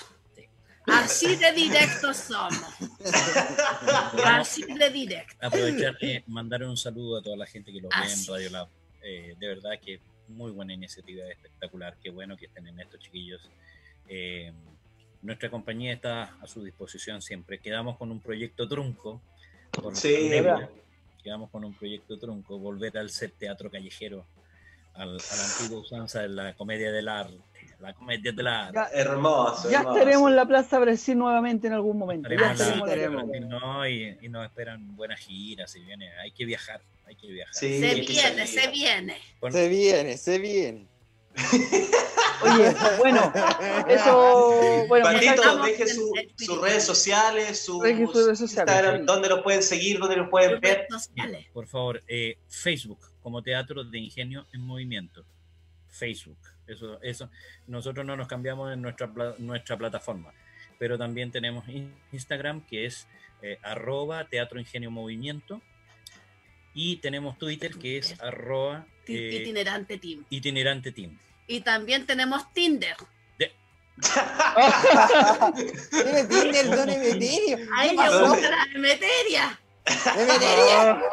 Así 0.88 1.36
de 1.36 1.51
directo 1.51 2.14
somos. 2.14 2.53
Así 4.26 4.64
de 4.64 4.89
directo. 4.91 5.36
aprovechar 5.47 5.97
y 6.01 6.24
mandar 6.28 6.64
un 6.64 6.78
saludo 6.78 7.18
a 7.20 7.24
toda 7.24 7.38
la 7.38 7.45
gente 7.47 7.72
que 7.72 7.80
los 7.82 7.89
ve 7.89 8.12
en. 8.12 8.28
Radio 8.28 8.49
Lab. 8.51 8.68
Eh, 9.08 9.36
de 9.39 9.47
verdad 9.47 9.80
que 9.80 9.99
muy 10.28 10.51
buena 10.51 10.74
iniciativa, 10.74 11.24
espectacular. 11.30 11.95
Qué 12.01 12.10
bueno 12.10 12.36
que 12.36 12.47
estén 12.47 12.68
en 12.68 12.80
estos 12.80 12.99
chiquillos. 12.99 13.47
Eh, 14.08 14.51
nuestra 15.22 15.49
compañía 15.51 15.93
está 15.93 16.36
a 16.41 16.47
su 16.47 16.64
disposición 16.64 17.22
siempre. 17.22 17.60
Quedamos 17.60 17.97
con 17.97 18.10
un 18.12 18.20
proyecto 18.20 18.68
trunco. 18.68 19.22
por 19.72 19.95
Sí. 19.95 20.14
pandemia. 20.14 20.70
Quedamos 21.24 21.49
con 21.51 21.66
un 21.66 21.74
proyecto 21.74 22.18
trunco, 22.18 22.58
volver 22.58 22.97
al 22.97 23.10
ser 23.10 23.32
teatro 23.32 23.70
callejero, 23.70 24.26
al, 24.93 25.10
a 25.10 25.36
la 25.36 25.45
antigua 25.45 25.82
usanza 25.82 26.22
de 26.22 26.30
la 26.30 26.53
comedia 26.56 26.91
del 26.91 27.08
arte. 27.10 27.38
La 27.86 27.93
comedia 27.93 28.31
del 28.31 28.47
arte. 28.47 28.73
Ya, 28.75 28.88
hermoso. 28.99 29.69
ya 29.69 29.77
hermoso. 29.79 29.97
estaremos 29.97 30.29
en 30.29 30.36
la 30.36 30.45
Plaza 30.45 30.79
Brasil 30.79 31.17
nuevamente 31.17 31.67
en 31.67 31.73
algún 31.73 31.97
momento. 31.97 32.29
Ya 32.29 32.36
Estaremos 32.51 32.57
la- 32.59 32.65
en 32.65 32.79
la- 32.79 32.86
estaremos. 33.05 33.27
Brasil, 33.29 33.49
¿no? 33.49 33.88
y, 33.88 34.17
y 34.21 34.29
nos 34.29 34.45
esperan 34.45 34.95
buenas 34.95 35.19
giras 35.19 35.75
y 35.75 35.81
viene, 35.81 36.09
hay 36.17 36.31
que 36.31 36.45
viajar, 36.45 36.81
hay 37.05 37.15
que 37.15 37.27
viajar. 37.27 37.53
Sí, 37.53 37.79
Se 37.79 37.93
viene, 37.95 38.47
se 38.47 38.67
viene. 38.69 39.17
Se 39.51 39.69
viene, 39.69 40.17
se 40.17 40.39
viene. 40.39 40.88
Oye, 42.43 42.75
bueno, 42.97 43.31
eso, 43.88 44.86
bueno, 44.88 45.05
Patito, 45.05 45.63
deje 45.63 45.88
su- 45.88 46.13
sus 46.38 46.61
redes 46.61 46.83
sociales, 46.83 47.63
sus 47.63 47.81
redes 47.81 48.09
sociales, 48.09 48.41
Instagram, 48.41 48.99
sí. 48.99 49.05
dónde 49.05 49.29
lo 49.29 49.43
pueden 49.43 49.63
seguir, 49.63 49.99
dónde 49.99 50.15
lo 50.17 50.29
pueden 50.29 50.59
ver. 50.59 50.88
Por 51.53 51.67
favor, 51.67 52.03
eh, 52.07 52.38
Facebook 52.47 52.99
como 53.21 53.41
Teatro 53.41 53.83
de 53.83 53.97
Ingenio 53.99 54.45
en 54.53 54.61
Movimiento. 54.61 55.25
Facebook. 55.88 56.38
Eso, 56.68 56.99
eso. 57.01 57.30
Nosotros 57.68 58.05
no 58.05 58.16
nos 58.16 58.28
cambiamos 58.28 58.74
en 58.74 58.82
nuestra, 58.82 59.07
nuestra 59.38 59.78
plataforma. 59.78 60.34
pero 60.80 60.97
también 60.97 61.32
tenemos 61.32 61.68
in- 61.70 61.93
Instagram 62.11 62.61
que 62.66 62.86
es 62.86 63.07
eh, 63.41 63.59
arroba 63.63 64.26
Teatro 64.26 64.59
Ingenio 64.59 64.91
Movimiento 64.91 65.61
y 66.74 66.97
tenemos 66.97 67.38
Twitter 67.38 67.72
que 67.78 67.97
es 67.97 68.20
arroba 68.22 68.86
eh, 69.07 69.39
Itinerante 69.41 69.97
Team. 69.97 70.26
itinerante 70.30 70.91
team. 70.91 71.18
Y 71.47 71.61
también 71.61 72.05
tenemos 72.05 72.51
Tinder. 72.53 72.95
Tiene 75.91 76.26
Tinder, 76.30 76.66
don 76.76 76.89
Emeterio. 76.89 77.57
Ahí 77.78 77.95
gusta 77.95 78.49
la 78.49 78.68
Emeteria. 78.74 79.59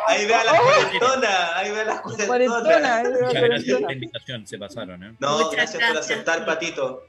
Ahí 0.09 0.27
ve 0.27 0.35
a 0.35 0.45
las 0.45 0.61
cuarentonas, 0.61 1.51
ahí 1.55 1.71
ve 1.73 1.81
a 1.81 1.85
las 1.85 2.01
Cuarentona, 2.01 3.03
Muchas 3.03 3.03
gracias 3.03 3.21
por 3.23 3.31
cuarentona. 3.41 3.87
la 3.87 3.93
invitación, 3.93 4.47
se 4.47 4.59
pasaron. 4.59 5.03
¿eh? 5.05 5.17
No, 5.19 5.39
Muchas 5.39 5.53
gracias 5.53 5.89
por 5.89 5.99
aceptar, 5.99 6.47
Patito. 6.47 7.07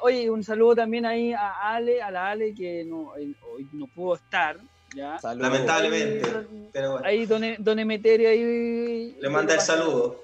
Oye, 0.00 0.30
un 0.30 0.42
saludo 0.42 0.74
también 0.76 1.04
ahí 1.06 1.32
a 1.32 1.74
Ale, 1.74 2.02
a 2.02 2.10
la 2.10 2.30
Ale 2.30 2.54
que 2.54 2.84
no, 2.84 3.14
eh, 3.16 3.32
hoy 3.52 3.68
no 3.72 3.86
pudo 3.86 4.16
estar. 4.16 4.58
¿ya? 4.94 5.18
Lamentablemente. 5.34 6.28
Pero 6.72 6.92
bueno, 6.92 7.06
Ahí 7.06 7.26
Don, 7.26 7.42
don 7.58 7.78
Emeterio 7.78 8.28
ahí. 8.30 9.16
le 9.20 9.28
manda 9.28 9.54
el 9.54 9.60
saludo. 9.60 10.22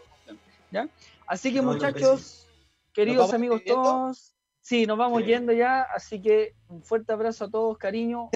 ¿ya? 0.71 0.89
Así 1.27 1.53
que 1.53 1.59
No, 1.61 1.73
muchachos, 1.73 2.49
queridos 2.93 3.33
amigos 3.35 3.63
todos, 3.65 4.35
sí, 4.61 4.87
nos 4.87 4.97
vamos 4.99 5.21
Sí. 5.23 5.29
yendo 5.29 5.53
ya, 5.53 5.83
así 5.95 6.21
que 6.21 6.55
un 6.69 6.83
fuerte 6.83 7.13
abrazo 7.13 7.45
a 7.45 7.51
todos, 7.51 7.77
cariño. 7.79 8.31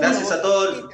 Gracias 0.00 0.30
a 0.30 0.42
todos. 0.42 0.88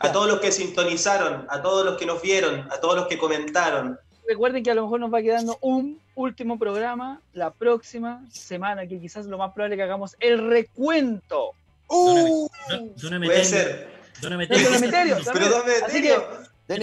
A 0.00 0.12
todos 0.12 0.26
los 0.28 0.40
que 0.40 0.50
sintonizaron, 0.52 1.46
a 1.48 1.62
todos 1.62 1.84
los 1.84 1.96
que 1.96 2.06
nos 2.06 2.20
vieron, 2.20 2.66
a 2.72 2.80
todos 2.80 2.96
los 2.96 3.06
que 3.06 3.18
comentaron. 3.18 3.98
Recuerden 4.26 4.62
que 4.62 4.70
a 4.70 4.74
lo 4.74 4.82
mejor 4.82 5.00
nos 5.00 5.12
va 5.12 5.22
quedando 5.22 5.58
un 5.60 6.00
último 6.14 6.58
programa 6.58 7.20
la 7.32 7.50
próxima 7.50 8.24
semana, 8.30 8.86
que 8.86 9.00
quizás 9.00 9.26
lo 9.26 9.38
más 9.38 9.52
probable 9.52 9.74
es 9.74 9.78
que 9.78 9.82
hagamos 9.84 10.16
el 10.20 10.48
recuento. 10.48 11.52
Uh, 11.88 12.48
Don- 12.68 12.94
don 12.96 13.22
Puede 13.22 13.44
ser. 13.44 13.88
don 14.20 14.30
Don 14.30 14.32
Emeterio, 14.34 14.74
Emeterio, 14.74 15.14
¿qué 15.16 15.20
está 15.22 15.32
Pero 15.32 15.48
don 15.48 15.62
Emeterio, 15.68 16.24
eh, 16.70 16.78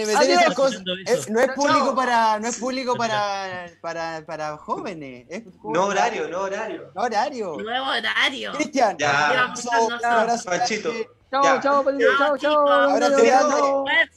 no 1.30 1.40
es 1.40 1.48
público 1.52 1.94
para, 1.94 2.38
no 2.38 2.48
es 2.48 2.58
público 2.58 2.94
para, 2.96 3.70
para, 3.80 4.22
para 4.26 4.56
jóvenes. 4.58 5.24
Es 5.30 5.44
No 5.64 5.86
horario, 5.86 6.28
no 6.28 6.40
horario. 6.42 6.90
No 6.94 7.02
horario. 7.02 7.56
Nuevo 7.56 7.86
horario. 7.86 8.52
Cristian, 8.52 8.96
Ya. 8.98 9.30
un 9.32 9.38
abrazo, 9.38 9.70
un 9.86 10.04
abrazo 10.04 10.50
Panchito. 10.50 10.90
grande. 10.90 11.08
Chao, 11.30 11.42
Ya. 11.42 11.60
chao, 11.60 11.84
Pedro, 11.84 12.08
chao, 12.18 12.38
Chao, 12.38 12.64